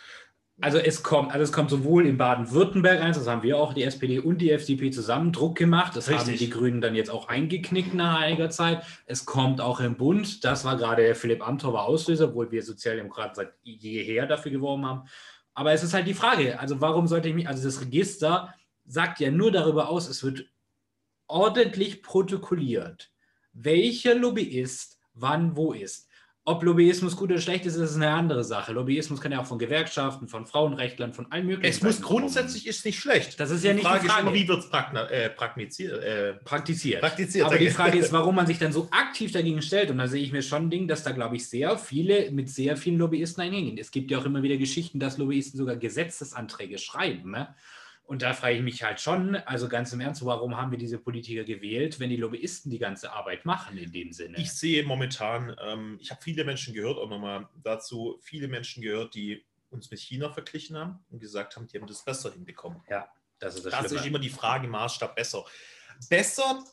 Also 0.63 0.79
es 0.79 1.03
kommt, 1.03 1.33
also 1.33 1.43
es 1.43 1.53
kommt 1.53 1.71
sowohl 1.71 2.07
in 2.07 2.19
Baden-Württemberg 2.19 3.01
eins, 3.01 3.17
das 3.17 3.27
haben 3.27 3.43
wir 3.43 3.57
auch, 3.57 3.73
die 3.73 3.83
SPD 3.83 4.19
und 4.19 4.39
die 4.39 4.51
FDP 4.51 4.91
zusammen 4.91 5.33
Druck 5.33 5.57
gemacht. 5.57 5.97
Das 5.97 6.09
Richtig. 6.09 6.27
haben 6.27 6.39
die 6.39 6.51
Grünen 6.51 6.81
dann 6.81 6.95
jetzt 6.95 7.11
auch 7.11 7.29
eingeknickt 7.29 7.95
nach 7.95 8.21
einiger 8.21 8.51
Zeit. 8.51 8.83
Es 9.07 9.25
kommt 9.25 9.61
auch 9.61 9.81
im 9.81 9.97
Bund. 9.97 10.45
Das 10.45 10.65
war 10.65 10.77
gerade 10.77 11.03
der 11.03 11.15
Philipp 11.15 11.47
Amthor 11.47 11.73
war 11.73 11.87
Auslöser, 11.87 12.29
obwohl 12.29 12.51
wir 12.51 12.63
Sozialdemokraten 12.63 13.35
seit 13.35 13.53
jeher 13.63 14.27
dafür 14.27 14.53
geworben 14.53 14.85
haben. 14.85 15.09
Aber 15.55 15.73
es 15.73 15.83
ist 15.83 15.95
halt 15.95 16.07
die 16.07 16.15
Frage, 16.15 16.61
also 16.61 16.81
warum 16.81 17.07
sollte 17.07 17.29
ich 17.29 17.35
mich, 17.35 17.49
also 17.49 17.65
das 17.65 17.81
Register 17.81 18.55
sagt 18.87 19.21
ja 19.21 19.31
nur 19.31 19.51
darüber 19.53 19.89
aus, 19.89 20.09
es 20.09 20.23
wird 20.23 20.47
ordentlich 21.27 22.03
protokolliert, 22.03 23.11
welcher 23.53 24.15
Lobbyist 24.15 24.99
wann 25.15 25.57
wo 25.57 25.73
ist. 25.73 26.10
Ob 26.47 26.63
Lobbyismus 26.63 27.17
gut 27.17 27.31
oder 27.31 27.41
schlecht 27.41 27.67
ist, 27.67 27.77
ist 27.77 27.97
eine 27.97 28.09
andere 28.09 28.45
Sache. 28.45 28.73
Lobbyismus 28.73 29.21
kann 29.21 29.31
ja 29.31 29.41
auch 29.41 29.47
von 29.47 29.59
Gewerkschaften, 29.59 30.27
von 30.27 30.47
Frauenrechtlern, 30.47 31.13
von 31.13 31.31
allen 31.31 31.47
möglichen. 31.47 31.71
Es 31.71 31.83
muss 31.83 32.01
grundsätzlich 32.01 32.63
kommen. 32.63 32.71
ist 32.71 32.85
nicht 32.87 32.99
schlecht. 32.99 33.39
Das 33.39 33.51
ist 33.51 33.63
ja 33.63 33.75
nicht 33.75 33.85
die 33.85 33.87
Frage. 33.87 34.03
Die 34.03 34.09
Frage. 34.09 34.29
Ist 34.29 34.35
wie 34.35 34.49
wird 34.49 34.59
es 34.61 35.11
äh, 35.11 35.29
praktiziert, 35.31 36.03
äh, 36.03 36.33
praktiziert? 36.33 37.01
praktiziert? 37.01 37.45
Aber 37.45 37.59
die 37.59 37.69
Frage 37.69 37.99
ist, 37.99 38.11
warum 38.13 38.35
man 38.35 38.47
sich 38.47 38.59
dann 38.59 38.73
so 38.73 38.89
aktiv 38.91 39.33
dagegen 39.33 39.61
stellt. 39.61 39.91
Und 39.91 39.99
da 39.99 40.09
sehe 40.09 40.23
ich 40.23 40.33
mir 40.33 40.41
schon 40.41 40.65
ein 40.65 40.71
Ding, 40.71 40.89
dass 40.89 41.03
da, 41.03 41.13
glaube 41.13 41.37
ich, 41.37 41.47
sehr 41.47 41.77
viele 41.77 42.31
mit 42.31 42.49
sehr 42.49 42.79
vielen 42.79 42.97
Lobbyisten 42.97 43.43
einhängen. 43.43 43.77
Es 43.77 43.91
gibt 43.91 44.11
ja 44.11 44.19
auch 44.19 44.25
immer 44.25 44.43
wieder 44.43 44.57
Geschichten, 44.57 44.99
dass 44.99 45.19
Lobbyisten 45.19 45.59
sogar 45.59 45.77
Gesetzesanträge 45.77 46.79
schreiben. 46.79 47.33
Ne? 47.33 47.55
Und 48.11 48.23
da 48.23 48.33
frage 48.33 48.57
ich 48.57 48.63
mich 48.63 48.83
halt 48.83 49.01
schon, 49.01 49.37
also 49.37 49.69
ganz 49.69 49.93
im 49.93 50.01
Ernst, 50.01 50.25
warum 50.25 50.57
haben 50.57 50.73
wir 50.73 50.79
diese 50.79 50.99
Politiker 50.99 51.45
gewählt, 51.45 52.01
wenn 52.01 52.11
die 52.11 52.17
Lobbyisten 52.17 52.69
die 52.69 52.81
ganze 52.81 53.13
Arbeit 53.13 53.45
machen 53.45 53.79
in 53.79 53.93
dem 53.93 54.13
Sinne? 54.13 54.37
Ich 54.37 54.51
sehe 54.53 54.83
momentan, 54.83 55.57
ähm, 55.63 55.97
ich 56.01 56.11
habe 56.11 56.21
viele 56.21 56.43
Menschen 56.43 56.75
gehört, 56.75 56.99
auch 56.99 57.09
nochmal 57.09 57.49
dazu, 57.63 58.19
viele 58.21 58.49
Menschen 58.49 58.83
gehört, 58.83 59.15
die 59.15 59.45
uns 59.71 59.93
mit 59.93 60.01
China 60.01 60.29
verglichen 60.29 60.77
haben 60.77 60.99
und 61.13 61.21
gesagt 61.21 61.55
haben, 61.55 61.69
die 61.69 61.79
haben 61.79 61.87
das 61.87 62.05
besser 62.05 62.33
hinbekommen. 62.33 62.83
Ja, 62.91 63.07
das 63.39 63.55
ist 63.55 63.67
das, 63.67 63.81
das 63.81 63.93
ist 63.93 64.05
immer 64.05 64.19
die 64.19 64.29
Frage, 64.29 64.67
Maßstab 64.67 65.15
besser. 65.15 65.45
Besser 66.09 66.65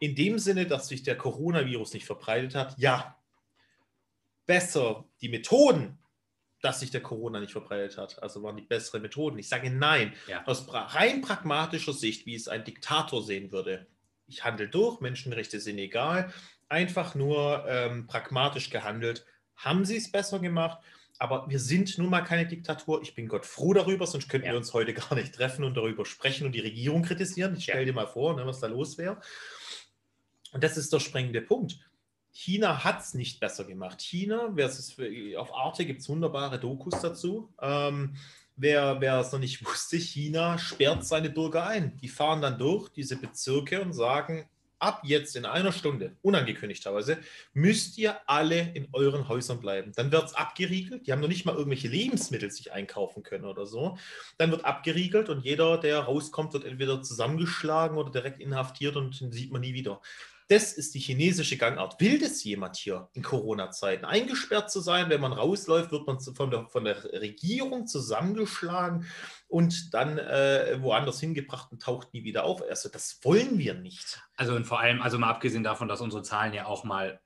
in 0.00 0.14
dem 0.14 0.38
Sinne, 0.38 0.66
dass 0.66 0.88
sich 0.88 1.02
der 1.02 1.16
Coronavirus 1.16 1.94
nicht 1.94 2.04
verbreitet 2.04 2.54
hat, 2.54 2.78
ja. 2.78 3.16
Besser 4.44 5.06
die 5.22 5.30
Methoden, 5.30 5.98
dass 6.64 6.80
sich 6.80 6.90
der 6.90 7.02
Corona 7.02 7.40
nicht 7.40 7.52
verbreitet 7.52 7.98
hat. 7.98 8.22
Also 8.22 8.42
waren 8.42 8.56
die 8.56 8.62
besseren 8.62 9.02
Methoden. 9.02 9.38
Ich 9.38 9.50
sage 9.50 9.70
nein. 9.70 10.14
Ja. 10.26 10.46
Aus 10.46 10.64
rein 10.68 11.20
pragmatischer 11.20 11.92
Sicht, 11.92 12.24
wie 12.24 12.34
es 12.34 12.48
ein 12.48 12.64
Diktator 12.64 13.22
sehen 13.22 13.52
würde. 13.52 13.86
Ich 14.26 14.44
handle 14.44 14.68
durch, 14.68 15.00
Menschenrechte 15.00 15.60
sind 15.60 15.76
egal. 15.76 16.32
Einfach 16.70 17.14
nur 17.14 17.66
ähm, 17.68 18.06
pragmatisch 18.06 18.70
gehandelt. 18.70 19.26
Haben 19.56 19.84
sie 19.84 19.98
es 19.98 20.10
besser 20.10 20.38
gemacht? 20.38 20.78
Aber 21.18 21.48
wir 21.50 21.60
sind 21.60 21.98
nun 21.98 22.08
mal 22.08 22.22
keine 22.22 22.46
Diktatur. 22.46 23.02
Ich 23.02 23.14
bin 23.14 23.28
Gott 23.28 23.44
froh 23.44 23.74
darüber, 23.74 24.06
sonst 24.06 24.30
könnten 24.30 24.46
ja. 24.46 24.54
wir 24.54 24.58
uns 24.58 24.72
heute 24.72 24.94
gar 24.94 25.14
nicht 25.14 25.34
treffen 25.34 25.64
und 25.64 25.76
darüber 25.76 26.06
sprechen 26.06 26.46
und 26.46 26.52
die 26.52 26.60
Regierung 26.60 27.02
kritisieren. 27.02 27.54
Ich 27.56 27.64
stelle 27.64 27.80
ja. 27.80 27.84
dir 27.84 27.92
mal 27.92 28.06
vor, 28.06 28.34
ne, 28.34 28.46
was 28.46 28.60
da 28.60 28.68
los 28.68 28.96
wäre. 28.96 29.20
Und 30.52 30.64
das 30.64 30.78
ist 30.78 30.94
der 30.94 31.00
springende 31.00 31.42
Punkt. 31.42 31.78
China 32.34 32.82
hat 32.82 33.00
es 33.00 33.14
nicht 33.14 33.40
besser 33.40 33.64
gemacht. 33.64 34.02
China, 34.02 34.52
versus, 34.54 34.96
auf 35.36 35.54
Arte 35.54 35.86
gibt 35.86 36.00
es 36.00 36.08
wunderbare 36.08 36.58
Dokus 36.58 37.00
dazu. 37.00 37.54
Ähm, 37.62 38.16
wer 38.56 39.00
es 39.20 39.32
noch 39.32 39.38
nicht 39.38 39.64
wusste, 39.66 39.96
China 39.96 40.58
sperrt 40.58 41.06
seine 41.06 41.30
Bürger 41.30 41.66
ein. 41.66 41.96
Die 41.98 42.08
fahren 42.08 42.42
dann 42.42 42.58
durch 42.58 42.88
diese 42.90 43.16
Bezirke 43.16 43.80
und 43.80 43.92
sagen, 43.92 44.48
ab 44.80 45.00
jetzt 45.04 45.36
in 45.36 45.46
einer 45.46 45.72
Stunde, 45.72 46.16
unangekündigterweise, 46.22 47.18
müsst 47.54 47.96
ihr 47.98 48.16
alle 48.28 48.72
in 48.74 48.88
euren 48.92 49.28
Häusern 49.28 49.60
bleiben. 49.60 49.92
Dann 49.94 50.12
wird 50.12 50.24
es 50.24 50.34
abgeriegelt. 50.34 51.06
Die 51.06 51.12
haben 51.12 51.20
noch 51.20 51.28
nicht 51.28 51.46
mal 51.46 51.54
irgendwelche 51.54 51.88
Lebensmittel 51.88 52.50
sich 52.50 52.72
einkaufen 52.72 53.22
können 53.22 53.44
oder 53.44 53.64
so. 53.64 53.96
Dann 54.38 54.50
wird 54.50 54.64
abgeriegelt 54.64 55.28
und 55.28 55.44
jeder, 55.44 55.78
der 55.78 56.00
rauskommt, 56.00 56.52
wird 56.52 56.64
entweder 56.64 57.00
zusammengeschlagen 57.00 57.96
oder 57.96 58.10
direkt 58.10 58.40
inhaftiert 58.40 58.96
und 58.96 59.20
den 59.20 59.32
sieht 59.32 59.52
man 59.52 59.62
nie 59.62 59.72
wieder. 59.72 60.00
Das 60.48 60.72
ist 60.74 60.94
die 60.94 60.98
chinesische 60.98 61.56
Gangart. 61.56 62.00
Will 62.00 62.18
das 62.18 62.44
jemand 62.44 62.76
hier 62.76 63.08
in 63.14 63.22
Corona-Zeiten? 63.22 64.04
Eingesperrt 64.04 64.70
zu 64.70 64.80
sein, 64.80 65.08
wenn 65.08 65.20
man 65.20 65.32
rausläuft, 65.32 65.90
wird 65.90 66.06
man 66.06 66.20
von 66.20 66.50
der, 66.50 66.66
von 66.66 66.84
der 66.84 67.02
Regierung 67.04 67.86
zusammengeschlagen 67.86 69.06
und 69.48 69.94
dann 69.94 70.18
äh, 70.18 70.78
woanders 70.80 71.20
hingebracht 71.20 71.72
und 71.72 71.80
taucht 71.80 72.12
nie 72.12 72.24
wieder 72.24 72.44
auf. 72.44 72.62
Also 72.68 72.88
das 72.88 73.20
wollen 73.22 73.58
wir 73.58 73.74
nicht. 73.74 74.20
Also 74.36 74.54
und 74.54 74.66
vor 74.66 74.80
allem, 74.80 75.00
also 75.00 75.18
mal 75.18 75.30
abgesehen 75.30 75.64
davon, 75.64 75.88
dass 75.88 76.00
unsere 76.00 76.22
Zahlen 76.22 76.52
ja 76.52 76.66
auch 76.66 76.84
mal 76.84 77.20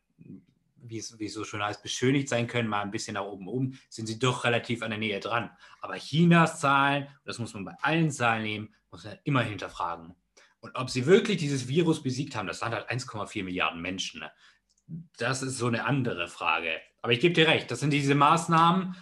wie 0.81 0.99
es, 0.99 1.19
wie 1.19 1.27
es 1.27 1.35
so 1.35 1.45
schön 1.45 1.63
heißt, 1.63 1.83
beschönigt 1.83 2.29
sein 2.29 2.47
können, 2.47 2.69
mal 2.69 2.83
ein 2.83 2.91
bisschen 2.91 3.15
nach 3.15 3.25
oben 3.25 3.49
oben, 3.49 3.79
sind 3.89 4.07
sie 4.07 4.19
doch 4.19 4.45
relativ 4.45 4.83
an 4.83 4.91
der 4.91 4.99
Nähe 4.99 5.21
dran. 5.21 5.51
Aber 5.81 5.97
Chinas 5.97 6.61
Zahlen, 6.61 7.09
das 7.25 7.39
muss 7.39 7.55
man 7.55 7.65
bei 7.65 7.75
allen 7.81 8.11
Zahlen 8.11 8.43
nehmen, 8.43 8.75
muss 8.91 9.05
man 9.05 9.19
immer 9.25 9.43
hinterfragen. 9.43 10.15
Und 10.61 10.75
ob 10.75 10.91
sie 10.91 11.07
wirklich 11.07 11.39
dieses 11.39 11.69
Virus 11.69 12.03
besiegt 12.03 12.35
haben, 12.35 12.49
das 12.49 12.61
waren 12.63 12.73
halt 12.73 12.91
1,4 12.91 13.45
Milliarden 13.45 13.81
Menschen. 13.81 14.21
Ne? 14.21 14.31
Das 15.17 15.43
ist 15.43 15.59
so 15.59 15.67
eine 15.67 15.85
andere 15.85 16.29
Frage. 16.29 16.81
Aber 17.03 17.13
ich 17.13 17.21
gebe 17.21 17.35
dir 17.35 17.47
recht, 17.47 17.71
das 17.71 17.81
sind 17.81 17.91
diese 17.91 18.15
Maßnahmen, 18.15 18.97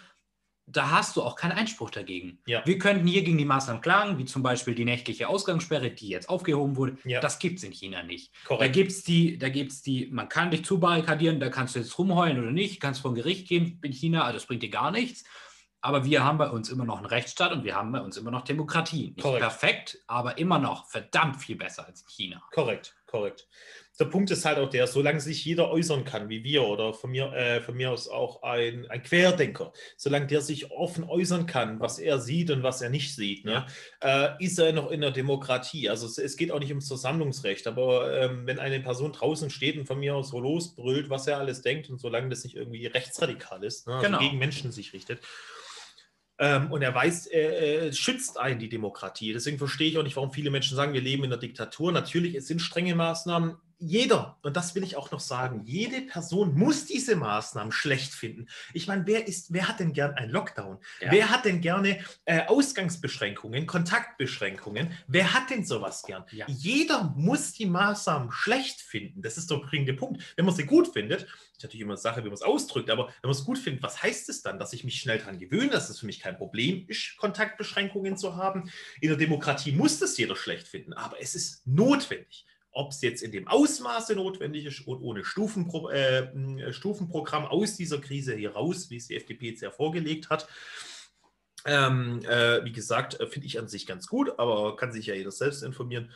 da 0.68 0.90
hast 0.90 1.16
du 1.16 1.22
auch 1.22 1.36
keinen 1.36 1.52
Einspruch 1.52 1.90
dagegen. 1.90 2.40
Ja. 2.46 2.66
Wir 2.66 2.78
könnten 2.78 3.06
hier 3.06 3.22
gegen 3.22 3.38
die 3.38 3.44
Maßnahmen 3.44 3.80
klagen, 3.80 4.18
wie 4.18 4.24
zum 4.24 4.42
Beispiel 4.42 4.74
die 4.74 4.84
nächtliche 4.84 5.28
Ausgangssperre, 5.28 5.92
die 5.92 6.08
jetzt 6.08 6.28
aufgehoben 6.28 6.76
wurde. 6.76 6.98
Ja. 7.04 7.20
Das 7.20 7.38
gibt 7.38 7.58
es 7.58 7.64
in 7.64 7.70
China 7.70 8.02
nicht. 8.02 8.32
Da 8.42 8.48
Korrekt. 8.48 8.74
gibt 8.74 8.90
es 8.90 9.04
die, 9.04 9.38
da 9.38 9.48
gibt's 9.48 9.82
die, 9.82 10.08
man 10.10 10.28
kann 10.28 10.50
dich 10.50 10.64
zubarrikadieren, 10.64 11.38
da 11.38 11.50
kannst 11.50 11.76
du 11.76 11.78
jetzt 11.78 11.96
rumheulen 11.98 12.40
oder 12.40 12.50
nicht, 12.50 12.80
kannst 12.80 13.00
vor 13.00 13.14
Gericht 13.14 13.48
gehen 13.48 13.78
in 13.82 13.92
China, 13.92 14.24
also 14.24 14.38
das 14.38 14.46
bringt 14.46 14.64
dir 14.64 14.70
gar 14.70 14.90
nichts. 14.90 15.24
Aber 15.87 16.05
wir 16.05 16.25
haben 16.25 16.37
bei 16.37 16.51
uns 16.51 16.68
immer 16.68 16.85
noch 16.85 16.96
einen 16.96 17.07
Rechtsstaat 17.07 17.53
und 17.53 17.62
wir 17.62 17.77
haben 17.77 17.92
bei 17.92 18.01
uns 18.01 18.16
immer 18.16 18.33
noch 18.33 18.42
Demokratie. 18.42 19.12
Nicht 19.14 19.20
Korrekt. 19.22 19.40
perfekt, 19.42 19.99
aber 20.09 20.37
immer 20.37 20.59
noch 20.59 20.87
verdammt 20.87 21.37
viel 21.40 21.55
besser 21.55 21.87
als 21.87 22.01
in 22.03 22.09
China. 22.09 22.42
Korrekt, 22.53 22.96
korrekt. 23.07 23.46
Der 24.01 24.07
Punkt 24.07 24.33
ist 24.33 24.44
halt 24.44 24.59
auch 24.59 24.68
der, 24.68 24.88
solange 24.88 25.20
sich 25.20 25.44
jeder 25.44 25.70
äußern 25.70 26.05
kann, 26.05 26.29
wie 26.29 26.42
wir 26.42 26.64
oder 26.64 26.92
von 26.92 27.12
mir, 27.12 27.33
äh, 27.33 27.61
von 27.61 27.77
mir 27.77 27.92
aus 27.92 28.09
auch 28.09 28.42
ein, 28.42 28.85
ein 28.90 29.01
Querdenker, 29.05 29.72
solange 29.96 30.27
der 30.27 30.40
sich 30.40 30.72
offen 30.72 31.05
äußern 31.05 31.46
kann, 31.46 31.79
was 31.79 32.01
er 32.01 32.18
sieht 32.18 32.51
und 32.51 32.64
was 32.64 32.83
er 32.83 32.90
nicht 32.90 33.14
sieht, 33.14 33.44
ne, 33.44 33.64
äh, 34.03 34.31
ist 34.44 34.59
er 34.59 34.72
noch 34.72 34.90
in 34.90 35.03
der 35.03 35.12
Demokratie. 35.12 35.88
Also 35.88 36.07
es, 36.07 36.18
es 36.18 36.37
geht 36.37 36.51
auch 36.51 36.59
nicht 36.59 36.70
ums 36.70 36.88
Versammlungsrecht, 36.88 37.68
aber 37.68 38.12
ähm, 38.22 38.44
wenn 38.44 38.59
eine 38.59 38.81
Person 38.81 39.12
draußen 39.12 39.51
steht 39.51 39.79
und 39.79 39.87
von 39.87 40.01
mir 40.01 40.16
aus 40.16 40.31
so 40.31 40.40
losbrüllt, 40.40 41.09
was 41.11 41.29
er 41.29 41.38
alles 41.38 41.62
denkt 41.62 41.88
und 41.88 41.99
solange 42.01 42.29
das 42.29 42.42
nicht 42.42 42.57
irgendwie 42.57 42.87
rechtsradikal 42.87 43.62
ist, 43.62 43.87
ne, 43.87 43.94
also 43.94 44.07
Genau. 44.07 44.18
gegen 44.18 44.38
Menschen 44.38 44.72
sich 44.72 44.92
richtet, 44.92 45.20
ähm, 46.38 46.70
und 46.70 46.83
er 46.83 46.94
weiß, 46.94 47.27
er, 47.27 47.85
er 47.85 47.92
schützt 47.92 48.38
einen 48.38 48.59
die 48.59 48.68
Demokratie. 48.68 49.33
Deswegen 49.33 49.59
verstehe 49.59 49.88
ich 49.88 49.99
auch 49.99 50.03
nicht, 50.03 50.16
warum 50.16 50.33
viele 50.33 50.51
Menschen 50.51 50.77
sagen, 50.77 50.92
wir 50.92 51.01
leben 51.01 51.25
in 51.25 51.31
der 51.31 51.38
Diktatur. 51.38 51.92
Natürlich, 51.92 52.35
es 52.35 52.46
sind 52.46 52.61
strenge 52.61 52.94
Maßnahmen. 52.94 53.57
Jeder, 53.78 54.38
und 54.42 54.56
das 54.56 54.74
will 54.74 54.82
ich 54.82 54.96
auch 54.96 55.10
noch 55.10 55.20
sagen, 55.20 55.62
jede 55.64 56.00
Person 56.00 56.54
muss 56.54 56.86
diese 56.86 57.14
Maßnahmen 57.14 57.72
schlecht 57.72 58.14
finden. 58.14 58.46
Ich 58.72 58.86
meine, 58.86 59.06
wer, 59.06 59.28
ist, 59.28 59.52
wer 59.52 59.68
hat 59.68 59.80
denn 59.80 59.92
gern 59.92 60.14
einen 60.14 60.32
Lockdown? 60.32 60.78
Ja. 61.00 61.12
Wer 61.12 61.30
hat 61.30 61.44
denn 61.44 61.60
gerne 61.60 61.98
äh, 62.24 62.46
Ausgangsbeschränkungen, 62.46 63.66
Kontaktbeschränkungen? 63.66 64.96
Wer 65.08 65.34
hat 65.34 65.50
denn 65.50 65.64
sowas 65.64 66.04
gern? 66.04 66.24
Ja. 66.30 66.46
Jeder 66.48 67.12
muss 67.16 67.52
die 67.52 67.66
Maßnahmen 67.66 68.32
schlecht 68.32 68.80
finden. 68.80 69.20
Das 69.20 69.36
ist 69.36 69.50
der 69.50 69.56
bringende 69.56 69.92
Punkt. 69.92 70.22
Wenn 70.36 70.46
man 70.46 70.54
sie 70.54 70.64
gut 70.64 70.94
findet, 70.94 71.22
ist 71.56 71.62
natürlich 71.62 71.82
immer 71.82 71.92
eine 71.92 72.00
Sache, 72.00 72.20
wie 72.22 72.28
man 72.28 72.34
es 72.34 72.42
ausdrückt, 72.42 72.88
aber 72.90 73.08
wenn 73.08 73.28
man 73.28 73.32
es 73.32 73.44
gut 73.44 73.58
findet, 73.58 73.82
was 73.82 74.02
heißt 74.02 74.28
es 74.30 74.42
dann, 74.42 74.58
dass 74.58 74.72
ich 74.72 74.84
mich 74.84 75.00
schnell 75.00 75.18
daran 75.18 75.38
gewöhne, 75.38 75.68
dass 75.68 75.90
es 75.90 76.00
für 76.00 76.06
mich 76.06 76.20
kein 76.20 76.36
Problem 76.36 76.84
ist, 76.88 77.16
Kontaktbeschränkungen 77.18 78.16
zu 78.16 78.36
haben? 78.36 78.70
In 79.00 79.08
der 79.08 79.18
Demokratie 79.18 79.72
muss 79.72 79.98
das 79.98 80.16
jeder 80.16 80.36
schlecht 80.36 80.66
finden, 80.66 80.94
aber 80.94 81.20
es 81.20 81.34
ist 81.34 81.66
notwendig. 81.66 82.46
Ob 82.76 82.92
es 82.92 83.00
jetzt 83.00 83.22
in 83.22 83.32
dem 83.32 83.48
Ausmaße 83.48 84.14
notwendig 84.14 84.66
ist 84.66 84.86
und 84.86 85.00
ohne 85.00 85.24
Stufenpro 85.24 85.88
äh, 85.88 86.30
ein 86.34 86.74
Stufenprogramm 86.74 87.46
aus 87.46 87.74
dieser 87.74 88.02
Krise 88.02 88.34
hier 88.34 88.52
raus, 88.52 88.90
wie 88.90 88.98
es 88.98 89.06
die 89.06 89.16
FDP 89.16 89.48
jetzt 89.50 89.62
ja 89.62 89.70
vorgelegt 89.70 90.28
hat. 90.28 90.46
Ähm, 91.64 92.20
äh, 92.24 92.62
wie 92.66 92.72
gesagt, 92.72 93.18
äh, 93.18 93.26
finde 93.26 93.46
ich 93.46 93.58
an 93.58 93.66
sich 93.66 93.86
ganz 93.86 94.06
gut, 94.08 94.38
aber 94.38 94.76
kann 94.76 94.92
sich 94.92 95.06
ja 95.06 95.14
jeder 95.14 95.30
selbst 95.30 95.62
informieren. 95.62 96.12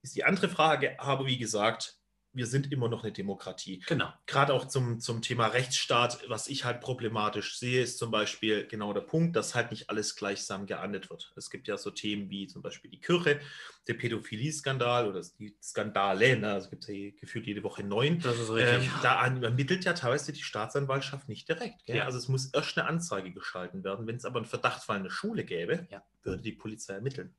Ist 0.00 0.16
die 0.16 0.24
andere 0.24 0.48
Frage, 0.48 0.98
aber 0.98 1.26
wie 1.26 1.36
gesagt, 1.36 1.97
wir 2.38 2.46
sind 2.46 2.72
immer 2.72 2.88
noch 2.88 3.02
eine 3.04 3.12
Demokratie 3.12 3.80
Genau. 3.86 4.10
gerade 4.24 4.54
auch 4.54 4.66
zum, 4.66 4.98
zum 5.00 5.20
Thema 5.20 5.48
Rechtsstaat, 5.48 6.20
was 6.28 6.48
ich 6.48 6.64
halt 6.64 6.80
problematisch 6.80 7.58
sehe, 7.58 7.82
ist 7.82 7.98
zum 7.98 8.10
Beispiel 8.10 8.66
genau 8.66 8.94
der 8.94 9.02
Punkt, 9.02 9.36
dass 9.36 9.54
halt 9.54 9.70
nicht 9.70 9.90
alles 9.90 10.16
gleichsam 10.16 10.64
geahndet 10.64 11.10
wird. 11.10 11.30
Es 11.36 11.50
gibt 11.50 11.68
ja 11.68 11.76
so 11.76 11.90
Themen 11.90 12.30
wie 12.30 12.46
zum 12.46 12.62
Beispiel 12.62 12.90
die 12.90 13.00
Kirche, 13.00 13.40
der 13.86 13.94
Pädophilie-Skandal 13.94 15.08
oder 15.08 15.22
die 15.38 15.56
Skandale, 15.62 16.38
ne? 16.38 16.52
also 16.52 16.70
gibt 16.70 16.84
es 16.84 16.88
ja 16.94 17.10
gefühlt 17.20 17.46
jede 17.46 17.62
Woche 17.62 17.82
neun. 17.82 18.20
Das 18.20 18.38
ist 18.38 18.48
Ähm, 18.50 18.82
da 19.02 19.18
an- 19.18 19.42
ermittelt 19.42 19.84
ja 19.84 19.92
teilweise 19.94 20.32
die 20.32 20.42
Staatsanwaltschaft 20.42 21.28
nicht 21.28 21.48
direkt. 21.48 21.84
Gell? 21.86 21.96
Ja. 21.96 22.04
Also 22.04 22.18
es 22.18 22.28
muss 22.28 22.46
erst 22.52 22.78
eine 22.78 22.86
Anzeige 22.86 23.32
geschalten 23.32 23.84
werden. 23.84 24.06
Wenn 24.06 24.16
es 24.16 24.24
aber 24.24 24.36
einen 24.38 24.46
Verdachtsfall 24.46 24.98
in 24.98 25.02
der 25.04 25.10
Schule 25.10 25.44
gäbe, 25.44 25.86
Ja. 25.90 26.02
würde 26.22 26.42
die 26.42 26.52
Polizei 26.52 26.94
ermitteln. 26.94 27.34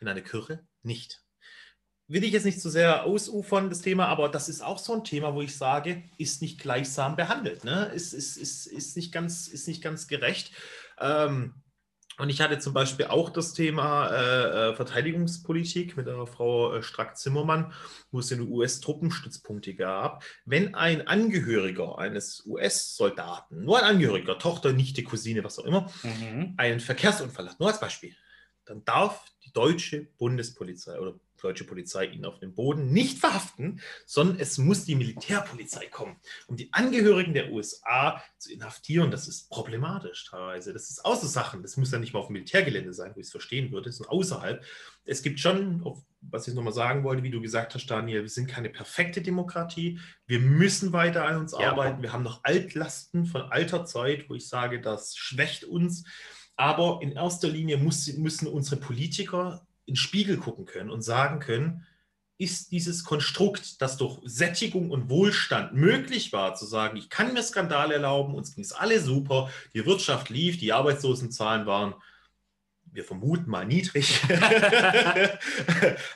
In 0.00 0.08
einer 0.08 0.20
Kirche 0.20 0.66
nicht. 0.82 1.22
Will 2.06 2.24
ich 2.24 2.32
jetzt 2.32 2.44
nicht 2.44 2.60
zu 2.60 2.68
sehr 2.68 3.04
ausufern, 3.04 3.70
das 3.70 3.80
Thema, 3.80 4.06
aber 4.08 4.28
das 4.28 4.48
ist 4.48 4.62
auch 4.62 4.78
so 4.78 4.92
ein 4.92 5.04
Thema, 5.04 5.34
wo 5.34 5.40
ich 5.40 5.56
sage, 5.56 6.02
ist 6.18 6.42
nicht 6.42 6.60
gleichsam 6.60 7.16
behandelt. 7.16 7.64
Ne? 7.64 7.86
Ist, 7.94 8.12
ist, 8.12 8.36
ist, 8.36 8.66
ist, 8.66 8.96
nicht 8.96 9.10
ganz, 9.10 9.48
ist 9.48 9.66
nicht 9.68 9.82
ganz 9.82 10.06
gerecht. 10.06 10.52
Ähm, 11.00 11.54
und 12.18 12.28
ich 12.28 12.40
hatte 12.40 12.58
zum 12.60 12.74
Beispiel 12.74 13.06
auch 13.06 13.30
das 13.30 13.54
Thema 13.54 14.08
äh, 14.08 14.70
äh, 14.70 14.74
Verteidigungspolitik 14.76 15.96
mit 15.96 16.06
der 16.06 16.26
Frau 16.26 16.74
äh, 16.74 16.82
Strack-Zimmermann, 16.82 17.72
wo 18.12 18.20
es 18.20 18.30
in 18.30 18.38
den 18.40 18.52
US-Truppenstützpunkte 18.52 19.74
gab. 19.74 20.22
Wenn 20.44 20.74
ein 20.76 21.08
Angehöriger 21.08 21.98
eines 21.98 22.44
US-Soldaten, 22.46 23.64
nur 23.64 23.78
ein 23.78 23.84
Angehöriger, 23.84 24.38
Tochter, 24.38 24.72
Nichte, 24.72 25.02
Cousine, 25.02 25.42
was 25.42 25.58
auch 25.58 25.64
immer, 25.64 25.90
Mhm. 26.04 26.54
einen 26.56 26.80
Verkehrsunfall 26.80 27.48
hat, 27.48 27.58
nur 27.58 27.70
als 27.70 27.80
Beispiel, 27.80 28.14
dann 28.66 28.84
darf 28.84 29.24
die 29.44 29.52
deutsche 29.52 30.02
Bundespolizei 30.18 30.98
oder 31.00 31.14
deutsche 31.44 31.64
Polizei 31.64 32.06
ihn 32.06 32.24
auf 32.24 32.38
dem 32.38 32.54
Boden 32.54 32.92
nicht 32.92 33.18
verhaften, 33.18 33.80
sondern 34.06 34.38
es 34.40 34.58
muss 34.58 34.84
die 34.84 34.94
Militärpolizei 34.94 35.86
kommen, 35.86 36.16
um 36.46 36.56
die 36.56 36.72
Angehörigen 36.72 37.34
der 37.34 37.52
USA 37.52 38.22
zu 38.38 38.52
inhaftieren. 38.52 39.10
Das 39.10 39.28
ist 39.28 39.50
problematisch 39.50 40.26
teilweise. 40.30 40.72
Das 40.72 40.90
ist 40.90 41.04
außer 41.04 41.26
Sachen. 41.28 41.62
Das 41.62 41.76
muss 41.76 41.92
ja 41.92 41.98
nicht 41.98 42.12
mal 42.12 42.20
auf 42.20 42.28
dem 42.28 42.34
Militärgelände 42.34 42.92
sein, 42.92 43.12
wo 43.14 43.20
ich 43.20 43.26
es 43.26 43.30
verstehen 43.32 43.70
würde, 43.72 43.90
ist 43.90 44.00
außerhalb. 44.08 44.64
Es 45.04 45.22
gibt 45.22 45.38
schon, 45.38 45.84
was 46.22 46.48
ich 46.48 46.54
nochmal 46.54 46.72
sagen 46.72 47.04
wollte, 47.04 47.22
wie 47.22 47.30
du 47.30 47.40
gesagt 47.40 47.74
hast, 47.74 47.86
Daniel, 47.86 48.22
wir 48.22 48.28
sind 48.30 48.48
keine 48.48 48.70
perfekte 48.70 49.20
Demokratie. 49.20 49.98
Wir 50.26 50.40
müssen 50.40 50.92
weiter 50.92 51.26
an 51.26 51.36
uns 51.36 51.52
Ja. 51.52 51.70
arbeiten. 51.70 52.00
Wir 52.02 52.12
haben 52.12 52.22
noch 52.24 52.40
Altlasten 52.42 53.26
von 53.26 53.42
alter 53.42 53.84
Zeit, 53.84 54.30
wo 54.30 54.34
ich 54.34 54.48
sage, 54.48 54.80
das 54.80 55.14
schwächt 55.16 55.64
uns. 55.64 56.04
Aber 56.56 57.00
in 57.02 57.12
erster 57.12 57.48
Linie 57.48 57.76
muss, 57.78 58.06
müssen 58.14 58.46
unsere 58.46 58.80
Politiker 58.80 59.66
in 59.86 59.94
den 59.94 59.96
Spiegel 59.96 60.36
gucken 60.36 60.66
können 60.66 60.90
und 60.90 61.02
sagen 61.02 61.40
können, 61.40 61.86
ist 62.36 62.72
dieses 62.72 63.04
Konstrukt, 63.04 63.80
das 63.80 63.96
durch 63.96 64.18
Sättigung 64.24 64.90
und 64.90 65.08
Wohlstand 65.08 65.72
möglich 65.72 66.32
war, 66.32 66.54
zu 66.54 66.66
sagen, 66.66 66.96
ich 66.96 67.08
kann 67.08 67.32
mir 67.32 67.42
Skandale 67.42 67.94
erlauben, 67.94 68.34
uns 68.34 68.54
ging 68.54 68.64
es 68.64 68.72
alle 68.72 69.00
super, 69.00 69.50
die 69.72 69.86
Wirtschaft 69.86 70.30
lief, 70.30 70.58
die 70.58 70.72
Arbeitslosenzahlen 70.72 71.66
waren, 71.66 71.94
wir 72.94 73.04
vermuten 73.04 73.50
mal 73.50 73.64
niedrig. 73.66 74.20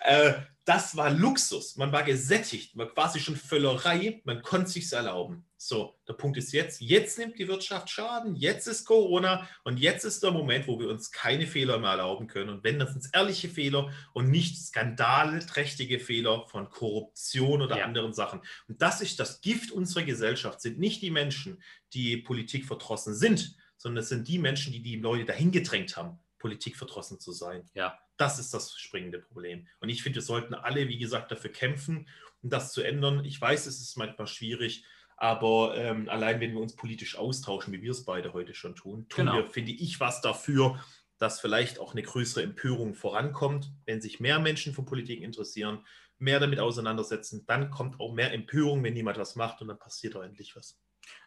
äh, 0.00 0.32
das 0.64 0.96
war 0.96 1.10
Luxus. 1.10 1.76
Man 1.76 1.92
war 1.92 2.02
gesättigt, 2.04 2.76
man 2.76 2.88
quasi 2.88 3.20
schon 3.20 3.36
Völlerei, 3.36 4.20
man 4.24 4.42
konnte 4.42 4.70
sich 4.70 4.92
erlauben. 4.92 5.47
So, 5.60 5.98
der 6.06 6.12
Punkt 6.12 6.38
ist 6.38 6.52
jetzt, 6.52 6.80
jetzt 6.80 7.18
nimmt 7.18 7.36
die 7.36 7.48
Wirtschaft 7.48 7.90
Schaden, 7.90 8.36
jetzt 8.36 8.68
ist 8.68 8.84
Corona 8.84 9.48
und 9.64 9.78
jetzt 9.80 10.04
ist 10.04 10.22
der 10.22 10.30
Moment, 10.30 10.68
wo 10.68 10.78
wir 10.78 10.88
uns 10.88 11.10
keine 11.10 11.48
Fehler 11.48 11.80
mehr 11.80 11.90
erlauben 11.90 12.28
können. 12.28 12.50
Und 12.50 12.62
wenn 12.62 12.78
das 12.78 12.92
sind 12.92 13.08
ehrliche 13.12 13.48
Fehler 13.48 13.92
und 14.14 14.30
nicht 14.30 14.56
skandalträchtige 14.56 15.98
Fehler 15.98 16.46
von 16.46 16.70
Korruption 16.70 17.60
oder 17.62 17.78
Ja. 17.78 17.84
anderen 17.84 18.12
Sachen. 18.12 18.40
Und 18.68 18.80
das 18.82 19.00
ist 19.00 19.18
das 19.18 19.40
Gift 19.40 19.72
unserer 19.72 20.04
Gesellschaft, 20.04 20.60
sind 20.60 20.78
nicht 20.78 21.02
die 21.02 21.10
Menschen, 21.10 21.60
die 21.92 22.18
Politik 22.18 22.64
verdrossen 22.64 23.14
sind, 23.14 23.56
sondern 23.76 24.02
es 24.02 24.08
sind 24.10 24.28
die 24.28 24.38
Menschen, 24.38 24.72
die 24.72 24.80
die 24.82 24.96
Leute 24.96 25.24
dahin 25.24 25.50
gedrängt 25.50 25.96
haben, 25.96 26.20
Politik 26.38 26.76
verdrossen 26.76 27.18
zu 27.18 27.32
sein. 27.32 27.68
Ja. 27.74 27.98
Das 28.16 28.38
ist 28.38 28.54
das 28.54 28.78
springende 28.78 29.18
Problem. 29.18 29.66
Und 29.80 29.88
ich 29.88 30.04
finde, 30.04 30.16
wir 30.16 30.22
sollten 30.22 30.54
alle, 30.54 30.88
wie 30.88 30.98
gesagt, 30.98 31.30
dafür 31.32 31.50
kämpfen, 31.50 32.08
um 32.42 32.50
das 32.50 32.72
zu 32.72 32.82
ändern. 32.82 33.24
Ich 33.24 33.40
weiß, 33.40 33.66
es 33.66 33.80
ist 33.80 33.96
manchmal 33.96 34.26
schwierig, 34.28 34.84
aber 35.18 35.76
ähm, 35.76 36.08
allein 36.08 36.40
wenn 36.40 36.52
wir 36.52 36.60
uns 36.60 36.76
politisch 36.76 37.18
austauschen, 37.18 37.72
wie 37.72 37.82
wir 37.82 37.90
es 37.90 38.04
beide 38.04 38.32
heute 38.32 38.54
schon 38.54 38.76
tun, 38.76 39.08
tun 39.08 39.26
Genau. 39.26 39.34
wir, 39.36 39.50
finde 39.50 39.72
ich, 39.72 39.98
was 40.00 40.20
dafür, 40.20 40.82
dass 41.18 41.40
vielleicht 41.40 41.80
auch 41.80 41.92
eine 41.92 42.02
größere 42.02 42.44
Empörung 42.44 42.94
vorankommt, 42.94 43.72
wenn 43.84 44.00
sich 44.00 44.20
mehr 44.20 44.38
Menschen 44.38 44.72
für 44.72 44.84
Politik 44.84 45.20
interessieren, 45.20 45.84
mehr 46.18 46.38
damit 46.38 46.60
auseinandersetzen, 46.60 47.44
dann 47.46 47.70
kommt 47.70 47.98
auch 48.00 48.12
mehr 48.12 48.32
Empörung, 48.32 48.82
wenn 48.84 48.94
jemand 48.94 49.18
was 49.18 49.34
macht 49.34 49.60
und 49.60 49.68
dann 49.68 49.78
passiert 49.78 50.16
auch 50.16 50.22
endlich 50.22 50.54
was. 50.54 50.80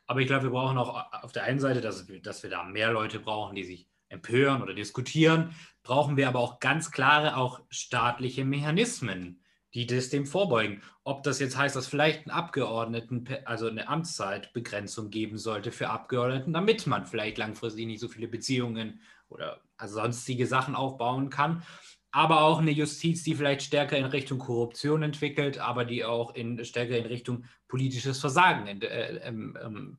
Aber 0.06 0.22
ich 0.22 0.28
glaube, 0.28 0.44
wir 0.44 0.52
brauchen 0.52 0.78
auch 0.78 1.12
auf 1.24 1.32
der 1.34 1.44
einen 1.44 1.60
Seite, 1.60 1.82
dass 1.82 2.08
wir, 2.08 2.22
dass 2.22 2.44
wir 2.44 2.50
da 2.50 2.64
mehr 2.64 2.92
Leute 2.92 3.20
brauchen, 3.20 3.56
die 3.56 3.64
sich 3.64 3.90
empören 4.08 4.62
oder 4.62 4.74
diskutieren, 4.74 5.56
brauchen 5.84 6.18
wir 6.18 6.28
aber 6.28 6.40
auch 6.40 6.60
ganz 6.60 6.92
klare, 6.92 7.38
auch 7.38 7.62
staatliche 7.70 8.46
Mechanismen, 8.46 9.41
die 9.74 9.86
das 9.86 10.10
dem 10.10 10.26
vorbeugen. 10.26 10.82
Ob 11.04 11.24
das 11.24 11.40
jetzt 11.40 11.58
heißt, 11.58 11.76
dass 11.76 11.88
vielleicht 11.88 12.28
ein 12.28 12.32
Abgeordneten, 12.32 13.28
also 13.46 13.68
eine 13.68 13.88
Amtszeitbegrenzung 13.88 15.10
geben 15.10 15.38
sollte 15.38 15.72
für 15.72 15.90
Abgeordneten, 15.90 16.54
damit 16.54 16.88
man 16.88 17.06
vielleicht 17.06 17.38
langfristig 17.38 17.86
nicht 17.86 18.00
so 18.00 18.08
viele 18.08 18.28
Beziehungen 18.28 19.02
oder 19.30 19.62
also 19.78 19.96
sonstige 19.96 20.46
Sachen 20.46 20.76
aufbauen 20.76 21.30
kann. 21.30 21.64
Aber 22.14 22.42
auch 22.42 22.60
eine 22.60 22.72
Justiz, 22.72 23.24
die 23.24 23.36
vielleicht 23.36 23.62
stärker 23.62 23.98
in 23.98 24.04
Richtung 24.04 24.38
Korruption 24.38 25.02
entwickelt, 25.02 25.60
aber 25.60 25.86
die 25.86 26.04
auch 26.04 26.36
in, 26.36 26.64
stärker 26.66 26.98
in 26.98 27.06
Richtung 27.06 27.46
politisches 27.70 28.20
Versagen 28.20 28.68
ent- 28.68 28.84
äh, 28.84 29.22
ähm, 29.24 29.98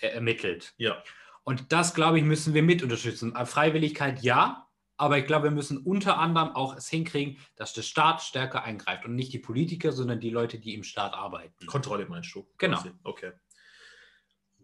er- 0.00 0.14
ermittelt. 0.14 0.72
Ja. 0.78 1.02
Und 1.44 1.70
das, 1.72 1.92
glaube 1.92 2.18
ich, 2.18 2.24
müssen 2.24 2.54
wir 2.54 2.62
mit 2.62 2.82
unterstützen. 2.82 3.36
Äh, 3.36 3.44
Freiwilligkeit 3.44 4.22
ja, 4.22 4.66
aber 4.96 5.18
ich 5.18 5.26
glaube, 5.26 5.44
wir 5.44 5.50
müssen 5.50 5.78
unter 5.78 6.18
anderem 6.18 6.54
auch 6.54 6.76
es 6.76 6.88
hinkriegen, 6.88 7.38
dass 7.56 7.72
der 7.72 7.82
Staat 7.82 8.22
stärker 8.22 8.64
eingreift 8.64 9.04
und 9.04 9.14
nicht 9.14 9.32
die 9.32 9.38
Politiker, 9.38 9.92
sondern 9.92 10.20
die 10.20 10.30
Leute, 10.30 10.58
die 10.58 10.74
im 10.74 10.84
Staat 10.84 11.14
arbeiten. 11.14 11.66
Kontrolle 11.66 12.06
meinst 12.06 12.34
du? 12.34 12.46
Genau. 12.58 12.82
Okay. 13.02 13.32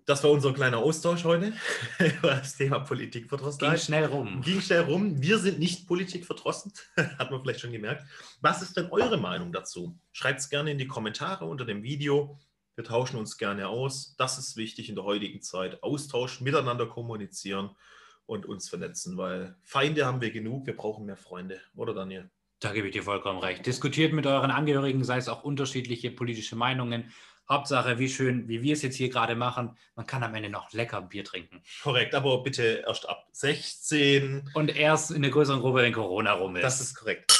das 0.06 0.24
war 0.24 0.30
unser 0.30 0.54
kleiner 0.54 0.78
Austausch 0.78 1.24
heute 1.24 1.52
über 1.98 2.36
das 2.36 2.56
Thema 2.56 2.78
Politik 2.80 3.28
verdrossenheit. 3.28 3.76
Ging 3.76 3.84
schnell 3.84 4.04
rum. 4.06 4.40
Ging 4.42 4.60
schnell 4.60 4.82
rum. 4.82 5.20
Wir 5.20 5.38
sind 5.38 5.58
nicht 5.58 5.86
politikverdrossen, 5.86 6.72
hat 6.96 7.30
man 7.30 7.42
vielleicht 7.42 7.60
schon 7.60 7.72
gemerkt. 7.72 8.04
Was 8.40 8.62
ist 8.62 8.76
denn 8.76 8.90
eure 8.90 9.18
Meinung 9.18 9.52
dazu? 9.52 9.98
Schreibt 10.12 10.40
es 10.40 10.48
gerne 10.48 10.70
in 10.70 10.78
die 10.78 10.86
Kommentare 10.86 11.46
unter 11.46 11.64
dem 11.64 11.82
Video. 11.82 12.38
Wir 12.74 12.84
tauschen 12.84 13.16
uns 13.18 13.38
gerne 13.38 13.66
aus. 13.66 14.14
Das 14.16 14.38
ist 14.38 14.56
wichtig 14.56 14.88
in 14.88 14.94
der 14.94 15.04
heutigen 15.04 15.42
Zeit. 15.42 15.82
Austausch, 15.82 16.40
miteinander 16.40 16.86
kommunizieren 16.86 17.70
und 18.28 18.44
uns 18.46 18.68
vernetzen, 18.68 19.16
weil 19.16 19.56
Feinde 19.64 20.04
haben 20.04 20.20
wir 20.20 20.30
genug. 20.30 20.66
Wir 20.66 20.76
brauchen 20.76 21.06
mehr 21.06 21.16
Freunde, 21.16 21.60
oder 21.74 21.94
Daniel? 21.94 22.30
Da 22.60 22.72
gebe 22.72 22.88
ich 22.88 22.92
dir 22.92 23.02
vollkommen 23.02 23.38
recht. 23.38 23.64
Diskutiert 23.64 24.12
mit 24.12 24.26
euren 24.26 24.50
Angehörigen, 24.50 25.02
sei 25.02 25.16
es 25.16 25.28
auch 25.28 25.44
unterschiedliche 25.44 26.10
politische 26.10 26.54
Meinungen. 26.54 27.10
Hauptsache, 27.48 27.98
wie 27.98 28.10
schön, 28.10 28.46
wie 28.46 28.62
wir 28.62 28.74
es 28.74 28.82
jetzt 28.82 28.96
hier 28.96 29.08
gerade 29.08 29.34
machen, 29.34 29.78
man 29.94 30.06
kann 30.06 30.22
am 30.22 30.34
Ende 30.34 30.50
noch 30.50 30.70
lecker 30.74 31.00
Bier 31.00 31.24
trinken. 31.24 31.62
Korrekt, 31.82 32.14
aber 32.14 32.42
bitte 32.42 32.84
erst 32.86 33.08
ab 33.08 33.26
16. 33.32 34.50
Und 34.52 34.76
erst 34.76 35.10
in 35.10 35.22
der 35.22 35.30
größeren 35.30 35.60
Gruppe, 35.60 35.78
wenn 35.78 35.94
Corona 35.94 36.32
rum 36.32 36.56
ist. 36.56 36.62
Das 36.62 36.82
ist 36.82 36.94
korrekt. 36.96 37.37